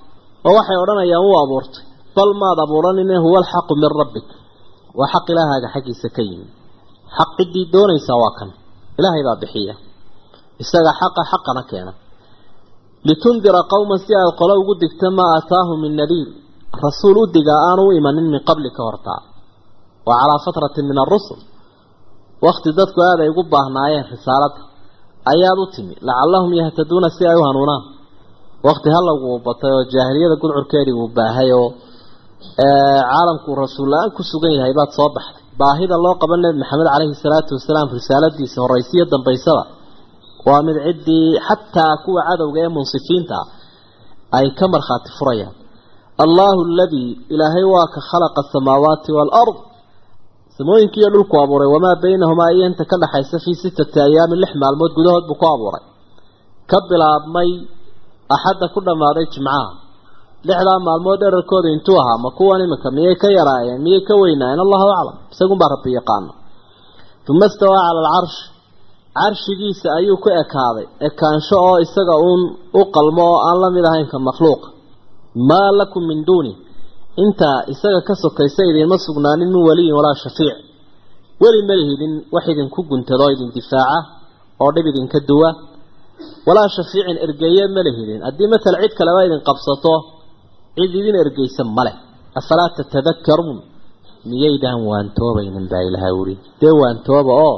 Oo 0.48 0.54
waxay 0.58 0.78
odhanayaan 0.84 1.24
wuu 1.28 1.38
abuurtay. 1.44 1.84
Bal 2.16 2.32
maad 2.42 2.58
abuuranine 2.66 3.16
huwa 3.26 3.38
alxaqu 3.42 3.74
min 3.82 3.90
rabbik. 4.02 4.28
Waa 5.00 5.08
xaq 5.14 5.26
ilaahaaga 5.34 5.68
xaggiisa 5.74 6.08
ka 6.16 6.22
yimi. 6.30 6.48
Xaq 7.18 7.30
ciddii 7.38 7.66
doonaysaa 7.74 8.18
waa 8.24 8.34
kan. 8.40 8.50
Ilaahay 9.00 9.24
baa 9.28 9.38
bixiya. 9.42 9.76
Isaga 10.64 10.92
xaqa 11.00 11.22
xaqana 11.32 11.64
keena. 11.70 11.94
Litundira 13.08 13.62
qowman 13.72 14.00
si 14.06 14.12
aad 14.20 14.32
qolo 14.40 14.54
ugu 14.62 14.74
digta 14.82 15.08
maa 15.18 15.30
aataahum 15.38 15.78
min 15.86 15.94
nadiir 16.02 16.30
rasuul 16.86 17.18
u 17.22 17.24
digaa 17.36 17.62
aanu 17.70 17.82
u 17.90 17.92
imanin 18.00 18.28
min 18.34 18.42
qabli 18.50 18.70
ka 18.78 18.82
hortaa 18.88 19.20
wa 20.08 20.14
calaa 20.20 20.40
fatratin 20.46 20.86
min 20.90 20.98
arusul 21.06 21.40
wakti 22.46 22.70
dadku 22.80 23.00
aad 23.10 23.20
ay 23.26 23.30
ugu 23.34 23.44
baahnaayeen 23.54 24.06
risaaladda 24.14 24.62
ayaad 25.34 25.60
u 25.64 25.66
timi 25.76 25.94
lacallahum 26.08 26.52
yahtaduuna 26.60 27.10
si 27.18 27.24
ay 27.32 27.38
u 27.42 27.44
hanuunaan. 27.50 27.84
Wakti 28.68 28.90
halagu 28.96 29.30
batay 29.48 29.72
oo 29.78 29.84
jaahiliyada 29.94 30.36
gudcurkeedii 30.42 30.96
uu 31.02 31.10
baahay 31.18 31.50
oo 31.60 31.70
caalamku 33.12 33.50
rasuul 33.64 33.90
la'aan 33.94 34.12
ku 34.18 34.22
sugan 34.32 34.54
yahay 34.58 34.74
baad 34.80 34.92
soo 34.98 35.10
baxday. 35.16 35.44
Baahida 35.62 35.96
loo 36.06 36.16
qaba 36.22 36.36
nebi 36.44 36.58
maxamed 36.64 36.88
caleyhi 36.94 37.16
salaatu 37.26 37.52
wasalaam 37.58 37.88
risaaladiisa 37.98 38.58
horaysiyo 38.64 39.04
dambaysada 39.14 39.64
waa 40.48 40.62
mid 40.68 40.78
ciddii 40.88 41.28
xataa 41.48 41.94
kuwa 42.06 42.22
cadowga 42.30 42.60
ee 42.66 42.72
munsifiinta 42.78 43.38
ay 44.38 44.48
ka 44.60 44.66
markhaati 44.74 45.10
furayaan. 45.18 45.54
Allahu 46.26 46.60
aladii 46.72 47.10
ilaahay 47.34 47.66
waa 47.74 47.88
ka 47.94 48.00
khalaqa 48.10 48.40
asamaawaati 48.46 49.10
waalard 49.18 49.58
samooyinkiiyo 50.58 51.10
dhulku 51.14 51.36
abuuray 51.44 51.70
wamaa 51.76 51.96
baynahumaa 52.04 52.52
iyo 52.56 52.66
inta 52.70 52.84
ka 52.92 52.96
dhaxaysa 53.04 53.38
fii 53.46 53.56
sittati 53.64 53.98
ayaamin 54.08 54.40
lix 54.44 54.52
maalmood 54.64 54.92
gudahood 54.98 55.26
buu 55.30 55.40
ku 55.42 55.46
abuuray. 55.56 55.84
Ka 56.70 56.78
bilaabmay 56.90 57.50
axadda 58.36 58.66
ku 58.74 58.80
dhammaaday 58.88 59.26
jimcaha. 59.34 59.66
Lixdaa 60.48 60.80
maalmood 60.88 61.20
dherarkooda 61.22 61.70
intuu 61.76 61.98
ahaa 62.02 62.18
ma 62.24 62.30
kuwan 62.38 62.60
iminka 62.66 62.90
miyay 62.96 63.16
ka 63.22 63.28
yaraayeen 63.38 63.80
miyay 63.86 64.02
ka 64.08 64.14
weynaayeen? 64.22 64.60
Allahu 64.66 64.86
aclam. 65.00 65.16
Isagunbaa 65.34 65.70
rabbi 65.76 65.90
yaqaano. 66.00 66.32
Uma 67.32 67.46
istawaa 67.52 67.84
cala 67.88 68.00
alcarshi 68.20 68.44
carshigiisa 69.20 69.88
ayuu 70.00 70.18
ku 70.24 70.30
ekaaday. 70.42 70.86
Ekaansho 71.08 71.56
oo 71.68 71.78
isaga 71.86 72.16
uun 72.26 72.42
u 72.74 72.82
qalmo 72.96 73.24
oo 73.34 73.40
aan 73.48 73.58
la 73.64 73.70
mid 73.76 73.86
ahayn 73.90 74.08
ka 74.14 74.18
makhluuqa 74.28 74.68
maa 75.50 75.70
lakum 75.80 76.04
min 76.10 76.20
duuni 76.28 76.52
intaa 77.24 77.60
isaga 77.74 78.02
ka 78.08 78.14
sokaysa 78.24 78.62
idiinma 78.72 78.98
sugnaanin 79.06 79.50
min 79.54 79.62
waliyin 79.70 79.94
walaa 80.00 80.16
shafiic. 80.24 80.58
Weli 81.42 81.62
ma 81.68 81.74
lihidin 81.80 82.14
wax 82.34 82.46
idinku 82.54 82.80
guntado 82.90 83.26
idin 83.34 83.50
difaaca 83.58 83.98
oo 84.64 84.70
dhib 84.76 84.86
idinka 84.92 85.20
duwa. 85.30 85.50
Walaa 86.48 86.70
shafiicin 86.76 87.18
ergeeye 87.26 87.64
ma 87.76 87.82
lihidin 87.88 88.20
haddii 88.26 88.48
matal 88.54 88.76
cid 88.82 88.94
kaleba 89.00 89.22
idin 89.28 89.42
qabsato 89.48 89.94
cid 90.78 90.92
idin 91.00 91.16
ergeysa 91.24 91.64
male 91.78 91.94
afalaa 92.40 92.70
tatadakkaruun? 92.78 93.60
Miyaydaan 94.30 94.80
waantoobaynin 94.90 95.66
baa 95.72 95.84
ilahay 95.90 96.14
uri 96.22 96.36
dee 96.62 96.74
waantooba 96.82 97.34
oo 97.48 97.56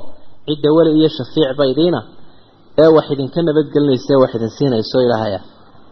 cidda 0.47 0.69
weli 0.77 0.91
iyo 0.99 1.09
shafiic 1.17 1.49
baydiina 1.59 1.99
ee 2.83 2.89
wax 2.95 3.05
idinka 3.13 3.39
nabadgelinaysa 3.47 4.13
wax 4.21 4.31
idin 4.37 4.51
siinayso 4.57 4.97
ilaahaya 5.05 5.39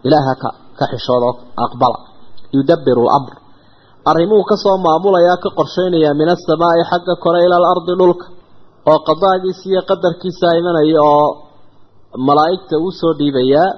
ilaaha 0.07 0.33
ka 0.79 0.85
xishooda 0.91 1.29
aqbala. 1.65 1.97
Yudabbiru 2.55 3.03
lamr 3.11 3.31
arrimuhu 4.09 4.43
ka 4.49 4.55
soo 4.63 4.77
maamulayaa 4.85 5.37
ka 5.43 5.49
qorshaynayaa 5.59 6.13
min 6.19 6.29
asamaa'i 6.35 6.81
xagga 6.91 7.13
kore 7.23 7.39
ila 7.45 7.55
alardi 7.61 7.93
dhulka 7.99 8.25
oo 8.91 8.99
qadaagiisa 9.09 9.63
iyo 9.71 9.81
qadarkiisa 9.89 10.47
imanaya 10.59 11.01
oo 11.13 11.27
malaa'igta 12.27 12.75
uu 12.85 12.91
soo 12.99 13.13
dhiibayaa 13.19 13.69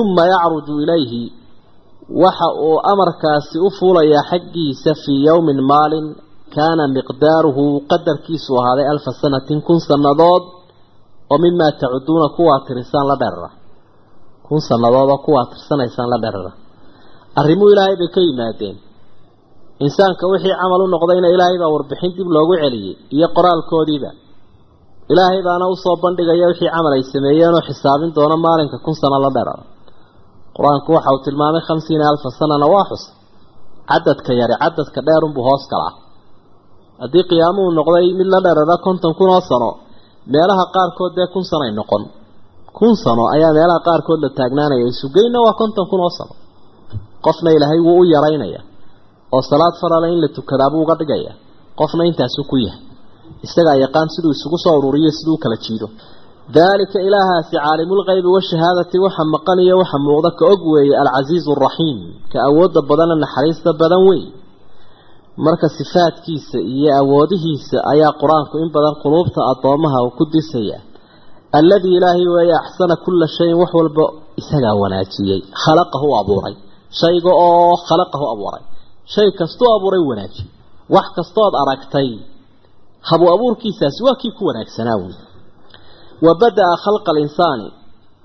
uma 0.00 0.24
yacruju 0.32 0.74
ilayhi 0.84 1.22
waxa 2.22 2.48
uu 2.68 2.76
amarkaasi 2.92 3.56
u 3.66 3.68
fuulayaa 3.78 4.24
xaggiisa 4.30 4.90
fii 5.02 5.20
yowmin 5.28 5.60
maalin 5.72 6.06
kaana 6.54 6.84
miqdaaruhu 6.96 7.64
qadarkiisu 7.90 8.50
ahaaday 8.60 8.86
alfa 8.92 9.10
sanatin 9.22 9.58
kun 9.66 9.80
sannadood 9.88 10.44
oo 11.32 11.38
mimaa 11.44 11.72
tacuduuna 11.80 12.28
kuwaa 12.36 12.60
tirisaan 12.66 13.06
la 13.10 13.16
dherara 13.22 13.50
kun 14.46 14.60
sannadood 14.68 15.08
oo 15.14 15.18
kuwaa 15.26 15.46
tirsanaysaan 15.52 16.08
la 16.12 16.18
dherara 16.24 16.52
arrimuu 17.40 17.68
ilaahay 17.72 17.96
bay 18.00 18.08
ka 18.16 18.20
yimaadeen 18.28 18.76
insaanka 19.84 20.24
wixii 20.32 20.54
camal 20.60 20.80
u 20.84 20.86
noqdayna 20.94 21.28
ilaahay 21.34 21.58
baa 21.62 21.70
warbixin 21.74 22.10
dib 22.16 22.28
loogu 22.36 22.54
celiyey 22.62 22.94
iyo 23.16 23.26
qoraalkoodiiba. 23.36 24.10
Ilaahay 25.12 25.40
baana 25.48 25.64
u 25.72 25.76
soo 25.84 25.96
bandhigaya 26.04 26.46
wixii 26.50 26.70
camal 26.74 26.92
ay 26.96 27.02
sameeyeenoo 27.12 27.62
xisaabin 27.68 28.10
doona 28.16 28.36
maalinka 28.44 28.76
kun 28.84 28.94
sano 29.00 29.16
la 29.24 29.30
dherara 29.36 29.64
qur'aanku 30.56 30.88
waxa 30.96 31.10
uu 31.14 31.20
tilmaamay 31.26 31.62
khamsiina 31.68 32.04
alfa 32.12 32.28
sanana 32.40 32.66
waa 32.74 32.84
xus. 32.90 33.02
Cadadka 33.90 34.32
yari 34.40 34.54
cadadka 34.62 34.98
dheerunbuu 35.06 35.44
hoos 35.48 35.64
galaa. 35.72 35.92
Haddii 37.02 37.24
qiyaamuhu 37.30 37.68
noqday 37.78 38.06
mid 38.18 38.28
la 38.34 38.38
dherara 38.46 38.76
konton 38.86 39.12
kun 39.18 39.28
oo 39.36 39.42
sano 39.50 39.70
meelaha 40.32 40.64
qaarkood 40.74 41.12
dee 41.18 41.28
kun 41.34 41.44
sanoay 41.50 41.72
noqon. 41.80 42.02
Kun 42.78 42.92
sano 43.04 43.22
ayaa 43.34 43.52
meelaha 43.58 43.80
qaarkood 43.88 44.20
la 44.24 44.28
taagnaanaya. 44.38 44.84
Isugeynna 44.92 45.38
waa 45.46 45.54
konton 45.60 45.86
kun 45.90 46.00
oo 46.06 46.12
sano. 46.18 46.34
Qofna 47.24 47.50
ilaahay 47.56 47.80
wuu 47.86 47.98
u 48.00 48.04
yaraynaya 48.14 48.60
oo 49.34 49.42
salaad 49.50 49.74
farale 49.82 50.06
in 50.14 50.20
la 50.24 50.28
tukadaabuu 50.38 50.82
uga 50.84 50.94
dhigaya 51.00 51.32
qofna 51.80 52.02
intaasuu 52.10 52.44
ku 52.50 52.56
yahay. 52.66 52.82
Isagaa 53.46 53.76
yaqaan 53.84 54.08
siduu 54.14 54.32
isugu 54.36 54.58
soo 54.64 54.74
ururiyo 54.80 55.10
siduu 55.18 55.36
kala 55.42 55.56
jiido. 55.64 55.86
Daalika 56.56 56.98
ilaahaasi 57.08 57.52
caalimulkaybi 57.58 58.28
washahaadati 58.36 58.96
waxa 59.04 59.22
maqan 59.34 59.58
iyo 59.64 59.74
waxa 59.82 59.98
muuqda 60.06 60.30
ka 60.38 60.44
og 60.52 60.60
weeye 60.72 60.94
alcasiizu 61.02 61.50
araxiim 61.56 61.98
ka 62.32 62.38
awoodda 62.48 62.80
badana 62.90 63.14
naxariista 63.24 63.70
badan 63.80 64.02
wey 64.08 64.22
marka 65.46 65.66
sifaadkiisa 65.78 66.58
iyo 66.74 66.90
awoodihiisa 67.02 67.76
ayaa 67.92 68.12
qur'aanku 68.22 68.54
in 68.62 68.68
badan 68.76 68.94
quluubta 69.02 69.40
addoomaha 69.52 69.98
uu 70.06 70.12
ku 70.18 70.24
disaya 70.34 70.78
alladii 71.58 71.94
ilaahay 71.98 72.26
weeye 72.36 72.54
axsana 72.62 72.94
kulla 73.04 73.26
shayin 73.36 73.56
wax 73.62 73.70
walba 73.78 74.04
isagaa 74.40 74.74
wanaajiyey. 74.82 75.40
Khalaqahu 75.62 76.08
abuuray. 76.20 76.54
Shayga 77.00 77.30
oo 77.46 77.74
khalaqahu 77.88 78.24
abuuray 78.34 78.62
shay 79.14 79.28
kastuu 79.40 79.68
abuuray 79.76 80.02
wanaajiyey 80.10 80.48
wax 80.94 81.06
kastood 81.18 81.52
aragtay 81.62 82.08
habu 83.08 83.24
abuurkiisaasi 83.34 84.00
waa 84.06 84.16
kii 84.20 84.32
ku 84.38 84.42
wanaagsanaa 84.48 84.96
wey 85.02 85.14
wa 86.26 86.32
bada-a 86.42 86.74
khalqa 86.84 87.10
alinsaani 87.14 87.68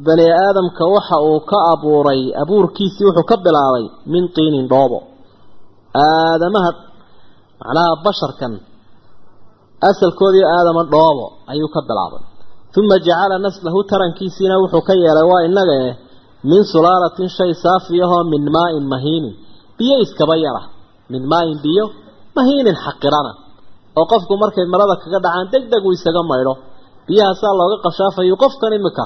bani 0.06 0.26
aadamka 0.44 0.84
waxa 0.96 1.18
uu 1.30 1.40
ka 1.52 1.58
abuuray 1.74 2.22
abuurkiisii 2.42 3.06
wuxuu 3.08 3.28
ka 3.32 3.36
bilaabay 3.46 3.86
min 4.14 4.24
tiinin 4.36 4.68
dhoobo. 4.72 5.00
Aadamaha 6.04 6.72
macnaha 7.62 7.92
basharkan 8.06 8.54
asalkoodii 9.90 10.46
aadama 10.56 10.84
dhoobo 10.94 11.26
ayuu 11.52 11.70
ka 11.76 11.82
bilaabay 11.90 12.24
uma 12.80 12.96
jacala 13.08 13.36
naslahu 13.46 13.80
tarankiisiina 13.92 14.56
wuxuu 14.64 14.82
ka 14.88 14.94
yeelay 15.04 15.26
waa 15.32 15.42
inaga 15.50 15.76
eh 15.88 15.94
min 16.50 16.62
sulaalatin 16.74 17.30
shay 17.38 17.52
saafiyahoo 17.64 18.24
min 18.34 18.44
maa-in 18.56 18.86
mahiinin 18.94 19.36
biyo 19.78 19.96
iskaba 20.06 20.36
yara. 20.46 20.62
Min 21.12 21.24
maa-in 21.32 21.58
biyo 21.66 21.86
mahiinin 22.36 22.78
xaqirana. 22.86 23.32
Oo 24.00 24.06
qofku 24.12 24.34
markay 24.44 24.66
marada 24.74 24.96
kaga 25.04 25.20
dhacaan 25.26 25.48
deg 25.54 25.64
deg 25.72 25.82
uu 25.88 25.94
isaga 25.98 26.22
maydho 26.32 26.54
biyahaasaa 27.08 27.54
looga 27.60 27.78
qashaafayo 27.86 28.36
qofkan 28.44 28.74
imika. 28.80 29.06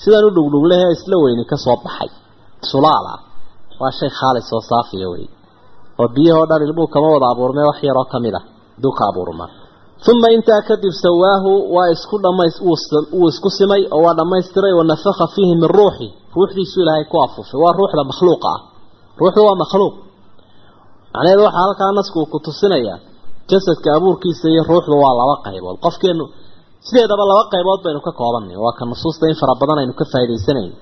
Sidan 0.00 0.24
u 0.28 0.30
dhugdhuglehe 0.36 0.86
isla 0.96 1.16
weyni 1.24 1.44
ka 1.50 1.56
soo 1.64 1.76
baxay. 1.84 2.10
Sulaala. 2.70 3.14
Waa 3.80 3.92
shay 3.98 4.10
khaalis 4.18 4.48
oo 4.56 4.62
saafiya 4.70 5.08
wey 5.12 5.24
oo 6.00 6.08
biyahoo 6.14 6.46
dhan 6.50 6.62
ilmuu 6.66 6.88
kama 6.94 7.08
wada 7.14 7.26
abuurmee 7.32 7.66
wax 7.70 7.78
yaroo 7.88 8.06
ka 8.12 8.18
mid 8.24 8.34
ah. 8.38 8.44
Aduu 8.78 8.92
ka 8.98 9.04
abuurma. 9.10 9.46
Uma 10.10 10.28
intaa 10.36 10.62
kadib 10.68 10.92
sawaahu 11.04 11.50
waa 11.74 11.88
isku 11.94 12.16
dhamays 12.24 12.56
wuu 12.66 13.28
isku 13.32 13.48
simay 13.58 13.82
oo 13.94 14.00
waa 14.06 14.14
dhammaystiray 14.18 14.72
wa 14.78 14.84
nafakha 14.90 15.26
fiihi 15.34 15.54
min 15.60 15.68
ruuxi. 15.78 16.08
Ruuxdiisu 16.36 16.76
ilaahay 16.82 17.04
ku 17.12 17.16
afuufay. 17.24 17.58
Waa 17.64 17.72
ruuxda 17.78 18.02
makhluuqa 18.10 18.48
ah 18.56 18.60
ruuxdu 19.20 19.40
waa 19.48 19.56
makhluuq. 19.62 19.94
Macnaheedu 21.14 21.42
waxaa 21.46 21.62
halkaa 21.66 21.90
nasku 21.98 22.16
uu 22.22 22.28
ku 22.32 22.38
tusinayaa 22.46 22.98
jasadka 23.50 23.88
abuurkiisa 23.98 24.46
iyo 24.52 24.62
ruuxdu 24.70 24.94
waa 25.04 25.14
laba 25.20 25.34
qaybood. 25.46 25.76
Qofkeenu 25.84 26.24
sideedaba 26.86 27.24
laba 27.30 27.42
qaybood 27.52 27.80
baynu 27.84 28.00
ka 28.06 28.12
koobanay 28.20 28.56
waa 28.64 28.74
ka 28.78 28.82
nusuusta 28.90 29.24
in 29.30 29.36
fara 29.40 29.54
badan 29.60 29.78
aynu 29.82 29.94
ka 30.00 30.04
faa'idaysanayn. 30.12 30.72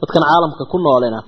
Dadkan 0.00 0.22
caalamka 0.28 0.62
ku 0.72 0.76
noolina 0.84 1.20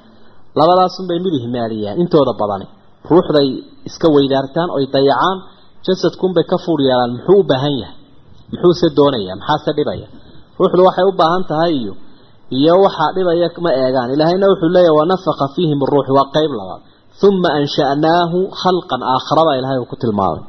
labadaasunbay 0.58 1.18
mid 1.24 1.34
ihmaaliyaan 1.40 1.96
intooda 2.02 2.32
badani. 2.40 2.66
Ruuxday 3.10 3.48
iska 3.88 4.06
weydaartaan 4.14 4.68
oy 4.76 4.84
dayacaan 4.94 5.36
jasadkunbay 5.86 6.44
ka 6.50 6.56
fuur 6.64 6.80
yeelaan 6.88 7.10
muxuu 7.16 7.38
u 7.42 7.44
baahan 7.50 7.74
yahay? 7.82 7.96
Muxuuse 8.52 8.86
doonaya? 8.98 9.32
Maxaase 9.40 9.70
dhibaya? 9.78 10.06
Ruuxdu 10.58 10.80
waxay 10.88 11.04
u 11.10 11.12
baahan 11.20 11.42
tahay 11.50 11.72
iyo 11.82 11.92
iyo 12.58 12.74
waxaa 12.84 13.10
dhibaya 13.16 13.48
ma 13.64 13.70
eegaan. 13.82 14.08
Ilaahayna 14.14 14.46
wuxuu 14.52 14.70
leeyahy 14.76 14.94
wanafaka 15.00 15.44
fiihi 15.54 15.74
min 15.80 15.86
ruuxi 15.92 16.12
waa 16.18 16.28
qayb 16.36 16.52
labaad. 16.60 16.82
Uma 17.28 17.48
ansha'naahu 17.60 18.38
khalqan 18.62 19.00
aakhirada 19.14 19.52
ilahay 19.60 19.78
uu 19.82 19.88
ku 19.92 19.96
tilmaamay. 20.02 20.42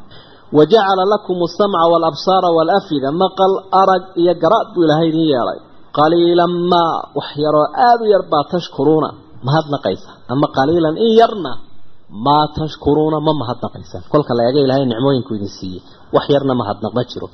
Wajacala 0.57 1.03
lakum 1.13 1.37
asamca 1.47 1.83
waalabsaara 1.91 2.49
waalafida 2.57 3.09
maqal 3.23 3.53
arag 3.81 4.03
iyo 4.21 4.33
garaad 4.43 4.67
buu 4.73 4.83
ilaahay 4.85 5.07
idin 5.11 5.25
yeelay. 5.33 5.59
Qaliilan 5.97 6.53
maa 6.71 6.95
wax 7.17 7.29
yaroo 7.43 7.65
aada 7.87 8.03
u 8.03 8.07
yar 8.13 8.23
baa 8.31 8.43
tashkuruuna 8.53 9.09
mahadnaqaysa 9.47 10.09
ama 10.33 10.47
qaliilan 10.57 10.95
in 11.05 11.11
yarna 11.21 11.51
maa 12.25 12.45
tashkuruuna 12.59 13.17
ma 13.27 13.31
mahadnaqaysaan 13.41 14.03
kolka 14.13 14.31
la 14.37 14.41
eega 14.47 14.59
ilaahay 14.65 14.85
nicmooyinku 14.91 15.31
idin 15.37 15.51
siiyey. 15.57 15.81
Wax 16.15 16.25
yarna 16.35 16.53
mahadnaq 16.61 16.91
ma 16.97 17.03
jiro. 17.11 17.27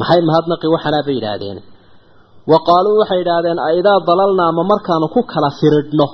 Maxay 0.00 0.20
mahadnaqi 0.30 0.66
waxanaa 0.74 1.02
bay 1.06 1.14
yidhaahdeen 1.18 1.58
wa 2.52 2.58
qaaluu 2.68 2.94
waxay 3.00 3.18
yidhaahdeen 3.22 3.58
aidaa 3.70 3.98
dalalnaa 4.08 4.50
ma 4.58 4.62
markaanu 4.72 5.06
ku 5.14 5.20
kala 5.32 5.48
firidhno 5.60 6.06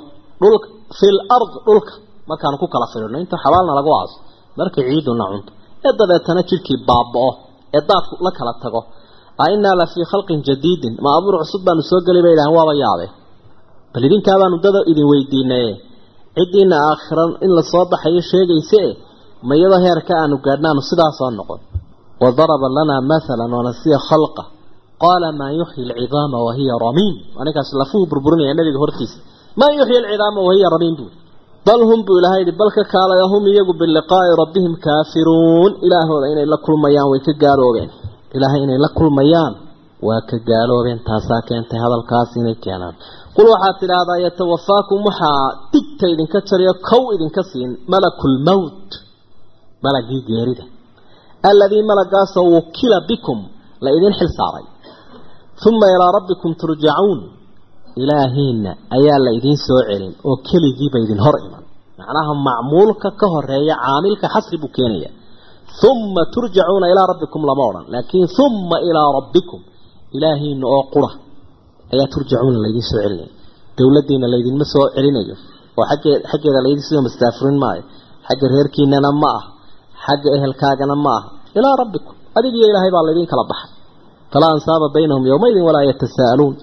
dhulka 0.42 0.66
fil 0.98 1.18
ard 1.36 1.52
dhulka 1.66 1.92
markaanu 2.30 2.56
ku 2.62 2.66
kala 2.74 2.86
firidhno 2.92 3.16
inta 3.24 3.36
xabaalna 3.44 3.72
lagu 3.78 3.90
aaso 4.00 4.16
markay 4.58 4.82
ciiduna 4.90 5.24
cunto 5.32 5.50
ee 5.86 5.92
dabeetana 6.00 6.42
jidhkii 6.50 6.78
baaba-o 6.88 7.30
ee 7.76 7.82
daadku 7.90 8.14
la 8.26 8.30
kala 8.38 8.52
tago 8.64 8.80
a 9.42 9.44
innaa 9.54 9.74
la 9.80 9.86
fii 9.92 10.04
khalqin 10.12 10.38
jadiidin 10.48 10.94
ma 11.04 11.08
abuur 11.18 11.34
cusub 11.42 11.60
baanu 11.66 11.82
soo 11.90 12.00
gelay 12.06 12.22
bay 12.26 12.32
idhahan 12.36 12.52
waaba 12.58 12.72
yaabe 12.82 13.06
bal 13.92 14.02
idinkaabaanu 14.08 14.56
dada 14.64 14.80
idin 14.90 15.06
weydiinaye 15.12 15.70
ciddiina 16.36 16.76
aakhiran 16.90 17.30
in 17.44 17.50
la 17.58 17.62
soo 17.72 17.84
baxayo 17.92 18.22
sheegayse 18.30 18.80
ma 19.48 19.52
iyadoo 19.58 19.80
heerka 19.86 20.12
aanu 20.22 20.36
gaadhnaanu 20.46 20.80
sidaasoo 20.90 21.30
noqon 21.38 21.60
wa 22.22 22.28
daraba 22.38 22.66
lanaa 22.76 23.00
mathalan 23.12 23.50
wanasiya 23.58 23.98
khalqa 24.08 24.42
qaala 25.02 25.28
maa 25.40 25.52
yuxyi 25.60 25.82
alcidaama 25.92 26.38
wahiya 26.46 26.74
ramiim 26.86 27.14
aninkaas 27.40 27.70
lafuhu 27.80 28.04
burburinaya 28.10 28.54
nabiga 28.58 28.78
hortiisa. 28.84 29.16
Maa 29.60 29.70
yuxyi 29.78 29.96
alcidaama 30.02 30.40
wahiya 30.48 30.68
ramiim 30.74 30.94
buuri 30.98 31.16
bal 31.68 31.80
hum 31.88 31.98
buu 32.06 32.16
ilahay 32.20 32.40
yidhi 32.42 32.54
bal 32.60 32.70
ka 32.76 32.82
kaalaya 32.94 33.24
hum 33.32 33.42
iyagu 33.52 33.72
biliqaa'i 33.80 34.30
rabbihim 34.42 34.72
kaafiruun. 34.86 35.70
Ilaahooda 35.86 36.26
inay 36.32 36.46
la 36.52 36.58
kulmayaan 36.66 37.08
way 37.12 37.20
ka 37.26 37.32
gaaloobeen. 37.42 37.90
Ilaahay 38.36 38.60
inay 38.66 38.78
la 38.84 38.90
kulmayaan 38.98 39.52
waa 40.06 40.20
ka 40.30 40.36
gaaloobeen 40.50 40.98
taasaa 41.08 41.40
keentay 41.48 41.78
hadalkaas 41.84 42.30
inay 42.40 42.56
keenaan. 42.64 42.94
Qul 43.36 43.46
waxaad 43.54 43.76
tidhaahdaa 43.82 44.18
yatawafaakum 44.26 44.98
waxaa 45.08 45.42
digta 45.72 46.06
idinka 46.14 46.38
jariyo 46.48 46.72
kow 46.88 47.02
idinka 47.16 47.42
siin 47.50 47.70
malakulmowt 47.92 48.88
malagii 49.84 50.22
geerida. 50.28 50.64
Alladii 51.50 51.82
malagaasoo 51.90 52.46
wukila 52.54 52.98
bikum 53.10 53.38
la 53.84 53.90
idin 53.96 54.12
xil 54.18 54.30
saaray 54.38 54.64
uma 55.68 55.86
ilaa 55.94 56.10
rabbikum 56.18 56.50
turjacuun 56.60 57.20
ilaahiina 58.02 58.70
ayaa 58.96 59.18
la 59.24 59.30
idiin 59.38 59.56
soo 59.66 59.80
celin 59.88 60.12
oo 60.28 60.36
keligiiba 60.48 60.98
idin 61.04 61.18
hor 61.24 61.36
iman. 61.46 61.62
Macnaha 61.98 62.32
macmuulka 62.48 63.08
ka 63.20 63.26
horreeya 63.32 63.74
caamilka 63.84 64.26
xasri 64.34 64.56
buu 64.62 64.68
keenaya. 64.76 65.10
Uma 65.90 66.22
turjacuuna 66.34 66.86
ilaa 66.92 67.06
rabbikum 67.12 67.40
lama 67.48 67.62
odhan 67.70 67.84
laakiin 67.94 68.28
uma 68.44 68.76
ilaa 68.88 69.08
rabbikum. 69.18 69.60
Ilaahiina 70.16 70.64
oo 70.74 70.82
qura 70.94 71.10
ayaa 71.92 72.08
turjacuuna 72.14 72.58
laydin 72.64 72.84
soo 72.90 73.00
celinaya 73.04 73.30
dowladdiina 73.78 74.26
laydinma 74.32 74.64
soo 74.74 74.86
celinayo. 74.94 75.34
Oo 75.78 75.84
xaggee 75.90 76.16
xaggeeda 76.30 76.60
laydin 76.66 76.84
soo 76.90 77.00
mastaafurin 77.06 77.58
maayo. 77.64 77.82
Xagga 78.28 78.46
reerkiinana 78.54 79.10
ma 79.22 79.30
ah. 79.38 79.44
Xagga 80.04 80.28
ehelkaagana 80.36 80.94
ma 81.04 81.12
ah. 81.18 81.22
Ilaa 81.58 81.74
rabbikum. 81.82 82.14
Adigiyo 82.38 82.64
ilaahay 82.70 82.90
baa 82.96 83.04
laydin 83.08 83.26
kala 83.32 83.44
baxay 83.50 83.70
falaa 84.36 84.52
ansaaba 84.56 84.86
baynahum 84.96 85.24
yowmaydin 85.32 85.64
walaa 85.68 85.84
yatasaa'aluun 85.90 86.54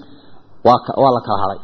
waa 0.66 1.12
la 1.16 1.20
kala 1.26 1.38
hadhay 1.44 1.60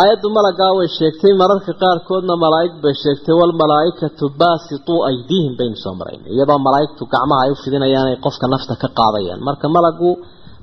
aayaddu 0.00 0.28
malagaa 0.36 0.72
way 0.78 0.88
sheegtay 0.98 1.32
mararka 1.42 1.72
qaarkoodna 1.82 2.34
malaa'ig 2.44 2.74
bay 2.82 2.94
sheegtay 3.02 3.34
walmalaa'ikatu 3.40 4.24
baasituu 4.40 4.98
aydiihim 5.10 5.54
baynu 5.60 5.76
soo 5.84 5.94
marayn 6.00 6.22
iyadoo 6.34 6.58
malaa'igtu 6.66 7.02
gacmaha 7.14 7.40
ay 7.44 7.50
u 7.54 7.56
fidinayaan 7.62 8.08
ay 8.12 8.16
qofka 8.26 8.46
nafta 8.54 8.74
ka 8.82 8.88
qaadayaan. 8.98 9.40
Marka 9.48 9.66
malagu 9.76 10.10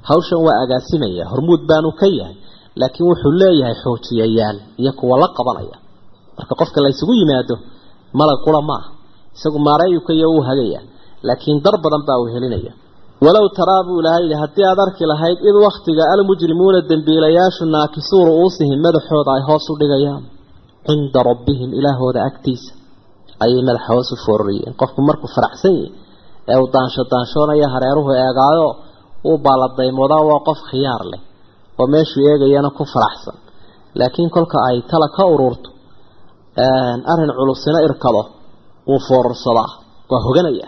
hawshan 0.09 0.39
waa 0.47 0.57
agaasimaya 0.63 1.23
hormuud 1.31 1.61
baanu 1.69 1.89
ka 1.99 2.07
yahay 2.19 2.37
laakiin 2.81 3.07
wuxuu 3.09 3.33
leeyahay 3.41 3.75
xoojiyayaal 3.83 4.57
iyo 4.81 4.91
kuwa 4.99 5.15
la 5.21 5.27
qabanaya. 5.37 5.77
Marka 6.37 6.53
qofka 6.61 6.79
la 6.83 6.89
yimaado 7.19 7.55
malag 8.19 8.39
qura 8.45 8.61
maaha. 8.69 8.87
Isagu 9.35 9.59
maareeyuka 9.67 10.11
iyo 10.17 10.27
uu 10.35 10.41
hagaya. 10.49 10.79
Laakiin 11.27 11.57
dar 11.65 11.75
badan 11.83 12.01
baa 12.07 12.17
uu 12.21 12.27
helinaya 12.35 12.73
walow 13.25 13.45
taraa 13.57 13.81
buu 13.87 13.99
ilahay 14.01 14.23
yidhi 14.25 14.37
haddii 14.43 14.65
aada 14.69 14.81
arki 14.87 15.03
lahayd 15.11 15.39
id 15.49 15.55
wakhtiga 15.67 16.03
almujrimuuna 16.13 16.79
dembiilayaashu 16.91 17.63
naakisuu 17.75 18.21
ru'uusihim 18.29 18.79
madaxooda 18.87 19.31
ay 19.37 19.41
hoos 19.49 19.65
u 19.71 19.75
dhigayaan. 19.81 20.23
Cinda 20.87 21.19
rabbihim 21.29 21.69
ilaahooda 21.79 22.19
agtiisa. 22.29 22.71
Ayay 23.43 23.61
madaxa 23.69 23.89
hoos 23.95 24.09
u 24.13 24.17
foorariyeen. 24.25 24.73
Qofku 24.81 24.99
markuu 25.09 25.29
faraxsan 25.35 25.73
yahi 25.81 25.89
ee 26.51 26.57
uu 26.61 26.67
daansho 26.75 27.01
daanshoonaya 27.13 27.67
hareeruhu 27.75 28.11
eegaayo 28.23 28.67
uu 29.29 29.37
baaladaymodaa 29.45 30.23
waa 30.29 30.39
qof 30.47 30.59
khiyaar 30.69 31.03
leh 31.11 31.21
oo 31.79 31.87
meeshuu 31.93 32.23
eegayana 32.31 32.69
ku 32.77 32.83
faraxsan. 32.93 33.35
Laakiin 33.99 34.29
kolka 34.35 34.57
ay 34.69 34.77
tala 34.91 35.07
ka 35.17 35.23
ururto 35.33 35.69
arrin 37.11 37.31
culusina 37.37 37.79
irkado 37.87 38.21
wuu 38.89 38.99
foorarsadaa 39.07 39.69
waa 40.11 40.21
hoganaya 40.27 40.67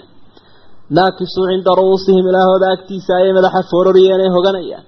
naakisuu 0.98 1.46
cinda 1.52 1.72
ru'uusihim 1.80 2.26
ilaahooda 2.32 2.68
agtiisa 2.76 3.12
ayay 3.20 3.34
madaxa 3.38 3.62
foorariyeen 3.72 4.22
ee 4.26 4.32
hoganayaan 4.36 4.86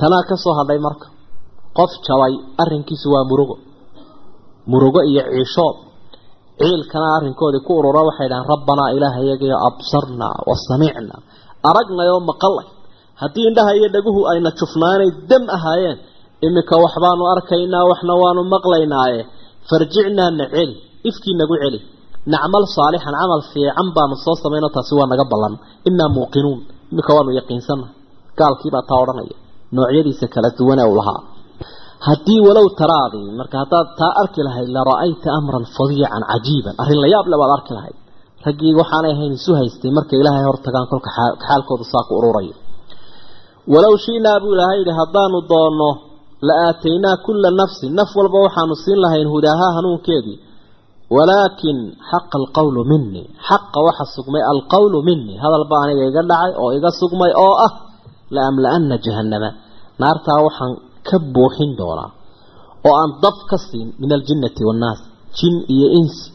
tanaa 0.00 0.22
ka 0.30 0.36
soo 0.44 0.54
hadhay 0.60 0.78
marka 0.86 1.06
qof 1.78 1.92
jabay 2.06 2.34
arrinkiisu 2.62 3.06
waa 3.14 3.24
murugo. 3.30 3.56
Murugo 4.70 5.00
iyo 5.10 5.22
ciishood. 5.34 5.76
Ciilkana 6.60 7.08
arrinkoodii 7.16 7.62
ku 7.66 7.72
urura 7.80 8.00
waxay 8.08 8.28
dhahaan 8.30 8.48
rabbanaa 8.52 8.90
ilaahayagayo 8.96 9.56
absarnaa 9.68 10.36
wa 10.48 10.54
samicnaa 10.68 11.20
aragnay 11.70 12.08
oo 12.14 12.20
maqalay 12.30 12.66
haddii 13.22 13.44
indhaha 13.50 13.72
iyo 13.78 13.88
dhaguhu 13.94 14.20
ayna 14.32 14.50
jufnaanay 14.60 15.10
dam 15.30 15.44
ahaayeen 15.56 15.98
iminka 16.46 16.74
waxbaanu 16.84 17.22
arkaynaa 17.34 17.84
waxna 17.90 18.14
waanu 18.22 18.40
maqlaynaaye 18.54 19.20
farjicnaa 19.70 20.30
na 20.38 20.44
celi 20.54 20.74
ifkii 21.08 21.34
nagu 21.40 21.54
celi 21.62 21.78
nacmal 22.32 22.64
saalixan 22.76 23.14
camal 23.20 23.42
fiican 23.52 23.88
baanu 23.96 24.14
soo 24.24 24.36
samayno 24.42 24.68
taasi 24.76 24.92
waa 24.98 25.08
naga 25.12 25.24
ballan 25.32 25.54
inaa 25.88 26.10
muuqinuun 26.16 26.58
iminka 26.92 27.10
waanu 27.16 27.30
yaqiinsana 27.40 27.86
gaalkiibaa 28.38 28.84
taa 28.90 28.98
odhanaya 29.04 29.36
noocyadiisa 29.76 30.26
kala 30.34 30.48
duwan 30.58 30.78
ee 30.84 30.88
u 30.92 30.94
lahaa 31.00 31.20
haddii 32.08 32.40
walow 32.46 32.66
taraadii 32.80 33.26
marka 33.40 33.56
haddaad 33.62 33.86
taa 34.00 34.12
arki 34.22 34.40
lahayd 34.48 34.68
la 34.76 34.82
ra'ayta 34.90 35.28
amran 35.38 35.64
fadiican 35.76 36.22
cajiiban 36.30 36.74
arrin 36.82 37.00
la 37.04 37.08
yaab 37.14 37.26
le 37.32 37.36
baad 37.42 37.52
arki 37.58 37.72
lahayd 37.78 37.96
raggii 38.46 38.72
waxaanay 38.80 39.12
ahayn 39.16 39.32
isu 39.38 39.52
haystay 39.60 39.90
markay 39.98 40.18
ilaahay 40.22 40.44
hor 40.48 40.58
tagaan 40.66 40.86
kolka 40.92 41.10
xaalkooda 41.46 41.84
saa 41.92 42.02
ku 42.08 42.12
ururayo 42.20 42.54
walow 43.72 43.94
shi'naa 44.06 44.36
buu 44.42 44.52
ilaahay 44.56 44.78
yidhi 44.82 44.94
haddaanu 45.00 45.38
doonno 45.52 45.90
la 46.48 46.54
aataynaa 46.68 47.16
kulla 47.26 47.48
nafsin 47.60 47.90
naf 47.98 48.10
walba 48.18 48.38
waxaanu 48.46 48.74
siin 48.84 48.98
lahayn 49.04 49.28
hudaaha 49.34 49.66
hanuunkeedii 49.76 50.36
walaakin 51.16 51.78
xaqa 52.10 52.36
alqawlu 52.42 52.80
minii 52.92 53.26
xaqa 53.48 53.78
waxa 53.86 54.04
sugmay 54.16 54.42
alqawlu 54.52 54.98
minii 55.08 55.36
hadalba 55.42 55.76
aniga 55.84 56.04
iga 56.10 56.22
dhacay 56.30 56.52
oo 56.62 56.70
iga 56.78 56.90
sugmay 57.00 57.32
oo 57.44 57.54
ah 57.66 57.72
la 58.34 58.40
amla-ana 58.50 58.96
jahannama. 59.04 59.50
Naartaa 60.00 60.38
waxaan 60.46 60.72
ka 61.08 61.16
buuxin 61.34 61.70
doonaa 61.80 62.10
oo 62.86 62.94
aan 63.02 63.10
dab 63.22 63.36
ka 63.50 63.56
siin 63.68 63.88
min 64.00 64.10
aljinnati 64.18 64.60
waannaas 64.68 65.00
jin 65.38 65.54
iyo 65.74 65.88
insi 66.00 66.26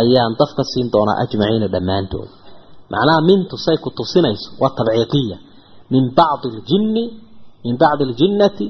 ayaan 0.00 0.32
dab 0.40 0.50
ka 0.58 0.62
siin 0.72 0.86
doonaa 0.94 1.16
ajmaciina 1.24 1.66
dhammaantood. 1.74 2.28
Macnaha 2.92 3.20
mintu 3.30 3.54
say 3.64 3.76
ku 3.84 3.88
tusinayso 3.98 4.48
waa 4.60 4.72
tabciiqiya 4.78 5.36
min 5.92 6.04
bacdi 6.18 6.46
aljinni 6.54 7.04
min 7.64 7.74
bacdi 7.82 8.02
aljinnati 8.08 8.66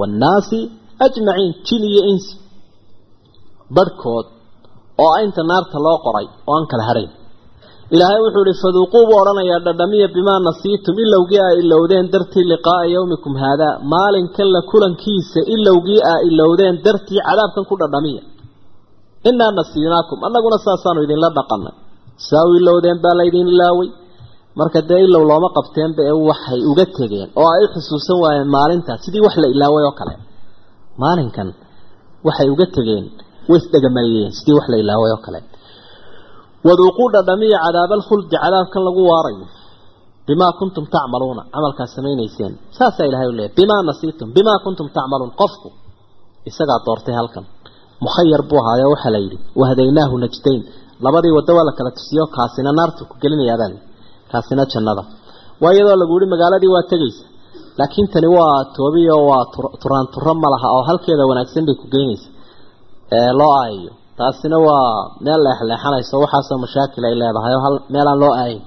waannaasi 0.00 0.58
ajmaciin 1.06 1.52
jin 1.66 1.82
iyo 1.92 2.02
insi 2.12 2.34
barhkood 3.76 4.26
oo 5.04 5.14
inta 5.26 5.42
naarta 5.50 5.76
loo 5.86 5.98
qoray 6.06 6.26
oo 6.48 6.54
aan 6.58 6.66
kala 6.70 6.84
hadhayn 6.90 7.10
ilaahay 7.94 8.20
wuxuu 8.24 8.44
ihi 8.50 8.60
faduuquu 8.64 8.98
buu 9.08 9.18
odhanayaa 9.22 9.60
dhadhamiya 9.66 10.06
bimaa 10.16 10.38
nasiitum 10.48 10.94
ilowgii 11.04 11.40
aa 11.46 11.52
ilowdeen 11.62 12.06
dartii 12.14 12.44
liqaa'a 12.52 12.84
yawmikum 12.96 13.32
haadaa 13.42 13.74
maalinkan 13.92 14.48
la 14.54 14.60
kulankiisa 14.70 15.40
ilowgii 15.54 16.00
aa 16.12 16.18
ilowdeen 16.30 16.74
dartii 16.86 17.20
cadaabkan 17.28 17.64
ku 17.70 17.74
dhadhamiya. 17.82 18.22
Innaa 19.28 19.52
nasiinaakum 19.60 20.18
annaguna 20.26 20.58
saasaanu 20.66 21.00
idinla 21.06 21.28
dhaqanay 21.38 21.74
saa 22.28 22.44
u 22.48 22.50
ilowdeen 22.60 22.98
baa 23.04 23.14
laydin 23.20 23.48
ilaaway? 23.54 23.88
Marka 24.60 24.80
dee 24.88 25.00
ilow 25.06 25.22
looma 25.30 25.48
qabteenba 25.56 26.00
ee 26.10 26.16
waxay 26.30 26.60
uga 26.70 26.84
tegeen 26.98 27.28
oo 27.40 27.48
ay 27.54 27.62
u 27.64 27.68
xusuusan 27.74 28.16
waayeen 28.24 28.48
maalintaas 28.56 29.00
sidii 29.04 29.22
wax 29.26 29.34
la 29.42 29.48
ilaaway 29.54 29.84
oo 29.88 29.94
kale. 30.00 30.14
Maalinkan 31.02 31.48
waxay 32.26 32.48
uga 32.54 32.66
tegeen 32.76 33.04
way 33.50 33.58
isdhegamariyeen 33.62 34.32
sidii 34.38 34.54
wax 34.58 34.66
la 34.72 34.76
ilaaway 34.82 35.10
oo 35.16 35.20
kale. 35.26 35.40
Waduuquu 36.66 37.04
dhadhamiya 37.14 37.58
cadaab 37.64 37.90
alkhuldi 37.98 38.36
cadaabkan 38.44 38.82
lagu 38.88 39.02
waarayo 39.10 39.46
bimaa 40.28 40.52
kuntum 40.60 40.84
tacmaluuna 40.94 41.42
camalkaad 41.54 41.90
samaynayseen. 41.96 42.52
Saasaa 42.78 43.06
ilahay 43.10 43.28
u 43.32 43.34
leeyahy 43.38 43.54
bimaa 43.58 43.82
nasiitum 43.88 44.28
bimaa 44.36 44.58
kuntum 44.64 44.86
tacmaluun 44.96 45.32
qofku 45.40 45.68
isagaa 46.50 46.78
doortay 46.86 47.14
halkan. 47.20 47.44
Mukhayar 48.04 48.42
buu 48.48 48.58
ahaayo 48.62 48.86
waxaa 48.94 49.12
la 49.16 49.20
yidhi 49.24 49.38
wahadaynaahu 49.60 50.14
najdayn. 50.24 50.60
Labadii 51.04 51.32
waddo 51.38 51.52
waa 51.58 51.66
la 51.68 51.72
kala 51.78 51.90
tusiyo 51.98 52.24
kaasina 52.36 52.70
naartu 52.78 53.02
ku 53.10 53.14
gelinayaabaa 53.22 53.68
layidhi 53.72 53.86
kaasina 54.32 54.62
jannada. 54.72 55.02
Waa 55.62 55.72
iyadoo 55.76 55.96
lagu 56.02 56.12
yihi 56.18 56.28
magaaladii 56.34 56.70
waa 56.76 56.84
tegaysa. 56.92 57.24
Laakiin 57.78 58.06
tani 58.12 58.28
waa 58.36 58.58
toobiyo 58.76 59.16
waa 59.30 59.44
turaan 59.82 60.06
turo 60.14 60.32
oo 60.76 60.82
halkeeda 60.88 61.24
wanaagsan 61.30 61.64
bay 61.68 61.76
ku 61.82 61.86
geynaysa 61.94 62.28
loo 63.40 63.52
aayayo 63.62 63.92
taasina 64.18 64.58
waa 64.66 64.90
meel 65.24 65.40
leexleexanayso 65.46 66.14
waxaasoo 66.24 66.58
mashaakil 66.64 67.04
ay 67.08 67.14
leedahay 67.22 67.52
oo 67.56 67.62
hal 67.66 67.76
meelaan 67.94 68.18
loo 68.22 68.32
aayin. 68.42 68.62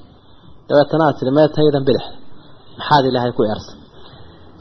Dabeetana 0.70 1.04
aad 1.08 1.16
tihi 1.20 1.32
mee 1.38 1.48
taydan 1.58 1.84
bidix 1.88 2.06
maxaad 2.80 3.04
ilaahay 3.10 3.32
ku 3.38 3.42
eersan. 3.52 3.78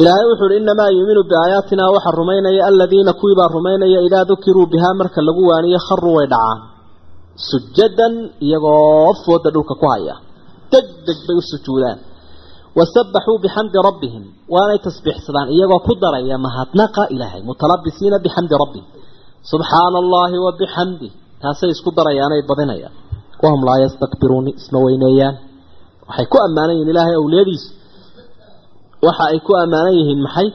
Ilaahay 0.00 0.24
wuxuu 0.30 0.46
uhi 0.50 0.56
innamaa 0.62 0.90
yuuminu 0.96 1.22
biaayaatinaa 1.30 1.90
waxa 1.96 2.10
rumaynaya 2.20 2.62
aladiina 2.70 3.12
kuwiibaa 3.20 3.48
rumaynaya 3.56 4.00
idaa 4.08 4.24
dukiruu 4.30 4.66
bihaa 4.72 4.94
marka 5.00 5.20
lagu 5.28 5.42
waaniyo 5.50 5.78
kharuu 5.88 6.14
way 6.18 6.26
dhacaan. 6.32 6.58
Sujadan 7.50 8.14
iyagoo 8.46 9.12
fooda 9.24 9.48
dhulka 9.54 9.74
ku 9.80 9.86
haya. 9.92 10.14
Deg 10.72 10.86
deg 11.06 11.18
bay 11.26 11.36
u 11.40 11.42
sujuudaan. 11.52 11.98
Wasabaxuu 12.78 13.38
bixamdi 13.44 13.78
rabbihim. 13.88 14.24
Waanay 14.54 14.78
tasbiixsadaan 14.86 15.48
iyagoo 15.54 15.80
ku 15.86 15.92
daraya 16.02 16.36
mahadnaqa 16.46 17.02
ilaahay 17.14 17.42
mutalabisiina 17.48 18.16
bixamdi 18.24 18.54
rabbihim 18.62 18.86
subxaana 19.50 19.96
allaahi 20.04 20.36
wa 20.46 20.52
bixamdi 20.60 21.08
taasay 21.42 21.70
isku 21.74 21.90
darayaanay 21.98 22.40
badinayaan. 22.50 22.94
Wahum 23.42 23.60
laa 23.68 23.78
yastakbiruun 23.84 24.46
isma 24.60 24.78
weyneeyaan. 24.86 25.34
Waxay 26.08 26.26
ku 26.32 26.36
ammaanan 26.46 26.74
yihiin 26.78 26.90
ilaahay 26.94 27.14
awliyadiisu 27.22 27.68
waxa 29.06 29.24
ay 29.32 29.38
ku 29.46 29.52
ammaanan 29.62 29.94
yihiin 30.00 30.20
maxay? 30.26 30.48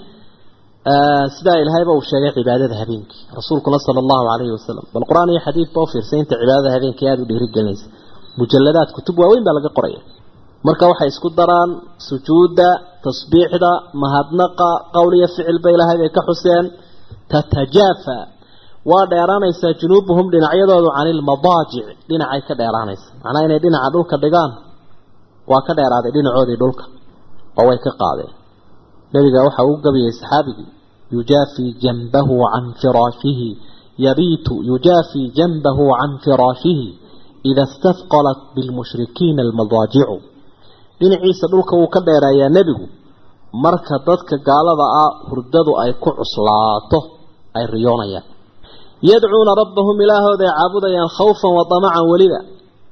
Sidaa 1.35 1.57
ilaahayba 1.63 1.91
uu 1.97 2.03
sheegay 2.09 2.31
cibaadada 2.37 2.75
habeenkii. 2.81 3.21
Rasuulkuna 3.39 3.77
sala 3.85 3.99
allahu 4.03 4.23
calayhi 4.31 4.53
wasalam 4.57 4.85
bal 4.93 5.05
qur'aan 5.09 5.29
iyo 5.33 5.41
xadiidba 5.47 5.79
u 5.85 5.87
fiirsay 5.93 6.19
inta 6.23 6.35
cibaadada 6.41 6.69
habeenkii 6.75 7.07
aada 7.11 7.21
u 7.23 7.27
dhiirigelinaysa. 7.29 7.85
Mujalladaad 8.39 8.89
kutub 8.97 9.15
waaweyn 9.21 9.43
baa 9.47 9.55
laga 9.59 9.69
qoraya 9.77 10.01
marka 10.67 10.83
waxay 10.91 11.09
isku 11.13 11.27
daraan 11.39 11.69
sujuudda 12.09 12.69
tasbiixda 13.05 13.71
mahadnaqa 14.03 14.69
qowl 14.95 15.11
iyo 15.19 15.27
ficilba 15.35 15.67
ilaahay 15.75 15.97
bay 16.01 16.09
ka 16.17 16.21
xuseen. 16.29 16.65
Tatajaafa 17.31 18.17
waa 18.91 19.05
dheeraanaysaa 19.11 19.73
junuubuhum 19.81 20.25
dhinacyadoodu 20.33 20.89
cani 20.97 21.09
ilmadaajic 21.15 21.85
dhinacay 22.09 22.41
ka 22.47 22.53
dheeraanaysa. 22.61 23.07
Macnaa 23.23 23.43
inay 23.47 23.59
dhinaca 23.63 23.89
dhulka 23.95 24.15
dhigaan 24.23 24.51
waa 25.51 25.61
ka 25.67 25.73
dheeraaday 25.79 26.11
dhinacoodii 26.15 26.57
dhulka 26.63 26.83
oo 27.59 27.65
way 27.69 27.79
ka 27.85 27.91
qaadeen. 28.01 28.31
Nebiga 29.13 29.39
waxa 29.47 29.61
uu 29.69 29.77
gabiyey 29.85 30.11
saxaabigii 30.19 30.69
yujaafii 31.15 31.71
janbahu 31.83 32.35
can 32.53 32.65
firaashihi 32.81 33.49
yabiitu 34.05 34.53
yujaafii 34.69 35.27
janbahu 35.37 35.83
can 35.99 36.11
firaashihi 36.23 36.87
ida 37.49 37.63
istafqalat 37.69 38.39
bilmushrikiina 38.55 39.41
almadaajicu 39.47 40.15
dhinaciisa 40.99 41.45
dhulka 41.53 41.73
wuu 41.79 41.89
ka 41.95 41.99
dheereeyaa 42.07 42.49
nebigu. 42.57 42.85
Marka 43.63 43.95
dadka 44.07 44.35
gaalada 44.47 44.85
ah 45.03 45.11
hurdadu 45.29 45.71
ay 45.83 45.91
ku 46.03 46.09
cuslaato 46.19 46.99
ay 47.57 47.65
riyoonayaan 47.75 48.25
yadcuuna 49.09 49.51
rabbahum 49.61 49.95
ilaahooda 50.05 50.43
ay 50.47 50.53
caabudayaan 50.57 51.09
khawfan 51.17 51.51
wa 51.57 51.63
damacan 51.71 52.05
weliba 52.11 52.39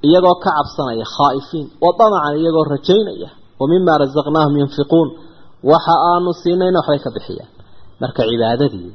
iyagoo 0.07 0.36
ka 0.43 0.49
cabsanaya 0.57 1.05
khaa'ifiin 1.16 1.68
wa 1.84 1.89
damacan 1.99 2.34
iyagoo 2.41 2.66
rajaynaya 2.74 3.30
wa 3.59 3.66
mima 3.72 3.93
rasaqnaahum 4.03 4.53
yunfiquun. 4.62 5.07
Waxa 5.72 5.95
aanu 6.12 6.30
siinayna 6.41 6.80
waxbay 6.82 6.99
ka 7.05 7.09
bixiyaan. 7.16 7.49
Marka 8.01 8.22
cibaadadii 8.30 8.89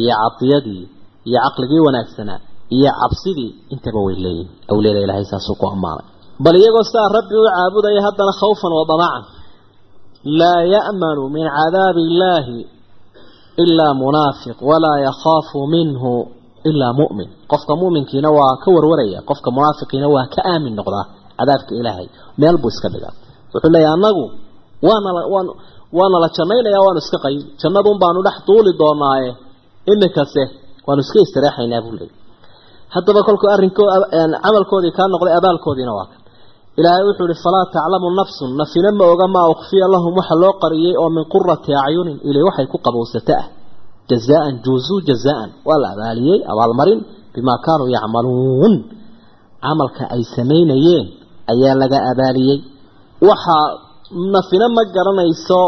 iyo 0.00 0.14
cadiyadii 0.22 0.82
iyo 1.28 1.38
caqligii 1.44 1.82
wanaagsanaa 1.86 2.40
iyo 2.76 2.90
cabsidii 3.00 3.50
intaba 3.74 3.98
way 4.06 4.16
leeyihiin 4.24 4.48
awliyada 4.72 5.00
ilaahay 5.04 5.26
saasuu 5.32 5.56
ku 5.60 5.66
ammaanay. 5.74 6.06
Bal 6.44 6.54
iyagoo 6.60 6.84
sidaa 6.88 7.08
rabbi 7.18 7.34
u 7.34 7.42
caabudaya 7.50 8.00
haddana 8.06 8.32
khawfan 8.40 8.72
wa 8.78 8.84
damacan 8.90 9.22
laa 10.40 10.60
ya'manu 10.74 11.22
min 11.34 11.44
cadaabi 11.56 12.00
illaahi 12.10 12.58
ilaa 13.64 13.92
munaafiq 14.02 14.58
walaa 14.70 14.98
yakhaafu 15.08 15.58
minhu 15.74 16.12
ilaa 16.70 16.92
mu'min. 17.00 17.28
Qofka 17.52 17.72
mu'minkiina 17.82 18.28
waa 18.38 18.52
ka 18.62 18.68
warwaraya 18.76 19.18
qofka 19.28 19.48
munaafiqiina 19.56 20.06
waa 20.14 20.26
ka 20.34 20.40
aamin 20.52 20.74
noqdaa 20.78 21.04
cadaabka 21.38 21.72
ilaahay. 21.80 22.06
Meel 22.40 22.56
buu 22.62 22.70
iska 22.74 22.88
dhigaa. 22.94 23.14
Wuxuu 23.52 23.70
leeyahy 23.74 23.92
annagu 23.96 24.24
waana 24.88 25.10
waan 25.34 25.46
waana 25.98 26.16
la 26.24 26.28
jannaynaya 26.36 26.78
waanu 26.86 27.00
iska 27.04 27.18
qayb. 27.24 27.40
Jannadun 27.60 27.96
baanu 28.02 28.18
dhex 28.26 28.36
duuli 28.48 28.70
doonaaye 28.80 29.30
iminkase 29.92 30.42
waanu 30.86 31.00
iska 31.04 31.18
istireexaynaa 31.24 31.82
buu 31.84 31.94
leeyay 31.98 32.14
haddaba 32.94 33.20
kolkuu 33.28 33.50
arrinkoo 33.54 33.86
camalkoodii 34.44 34.92
kaa 34.98 35.08
noqday 35.14 35.34
abaalkoodiina 35.40 35.92
waa 35.98 36.06
kan. 36.10 36.20
Ilaahay 36.78 37.04
wuxuu 37.08 37.26
ihi 37.30 37.38
falaa 37.44 37.66
taclamu 37.74 38.08
nafsun 38.20 38.50
nafina 38.60 38.90
ma 38.98 39.04
oga 39.12 39.26
maa 39.34 39.46
ukfiya 39.54 39.86
lahum 39.94 40.12
waxa 40.20 40.34
loo 40.42 40.52
qariyey 40.62 40.94
oo 41.02 41.10
min 41.16 41.24
qurati 41.32 41.70
acyunin 41.86 42.16
ilay 42.28 42.42
waxay 42.48 42.66
ku 42.72 42.78
qabowsata 42.86 43.34
ah 43.42 43.46
jazaan 44.10 44.52
juuzuu 44.64 45.00
jazaan 45.08 45.48
waa 45.68 45.78
la 45.82 45.88
abaaliyey 45.94 46.38
abaalmarin 46.52 47.00
bimaa 47.34 47.58
kaanuu 47.66 47.88
yacmaluun 47.96 48.74
camalka 49.64 50.02
ay 50.14 50.22
samaynayeen 50.36 51.06
ayaa 51.52 51.74
laga 51.82 51.98
abaaliyey 52.12 52.58
waxaa 53.28 53.64
nafina 54.34 54.66
ma 54.76 54.82
garanayso 54.96 55.60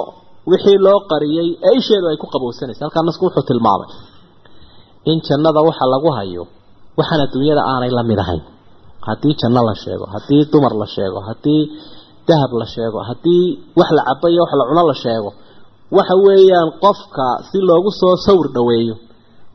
wixii 0.50 0.78
loo 0.86 0.98
qariyey 1.12 1.48
ee 1.68 1.74
isheedu 1.80 2.06
ay 2.12 2.16
ku 2.22 2.26
qabowsanaysa 2.34 2.82
halkaa 2.86 3.04
nasku 3.08 3.22
wuxuu 3.26 3.44
tilmaamay 3.50 3.88
in 5.10 5.18
jannada 5.28 5.60
waxa 5.68 5.84
lagu 5.94 6.08
hayo 6.18 6.42
waxaan 6.98 7.20
adduunyada 7.26 7.62
aanay 7.72 7.90
la 7.98 8.02
mid 8.10 8.18
ahayn 8.24 8.42
haddii 9.08 9.34
janno 9.40 9.60
la 9.68 9.74
sheego 9.82 10.04
haddii 10.14 10.42
dumar 10.52 10.72
la 10.82 10.86
sheego 10.94 11.18
haddii 11.28 11.62
dahab 12.28 12.50
la 12.60 12.66
sheego 12.74 12.98
haddii 13.08 13.44
wax 13.78 13.88
la 13.98 14.02
cabo 14.08 14.26
iyo 14.32 14.40
wax 14.44 14.52
la 14.60 14.64
cuno 14.70 14.82
la 14.90 14.96
sheego 15.04 15.30
waxa 15.96 16.14
weeyaan 16.26 16.68
qofka 16.84 17.26
si 17.50 17.58
loogu 17.68 17.90
soo 18.00 18.14
sawir 18.26 18.48
dhoweeyo 18.56 18.94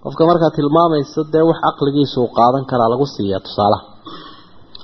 qofka 0.04 0.22
markaa 0.30 0.52
tilmaamaysa 0.58 1.22
dee 1.34 1.44
wax 1.50 1.60
caqligiisu 1.66 2.18
uu 2.24 2.32
qaadan 2.38 2.64
karaa 2.72 2.90
lagu 2.94 3.06
siiya 3.16 3.38
tusaalaha 3.46 3.84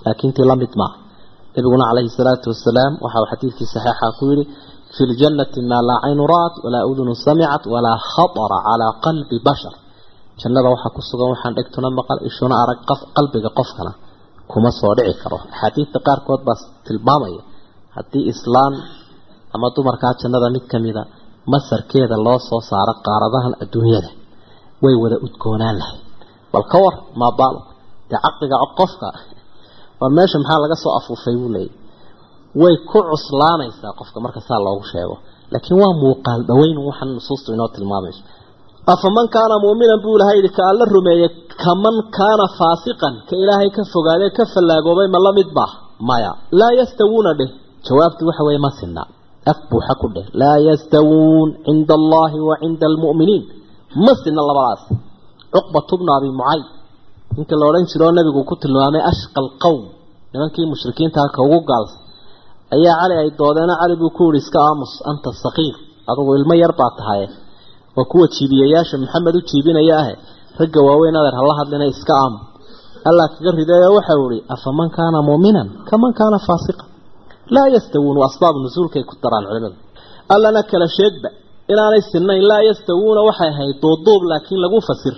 laakiin 0.06 0.32
tii 0.36 0.46
la 0.52 0.56
mid 0.62 0.74
maaha 0.82 0.96
nabiguna 1.56 1.84
calayhi 1.90 2.12
salaatu 2.20 2.46
wasalaam 2.54 2.94
waxa 3.04 3.18
uu 3.24 3.28
xadiidkii 3.32 3.68
saxiixa 3.76 4.08
ku 4.18 4.24
yidhi 4.32 4.44
fi 4.96 5.02
ljannati 5.12 5.60
maa 5.72 5.82
laa 5.90 6.00
caynu 6.06 6.24
ra'at 6.34 6.56
walaa 6.66 6.84
udunu 6.92 7.14
samicat 7.26 7.64
walaa 7.74 7.98
khatara 8.14 8.58
calaa 8.68 8.92
qalbi 9.06 9.38
bashar. 9.48 9.74
Jannada 10.42 10.68
waxaa 10.74 10.92
ku 10.96 11.02
sugan 11.10 11.28
waxaan 11.34 11.54
dhegtuna 11.58 11.90
maqal 12.00 12.20
ishuna 12.30 12.56
arag 12.64 12.80
qalbiga 13.18 13.50
qofkana 13.60 13.92
kuma 14.52 14.72
soo 14.80 14.94
dhici 14.98 15.14
karo. 15.24 15.38
Axaadiidta 15.54 15.98
qaarkood 16.08 16.42
baa 16.48 16.58
tilmaamaya 16.86 17.42
haddii 17.96 18.24
islaan 18.32 18.74
ama 19.56 19.68
dumarkaa 19.76 20.14
jannada 20.22 20.48
mid 20.56 20.66
ka 20.72 20.78
mida 20.86 21.02
masarkeeda 21.52 22.16
loo 22.26 22.40
soo 22.50 22.62
saaro 22.70 22.94
qaaradahan 23.08 23.54
adduunyada. 23.64 24.10
Way 24.84 24.96
wada 25.04 25.18
udgoonaan 25.26 25.76
lahayd. 25.82 26.02
Bal 26.54 26.64
ka 26.72 26.78
war 26.84 26.96
maa 27.20 27.32
baalo 27.40 27.60
dee 28.10 28.20
caqliga 28.26 28.56
qofka. 28.80 29.08
Waa 30.00 30.10
meesha 30.18 30.38
maxaa 30.42 30.60
laga 30.64 30.76
soo 30.84 30.94
afuufay 31.00 31.36
buu 31.42 31.52
leeyay. 31.56 31.72
Way 32.62 32.76
ku 32.92 33.00
cuslaanaysaa 33.10 33.92
qofka 34.00 34.18
marka 34.26 34.40
saa 34.48 34.60
loogu 34.66 34.86
sheego. 34.92 35.16
Laakiin 35.54 35.78
waa 35.84 35.94
muuqaal 36.04 36.42
dhaweyn 36.50 36.78
waxaan 36.88 37.10
nusuustu 37.18 37.50
inoo 37.56 37.70
tilmaamayso 37.76 38.22
afaman 38.94 39.28
kaana 39.36 39.56
muuminan 39.64 40.00
buu 40.04 40.16
ilahay 40.18 40.36
yidhi 40.40 40.52
ka 40.58 40.64
alla 40.72 40.84
rumeeyey 40.96 41.30
kaman 41.64 41.96
kaana 42.18 42.46
faasiqan 42.60 43.14
ka 43.28 43.34
ilaahay 43.44 43.70
ka 43.76 43.82
fogaadee 43.94 44.32
ka 44.38 44.44
fallaagoobay 44.54 45.08
ma 45.14 45.20
la 45.26 45.32
mid 45.38 45.50
baa 45.58 45.72
maya. 46.10 46.32
Laa 46.60 46.72
yastawuuna 46.80 47.32
dheh. 47.40 47.50
Jawaabtu 47.88 48.22
waxa 48.30 48.44
weeye 48.48 48.60
ma 48.66 48.72
sinna 48.80 49.02
af 49.52 49.60
buuxa 49.70 49.94
ku 50.02 50.08
dheh 50.16 50.28
laa 50.42 50.58
yastawuun 50.68 51.50
cinda 51.66 51.94
allahi 52.02 52.38
wa 52.50 52.56
cinda 52.62 52.86
almu'miniin 52.92 53.44
ma 54.06 54.12
sinna 54.24 54.42
labadaas 54.50 54.82
cuqbatu 55.54 55.94
bnu 56.00 56.12
abi 56.18 56.30
mucayd 56.40 56.66
ninka 57.38 57.54
la 57.60 57.64
odhan 57.70 57.86
jiroo 57.92 58.12
nabigu 58.18 58.42
ku 58.50 58.56
tilmaamay 58.64 59.04
ashqa 59.12 59.38
alqowm 59.46 59.82
nimankii 60.32 60.66
mushrikiintaa 60.72 61.28
ka 61.36 61.40
ugu 61.48 61.60
gaalsan 61.70 62.00
ayaa 62.76 62.96
cali 63.02 63.16
ay 63.22 63.30
doodeena 63.40 63.74
cali 63.82 63.96
buu 64.02 64.12
ku 64.18 64.24
yihi 64.28 64.40
iska 64.44 64.60
aamus 64.70 64.92
anta 65.12 65.30
saqiir 65.44 65.76
adugu 66.12 66.32
ilmo 66.40 66.54
yar 66.64 66.74
baa 66.80 66.92
tahaye 67.00 67.28
waa 67.98 68.08
kuwa 68.12 68.26
jiibiyayaasha 68.36 68.96
maxamed 69.04 69.36
u 69.40 69.42
jiibinaya 69.50 69.96
ahe 70.02 70.14
ragga 70.60 70.80
waaweyn 70.88 71.16
adeer 71.22 71.36
hala 71.40 71.54
hadlina 71.60 71.86
iska 71.94 72.14
aamu 72.24 72.38
allah 73.10 73.26
kaga 73.36 73.52
rideeyo 73.62 73.90
waxau 73.98 74.22
ihi 74.34 74.40
afaman 74.56 74.90
kaana 74.98 75.18
muuminan 75.30 75.68
kaman 75.90 76.12
kaana 76.20 76.38
faasiqan 76.48 76.88
laa 77.56 77.68
yastawuun 77.76 78.16
waa 78.22 78.30
asbaab 78.32 78.56
nusuulkay 78.66 79.04
ku 79.10 79.14
daraan 79.24 79.46
culimadu 79.50 79.78
allana 80.34 80.62
kala 80.72 80.88
sheegba 80.98 81.30
inaanay 81.72 82.02
sinnayn 82.12 82.44
laa 82.52 82.62
yastawuuna 82.70 83.22
waxay 83.30 83.50
ahayd 83.54 83.76
duuduub 83.84 84.22
laakiin 84.32 84.60
lagu 84.66 84.80
fasir 84.90 85.16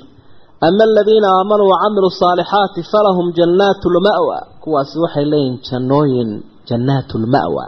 ama 0.67 0.83
aladiina 0.89 1.27
aamanuu 1.37 1.67
wacamiluu 1.73 2.13
saalixaati 2.21 2.81
falahum 2.91 3.27
jannaatu 3.39 3.85
lma'wa 3.95 4.37
kuwaasi 4.63 4.95
waxay 5.03 5.25
leeyihiin 5.33 5.57
jannooyin 5.69 6.29
jannaatu 6.69 7.13
lma'wa 7.25 7.65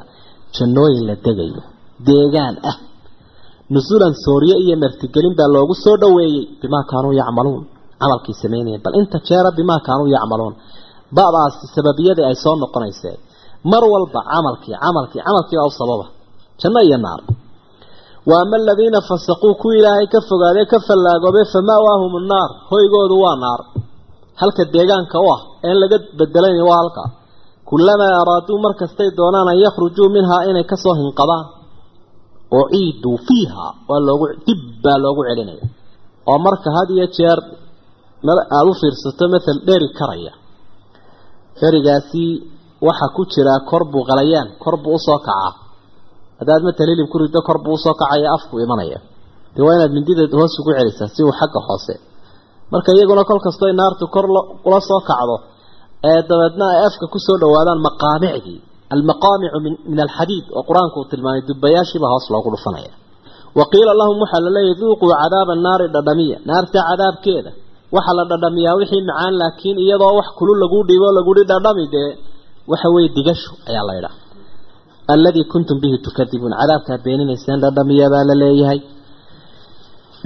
jannooyin 0.58 1.04
la 1.10 1.16
degayo 1.26 1.62
deegaan 2.08 2.56
ah 2.72 2.78
nusuulan 3.74 4.14
sooriye 4.26 4.56
iyo 4.66 4.76
martigelin 4.84 5.34
baa 5.40 5.50
loogu 5.56 5.76
soo 5.84 5.96
dhoweeyey 6.02 6.42
bimaa 6.62 6.84
kaanuu 6.92 7.14
yacmaluun 7.22 7.64
camalkii 8.02 8.36
samaynayeen 8.44 8.82
bal 8.86 8.94
inta 9.02 9.18
jeera 9.28 9.50
bimaa 9.60 9.80
kaanuu 9.88 10.08
yacmaluun 10.16 10.54
ba'daasi 11.18 11.64
sababiyadii 11.76 12.26
ay 12.30 12.36
soo 12.44 12.56
noqonayseen 12.64 13.18
mar 13.72 13.84
walba 13.94 14.20
camalkii 14.32 14.76
camalkii 14.84 15.22
camalkii 15.28 15.58
baa 15.60 15.70
u 15.72 15.74
sababa. 15.80 16.06
Janno 16.62 16.80
iyo 16.88 16.98
naar. 17.06 17.22
Wa 18.30 18.36
ama 18.44 18.56
aladiina 18.62 19.00
fasaquu 19.10 19.50
kuwii 19.62 19.80
ilaahay 19.82 20.08
ka 20.14 20.20
fogaadee 20.30 20.66
ka 20.72 20.78
fallaagoobay 20.88 21.46
fama'waahum 21.54 22.14
annaar? 22.22 22.50
Hoygoodu 22.72 23.16
waa 23.24 23.36
naar. 23.44 23.62
Halka 24.42 24.64
deegaanka 24.74 25.18
u 25.26 25.28
ah 25.36 25.42
een 25.68 25.78
laga 25.82 25.98
bedelayn 26.20 26.62
waa 26.70 26.78
halka. 26.82 27.04
Kulamaa 27.70 28.14
araaduu 28.22 28.58
markastay 28.66 29.10
doonaan 29.18 29.48
an 29.52 29.58
yakhrujuu 29.66 30.10
minhaa 30.16 30.42
inay 30.50 30.66
ka 30.72 30.76
soo 30.84 30.94
hinqadaan 31.02 31.46
uciiduu 32.60 33.18
fiiha 33.28 33.66
waa 33.90 34.00
loogu 34.08 34.26
dib 34.46 34.62
baa 34.84 34.98
loogu 35.04 35.22
celinaya. 35.28 35.66
Oo 36.30 36.38
marka 36.46 36.70
had 36.78 36.90
iyo 36.96 37.08
jeer 37.16 37.40
aada 38.56 38.70
u 38.70 38.74
fiirsato 38.80 39.26
mathal 39.34 39.58
dheri 39.68 39.90
karaya. 40.00 40.34
Dherigaasi 41.60 42.24
waxaa 42.88 43.10
ku 43.16 43.22
jiraa 43.34 43.60
kor 43.70 43.84
buu 43.92 44.04
qalayaan 44.10 44.48
kor 44.64 44.76
buu 44.84 44.96
u 44.98 45.00
soo 45.08 45.20
kacaa. 45.28 45.52
Haddaad 46.40 46.62
matal 46.68 46.88
hilib 46.92 47.08
ku 47.12 47.18
riddo 47.24 47.40
kor 47.48 47.58
buu 47.66 47.76
u 47.78 47.82
soo 47.86 47.94
kacaya 48.02 48.28
afku 48.38 48.56
imanaya. 48.66 49.00
Dee 49.56 49.64
waa 49.66 49.76
inaad 49.78 49.92
mindida 49.98 50.24
hoos 50.40 50.54
ugu 50.60 50.72
celisaa 50.78 51.10
si 51.16 51.22
uu 51.28 51.34
xagga 51.40 51.60
hoose. 51.68 51.94
Marka 52.72 52.90
iyaguna 52.96 53.24
kol 53.30 53.40
kastoy 53.46 53.72
naartu 53.80 54.06
kor 54.16 54.26
ula 54.68 54.80
soo 54.90 55.02
kacdo 55.10 55.36
ee 56.10 56.20
dabeedna 56.30 56.66
ay 56.74 56.80
afka 56.90 57.06
ku 57.14 57.18
soo 57.26 57.38
dhawaadaan 57.42 57.80
maqaamicdii. 57.88 58.60
Almaqaamicu 58.96 59.58
min 59.92 60.00
alxadiid 60.06 60.46
oo 60.58 60.64
qur'aanku 60.70 60.98
uu 61.02 61.08
tilmaamay 61.12 61.42
dubbayaashiibaa 61.50 62.12
hoos 62.14 62.26
loogu 62.34 62.50
dhufanaya. 62.56 62.92
Wa 63.58 63.64
qiila 63.72 63.92
lahum 64.02 64.18
waxaa 64.24 64.42
la 64.46 64.50
leeyahy 64.58 64.76
duuquu 64.82 65.06
cadaaba 65.22 65.54
naari 65.66 65.86
dhadhamiya. 65.96 66.38
Naarta 66.50 66.80
cadaabkeeda 66.90 67.52
waxaa 67.96 68.16
la 68.20 68.24
dhadhamiyaa 68.32 68.76
wixii 68.80 69.04
macaan 69.10 69.34
laakiin 69.42 69.78
iyadoo 69.86 70.12
wax 70.20 70.28
kulu 70.40 70.54
laguu 70.64 70.84
dhiibo 70.90 71.08
laguhi 71.18 71.44
dhadhami 71.52 71.86
dee 71.96 72.10
waxa 72.72 72.88
weeye 72.96 73.10
digasho 73.18 73.52
ayaa 73.70 73.86
la 73.90 73.94
ydhaha 74.00 74.16
alladii 75.14 75.46
kuntum 75.54 75.78
bihi 75.84 75.98
tukadibuun 76.06 76.54
cadaabkaa 76.62 76.98
beeninayseen 77.06 77.60
dhadhamiya 77.64 78.08
baa 78.14 78.24
la 78.30 78.36
leeyahay. 78.44 78.80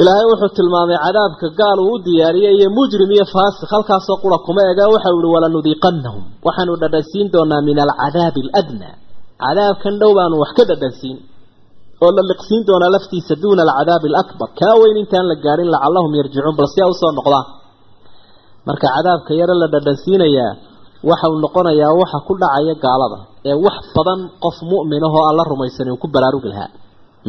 Ilaahay 0.02 0.26
wuxuu 0.32 0.52
tilmaamay 0.58 0.98
cadaabka 1.06 1.48
gaal 1.60 1.80
uu 1.86 1.94
u 1.96 2.04
diyaariyey 2.06 2.54
iyo 2.60 2.68
mujrim 2.78 3.10
iyo 3.16 3.26
faasiq 3.34 3.70
halkaasoo 3.76 4.18
qura 4.24 4.38
kuma 4.46 4.62
ega 4.72 4.86
waxau 4.94 5.16
ihi 5.24 5.30
walanudiiqannahum. 5.36 6.24
Waxaanu 6.48 6.74
dhadhansiin 6.82 7.28
doonaa 7.34 7.62
min 7.68 7.78
alcadaabi 7.86 8.40
aladnaa. 8.50 8.94
Cadaabkan 9.44 9.94
dhow 10.02 10.12
baanu 10.18 10.36
wax 10.44 10.52
ka 10.58 10.64
dhadhansiin 10.70 11.18
oo 12.04 12.12
la 12.18 12.22
liqsiin 12.32 12.62
doonaa 12.70 12.92
laftiisa 12.96 13.34
duuna 13.44 13.62
alcadaabi 13.66 14.08
alakbar. 14.12 14.48
Kaa 14.60 14.74
weyn 14.82 14.98
intaan 15.04 15.26
la 15.32 15.36
gaadhin 15.46 15.70
lacallahum 15.76 16.12
yarjicuun 16.20 16.56
bal 16.60 16.68
si 16.74 16.80
a 16.84 16.86
u 16.92 16.94
soo 17.02 17.12
noqdaan. 17.18 17.46
Marka 18.68 18.88
cadaabka 18.96 19.32
yare 19.40 19.54
la 19.62 19.68
dhadhansiinayaa 19.74 20.52
waxau 21.10 21.34
noqonayaa 21.44 21.94
waxa 22.02 22.18
ku 22.28 22.34
dhacaya 22.42 22.74
gaalada 22.86 23.18
ee 23.50 23.56
wax 23.66 23.78
badan 23.98 24.20
qof 24.44 24.58
mu'min 24.72 25.02
ahoo 25.08 25.24
alla 25.30 25.44
rumaysan 25.52 25.88
uu 25.94 26.00
ku 26.04 26.08
baraarugi 26.16 26.50
lahaa. 26.54 26.70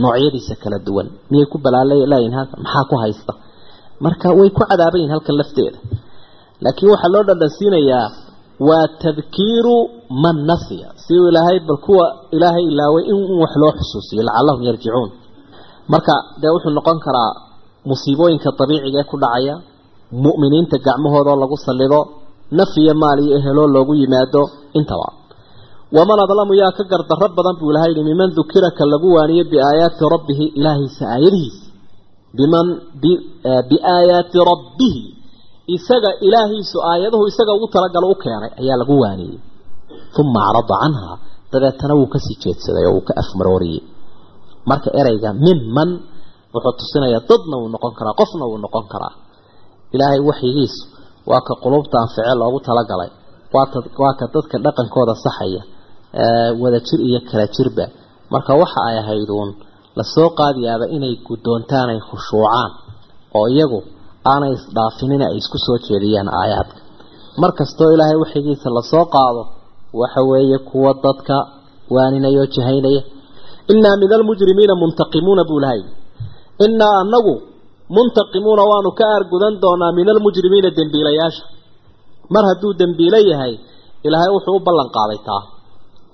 Noocyadiisa 0.02 0.54
kala 0.62 0.78
duwan. 0.86 1.06
Miyay 1.30 1.46
ku 1.52 1.56
balaalalayihin 1.64 2.34
halkan? 2.38 2.58
Maxaa 2.64 2.84
ku 2.90 2.94
haysta? 3.02 3.32
Marka 4.04 4.28
way 4.38 4.48
ku 4.56 4.60
cadaaban 4.70 4.98
yihiin 5.00 5.12
halkan 5.16 5.36
lafteeda. 5.40 5.78
Laakiin 6.64 6.90
waxaa 6.94 7.12
loo 7.14 7.24
dhadhansiinayaa 7.28 8.06
waa 8.68 8.86
tadkiiru 9.02 9.76
man 10.22 10.36
nasiya. 10.50 10.88
Si 11.04 11.12
uu 11.20 11.28
ilaahay 11.32 11.58
bal 11.68 11.78
kuwa 11.86 12.06
ilaahay 12.36 12.64
ilaaway 12.72 13.02
in 13.12 13.18
wax 13.42 13.52
loo 13.62 13.72
xusuusiyo 13.78 14.22
lacallahum 14.28 14.62
yarjicuun. 14.68 15.10
Marka 15.92 16.14
dee 16.40 16.50
wuxuu 16.54 16.72
noqon 16.78 16.98
karaa 17.06 17.30
musiibooyinka 17.90 18.48
dabiiciga 18.58 18.98
ee 19.02 19.08
ku 19.10 19.16
dhacaya 19.22 19.54
mu'miniinta 20.24 20.76
gacmahoodoo 20.86 21.36
lagu 21.42 21.56
sallido 21.66 22.00
naf 22.58 22.72
iyo 22.82 22.94
maal 23.02 23.18
iyo 23.24 23.34
eheloo 23.40 23.68
loogu 23.74 23.94
yimaado 24.00 24.42
intaba. 24.78 25.08
Waman 25.96 26.18
adlamu 26.24 26.52
yaa 26.60 26.72
ka 26.76 26.82
gardarro 26.90 27.28
badan 27.36 27.56
buu 27.60 27.70
ilahay 27.72 27.92
yihi 27.94 28.04
miman 28.10 28.30
dukiraka 28.38 28.82
lagu 28.92 29.08
waaniyo 29.16 29.44
biaayaati 29.52 30.02
rabbihi 30.14 30.44
ilaahiisa 30.58 31.04
aayadihiisa. 31.14 31.64
Biman 32.36 32.66
biaayaati 33.70 34.38
rabbihi 34.50 35.02
isaga 35.76 36.10
ilaahiisu 36.26 36.76
aayaduhu 36.90 37.24
isaga 37.30 37.52
ugu 37.56 37.66
talagalo 37.74 38.06
u 38.14 38.16
keenay 38.22 38.50
ayaa 38.60 38.76
lagu 38.82 38.94
waaniyey. 39.04 39.38
Uma 40.20 40.40
acrada 40.50 40.74
canha 40.82 41.12
dabeetana 41.52 41.94
wuu 41.98 42.08
ka 42.12 42.18
sii 42.24 42.36
jeedsaday 42.42 42.84
oo 42.88 42.92
wuu 42.98 43.04
ka 43.08 43.12
afmarooriyey. 43.22 43.82
Marka 44.70 44.88
ereyga 45.00 45.30
miman 45.46 45.90
wuxuu 46.54 46.74
tusinayaa 46.80 47.22
dadna 47.30 47.54
wuu 47.60 47.70
noqon 47.74 47.92
karaa 47.98 48.14
qofna 48.20 48.44
wuu 48.50 48.58
noqon 48.64 48.84
karaa. 48.92 49.14
Ilaahay 49.94 50.20
waxyigiisu 50.28 50.82
waa 51.30 51.40
ka 51.48 51.54
qulubta 51.62 51.96
anfice 52.04 52.32
loogu 52.40 52.58
talagalay. 52.66 53.10
Waa 53.54 54.14
ka 54.18 54.24
dadka 54.34 54.56
dhaqankooda 54.64 55.14
saxaya 55.24 55.62
wada 56.62 56.78
jir 56.86 57.00
iyo 57.08 57.20
kala 57.28 57.46
jirba. 57.54 57.84
Marka 58.32 58.52
waxa 58.60 58.80
ay 58.88 58.96
ahayduun 59.02 59.50
la 59.98 60.04
soo 60.14 60.28
qaadiyaaba 60.38 60.86
inay 60.96 61.14
guddoontaan 61.26 61.88
ay 61.94 62.00
khushuucaan 62.08 62.70
oo 63.38 63.46
iyagu 63.54 63.78
aanay 64.30 64.52
isdhaafinin 64.58 65.22
ay 65.28 65.34
isku 65.40 65.58
soo 65.66 65.78
jeediyaan 65.86 66.28
aayaadka. 66.40 66.78
Mar 67.40 67.50
kastoo 67.58 67.90
ilaahay 67.94 68.16
waxigiisa 68.24 68.68
la 68.76 68.82
soo 68.92 69.04
qaado 69.14 69.42
waxa 70.00 70.20
weeye 70.30 70.58
kuwa 70.68 70.90
dadka 71.04 71.36
waaninaya 71.94 72.38
oo 72.42 72.48
jahaynaya 72.56 73.02
innaa 73.72 73.96
min 74.00 74.10
almujrimiina 74.16 74.74
muntaqimuuna 74.82 75.42
buu 75.50 75.60
lahay 75.64 75.80
innaa 76.66 76.94
anagu 77.02 77.34
muntaqimuuna 77.94 78.62
waanu 78.70 78.90
ka 78.98 79.04
aargudan 79.14 79.54
doonaa 79.64 79.92
min 79.98 80.06
almujrimiina 80.14 80.70
dembiilayaasha. 80.78 81.44
Mar 82.34 82.44
hadduu 82.50 82.72
dembiilo 82.80 83.18
yahay 83.30 83.54
ilaahay 84.06 84.30
wuxuu 84.36 84.56
u 84.58 84.60
ballan 84.66 84.88
qaaday 84.96 85.20
taa. 85.28 85.42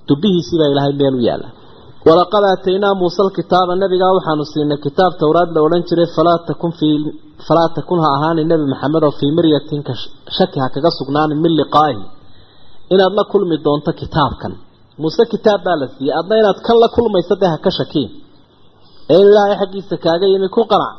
Dubihiisiibaa 0.09 0.71
ilaahay 0.73 0.95
meel 1.01 1.15
u 1.21 1.23
yaalla. 1.29 1.49
Walaqad 2.09 2.45
aataynaa 2.53 2.95
muuse 3.01 3.21
alkitaaba 3.25 3.73
nabigaa 3.83 4.13
waxaanu 4.17 4.45
siinay 4.53 4.79
kitaab 4.87 5.13
towraad 5.23 5.51
la 5.55 5.61
odhan 5.67 5.83
jiray 5.89 6.09
falaa 6.17 6.39
takun 6.49 6.73
fii 6.79 6.97
falaa 7.47 7.69
takun 7.77 7.99
ha 8.05 8.09
ahaanin 8.17 8.47
nebi 8.53 8.65
maxamed 8.73 9.03
oo 9.09 9.13
fii 9.21 9.31
miryatinka 9.39 9.93
shaki 10.37 10.59
ha 10.63 10.67
kaga 10.75 10.91
sugnaanin 10.99 11.39
min 11.45 11.53
liqaa'ihi. 11.61 12.05
Inaad 12.95 13.13
la 13.19 13.25
kulmi 13.33 13.57
doonto 13.67 13.91
kitaabkan. 14.01 14.53
Muuse 15.01 15.23
kitaab 15.33 15.61
baa 15.67 15.77
la 15.81 15.87
siiyey 15.95 16.15
adna 16.21 16.35
inaad 16.41 16.59
kan 16.67 16.77
la 16.83 16.89
kulmayso 16.97 17.35
dee 17.43 17.51
ha 17.55 17.59
ka 17.65 17.71
shakiin. 17.79 18.11
Ee 19.13 19.17
in 19.23 19.27
ilaahay 19.31 19.57
xaggiisa 19.63 19.95
kaaga 20.05 20.27
yimi 20.33 20.49
ku 20.57 20.63
qanac 20.73 20.95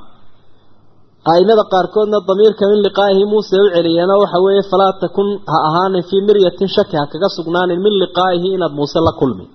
aimada 1.32 1.64
qaarkoodna 1.74 2.18
damiirka 2.30 2.64
min 2.72 2.80
liqaa'ihi 2.88 3.24
muuse 3.34 3.56
u 3.66 3.68
celiyeeno 3.76 4.14
waxa 4.24 4.38
weeye 4.46 4.64
falaa 4.72 4.94
takun 5.04 5.28
ha 5.52 5.58
ahaanin 5.70 6.04
fii 6.10 6.22
miryatin 6.28 6.68
shaki 6.76 6.96
ha 7.00 7.04
kaga 7.14 7.28
sugnaanin 7.38 7.80
min 7.86 7.94
liqaa'ihi 8.04 8.48
inaad 8.58 8.74
muuse 8.80 9.00
la 9.08 9.14
kulmi 9.20 9.46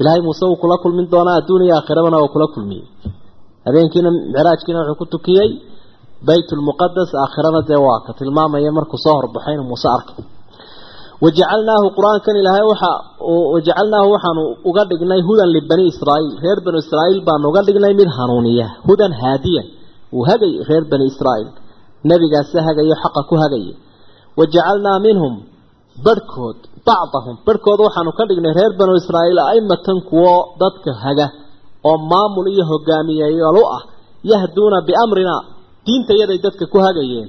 ilaahay 0.00 0.22
muuse 0.28 0.44
wuu 0.48 0.58
kula 0.62 0.76
kulmin 0.84 1.06
doonaa 1.12 1.36
adduun 1.40 1.62
iyo 1.66 1.74
aakhirabana 1.78 2.16
waa 2.22 2.32
kula 2.34 2.46
kulmiyey. 2.54 2.84
Habeenkiina 3.66 4.10
micraajkiina 4.34 4.78
wuxuu 4.80 4.98
ku 5.00 5.04
tukiyey 5.14 5.48
baytulmuqadas 6.28 7.10
aakhirana 7.22 7.60
dee 7.68 7.80
waa 7.86 7.98
ka 8.06 8.10
tilmaamaya 8.18 8.70
markuu 8.78 8.98
soo 9.04 9.14
horbaxay 9.18 9.54
inuu 9.56 9.68
muuse 9.72 9.88
arkay. 9.96 10.18
Wajacalnaahu 11.24 11.86
qur'aankan 11.96 12.34
ilaahay 12.42 12.64
waxa 12.72 12.90
wajacalnaahu 13.54 14.08
waxaanu 14.14 14.42
uga 14.68 14.82
dhignay 14.90 15.20
hudan 15.28 15.48
libani 15.56 15.84
israa'iil 15.92 16.32
reer 16.44 16.58
banu 16.66 16.78
israa'iil 16.84 17.20
baanu 17.28 17.44
uga 17.50 17.60
dhignay 17.68 17.92
mid 18.00 18.08
hanuuniya 18.18 18.66
hudan 18.88 19.12
haadiyan 19.22 19.66
wuu 20.14 20.24
hagay 20.30 20.52
reer 20.68 20.84
bani 20.90 21.04
israa'iil. 21.12 21.50
Nebigaasa 22.08 22.58
hagayo 22.66 22.94
xaqa 23.02 23.20
ku 23.28 23.34
hagaya 23.42 23.74
wajacalnaa 24.38 24.98
minhum 25.06 25.34
barhkood 26.06 26.58
bacdahum 26.86 27.36
barhkood 27.46 27.78
waxaanu 27.86 28.10
ka 28.18 28.24
dhignay 28.28 28.54
reer 28.58 28.72
banu 28.80 28.92
israa'iil 29.02 29.40
aimatan 29.52 29.98
kuwo 30.08 30.34
dadka 30.62 30.90
haga 31.04 31.26
oo 31.88 31.98
maamul 32.10 32.46
iyo 32.54 32.64
hogaamiyeyaal 32.70 33.58
u 33.62 33.64
ah. 33.76 33.82
Yahduuna 34.30 34.78
biamrina 34.88 35.36
diinta 35.86 36.12
yaday 36.20 36.38
dadka 36.44 36.64
ku 36.72 36.78
hagayeen. 36.86 37.28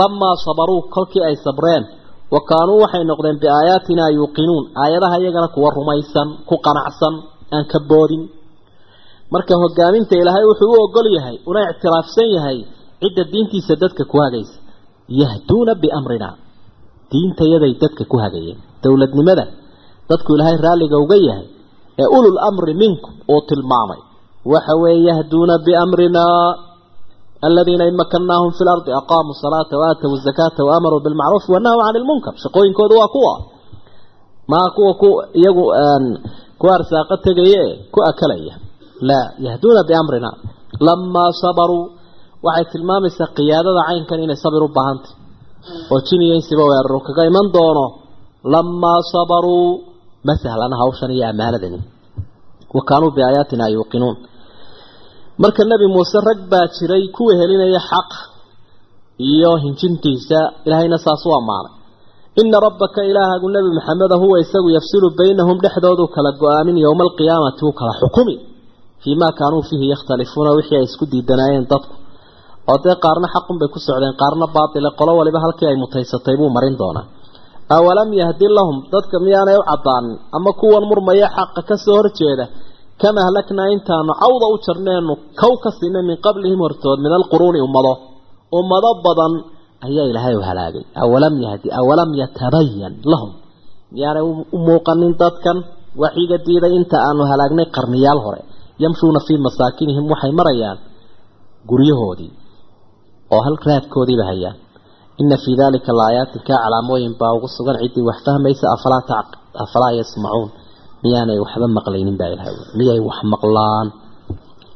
Lamaa 0.00 0.34
sabaruu 0.44 0.82
kolkii 0.94 1.22
ay 1.28 1.36
sabreen. 1.44 1.84
Wa 2.32 2.40
kaanuu 2.48 2.78
waxay 2.82 3.04
noqdeen 3.10 3.38
biaayaatinaa 3.42 4.10
yuuqinuun. 4.18 4.64
Aayadaha 4.82 5.16
iyagana 5.20 5.48
kuwa 5.54 5.70
rumaysan 5.78 6.28
ku 6.48 6.54
qanacsan 6.66 7.14
aan 7.54 7.64
ka 7.72 7.78
boodin 7.90 8.22
marka 9.34 9.54
hogaaminta 9.62 10.14
ilaahay 10.22 10.44
wuxuu 10.50 10.70
u 10.72 10.76
ogol 10.86 11.06
yahay 11.16 11.36
una 11.50 11.60
ictiraafsan 11.72 12.28
yahay 12.36 12.58
cidda 13.02 13.22
diintiisa 13.32 13.74
dadka 13.82 14.04
ku 14.12 14.16
hagaysa. 14.24 14.56
Yahduuna 15.20 15.72
biamrina. 15.82 16.28
Diintayaday 17.12 17.72
dadka 17.82 18.04
ku 18.12 18.16
hagayeen. 18.24 18.58
Dowladnimada 18.82 19.44
dadku 20.10 20.30
ilaahay 20.36 20.56
raalliga 20.66 20.96
uga 21.04 21.16
yahay 21.28 21.46
ee 22.02 22.08
ulul 22.16 22.38
amri 22.48 22.74
minkum 22.82 23.12
uu 23.34 23.40
tilmaamay. 23.48 24.00
Waxa 24.52 24.74
weeye 24.82 25.02
yahduuna 25.10 25.54
biamrinaa 25.66 26.46
aladiina 27.46 27.84
in 27.90 27.96
makannaahum 28.02 28.50
fi 28.58 28.62
lardi 28.68 28.90
aqaamuu 29.00 29.34
salaata 29.42 29.74
waatawu 29.82 30.16
zakaata 30.26 30.60
waamaruu 30.68 31.00
bilmacruufi 31.06 31.48
wanahu 31.56 31.78
cani 31.84 31.98
lmunkar 32.04 32.34
shaqooyinkoodu 32.42 32.94
waa 33.00 33.10
kuwa. 33.14 33.34
Maa 34.52 34.66
kuwa 34.76 34.92
ku 35.00 35.08
iyagu 35.40 35.64
ku 36.60 36.66
arsaaqo 36.76 37.16
tegaye 37.26 37.62
ku 37.94 37.98
akalaya 38.10 38.54
laa 39.08 39.26
yahduuna 39.46 39.82
biamrina 39.90 40.30
lamaa 40.86 41.30
sabaruu 41.42 41.84
waxay 42.46 42.66
tilmaamaysaa 42.72 43.28
qiyaadada 43.36 43.80
caynkan 43.88 44.18
inay 44.24 44.38
sabir 44.44 44.62
u 44.66 44.70
baahantay 44.76 45.12
oo 45.92 45.98
jiniyo 46.08 46.34
insiba 46.40 46.64
weeraro 46.70 46.98
kaga 47.06 47.22
iman 47.30 47.46
doono 47.56 47.86
lamaa 48.54 49.00
sabaruu 49.12 49.66
ma 50.26 50.34
sahlana 50.42 50.76
hawshan 50.82 51.10
iyo 51.16 51.24
ammaanadani 51.32 51.78
wa 52.76 52.82
kaanuu 52.88 53.10
biaayaatina 53.16 53.64
yuuqinuun 53.76 54.16
marka 55.42 55.62
nebi 55.70 55.86
muuse 55.94 56.18
rag 56.28 56.40
baa 56.52 56.66
jiray 56.76 57.04
kuwa 57.16 57.32
helinaya 57.40 57.80
xaq 57.90 58.10
iyo 59.30 59.50
hinjintiisa 59.64 60.38
ilaahayna 60.66 60.98
saas 61.06 61.22
u 61.28 61.30
ammaanay 61.40 61.72
ina 62.40 62.56
rabbaka 62.66 63.00
ilaahagu 63.10 63.46
nebi 63.56 63.68
maxameda 63.78 64.16
huwa 64.22 64.36
isagu 64.44 64.68
yafsilu 64.76 65.06
baynahum 65.20 65.56
dhexdoodu 65.64 66.04
kala 66.14 66.30
go'aamin 66.42 66.76
yowma 66.84 67.02
alqiyaamati 67.08 67.62
u 67.68 67.72
kala 67.78 67.92
xukumi 68.00 68.34
fii 69.02 69.16
maa 69.22 69.32
kaanuu 69.40 69.62
fiihi 69.68 69.86
yakhtalifuuna 69.94 70.50
wixii 70.58 70.76
ay 70.80 70.84
isku 70.88 71.04
diidanaayeen 71.12 71.66
dadku 71.72 71.94
oo 72.70 72.78
dee 72.84 72.96
qaarna 73.04 73.26
xaqun 73.34 73.56
bay 73.60 73.68
ku 73.74 73.78
socdeen 73.88 74.14
qaarna 74.22 74.46
baatile 74.56 74.90
qolo 74.98 75.12
waliba 75.20 75.38
halkii 75.44 75.68
ay 75.70 75.76
mutaysatay 75.82 76.34
buu 76.40 76.50
marin 76.56 76.76
doonaa 76.80 77.04
awalam 77.76 78.10
yahdi 78.20 78.46
lahum 78.58 78.76
dadka 78.94 79.16
miyaanay 79.26 79.56
u 79.60 79.64
caddaanin 79.70 80.14
ama 80.36 80.50
kuwan 80.60 80.84
murmaya 80.90 81.26
xaqa 81.36 81.60
ka 81.68 81.74
soo 81.84 81.96
horjeeda 82.00 82.44
kama 83.02 83.20
ahlaknaa 83.26 83.68
intaanu 83.74 84.12
cawda 84.22 84.46
u 84.54 84.56
jarneenu 84.66 85.12
kow 85.40 85.52
ka 85.64 85.70
siinay 85.78 86.04
min 86.08 86.16
qablihim 86.26 86.60
hortood 86.64 86.98
min 87.04 87.12
alquruuni 87.18 87.58
ummado 87.66 87.92
ummado 88.58 88.90
badan 89.06 89.32
ayaa 89.86 90.06
ilaahay 90.10 90.34
u 90.40 90.42
halaagay 90.48 90.84
awalam 91.04 91.34
yahdi 91.46 91.68
awalam 91.80 92.10
yatabayan 92.20 92.94
lahum 93.12 93.30
miyaanay 93.94 94.24
u 94.54 94.58
muuqanin 94.68 95.12
dadkan 95.22 95.58
waxiga 96.02 96.36
diiday 96.46 96.72
inta 96.80 96.96
aanu 97.08 97.22
halaagnay 97.32 97.66
qarniyaal 97.76 98.20
hore 98.26 98.40
yamshuuna 98.84 99.20
fii 99.26 99.38
masaakinihim 99.46 100.04
waxay 100.12 100.32
marayaan 100.40 100.78
guryahoodii 101.70 102.30
oo 103.34 103.40
hal 103.46 103.56
raadkoodiiba 103.68 104.24
hayaan. 104.30 104.56
Ina 105.22 105.36
fii 105.44 105.56
dalika 105.60 105.90
laayaatin 106.00 106.42
kaa 106.48 106.58
calaamooyin 106.64 107.14
baa 107.20 107.32
ugu 107.36 107.48
sugan 107.56 107.76
ciddii 107.82 108.04
wax 108.08 108.18
fahmaysa 108.26 108.66
afalaa 109.64 109.92
yasmacuun 110.00 110.50
miyaanay 111.04 111.38
waxba 111.44 111.66
maqlaynin 111.78 112.16
baa 112.20 112.30
ilahay 112.34 112.54
miyay 112.78 113.00
wax 113.08 113.18
maqlaan? 113.34 113.86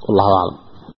Wallahu 0.07 0.33
aclam 0.41 0.57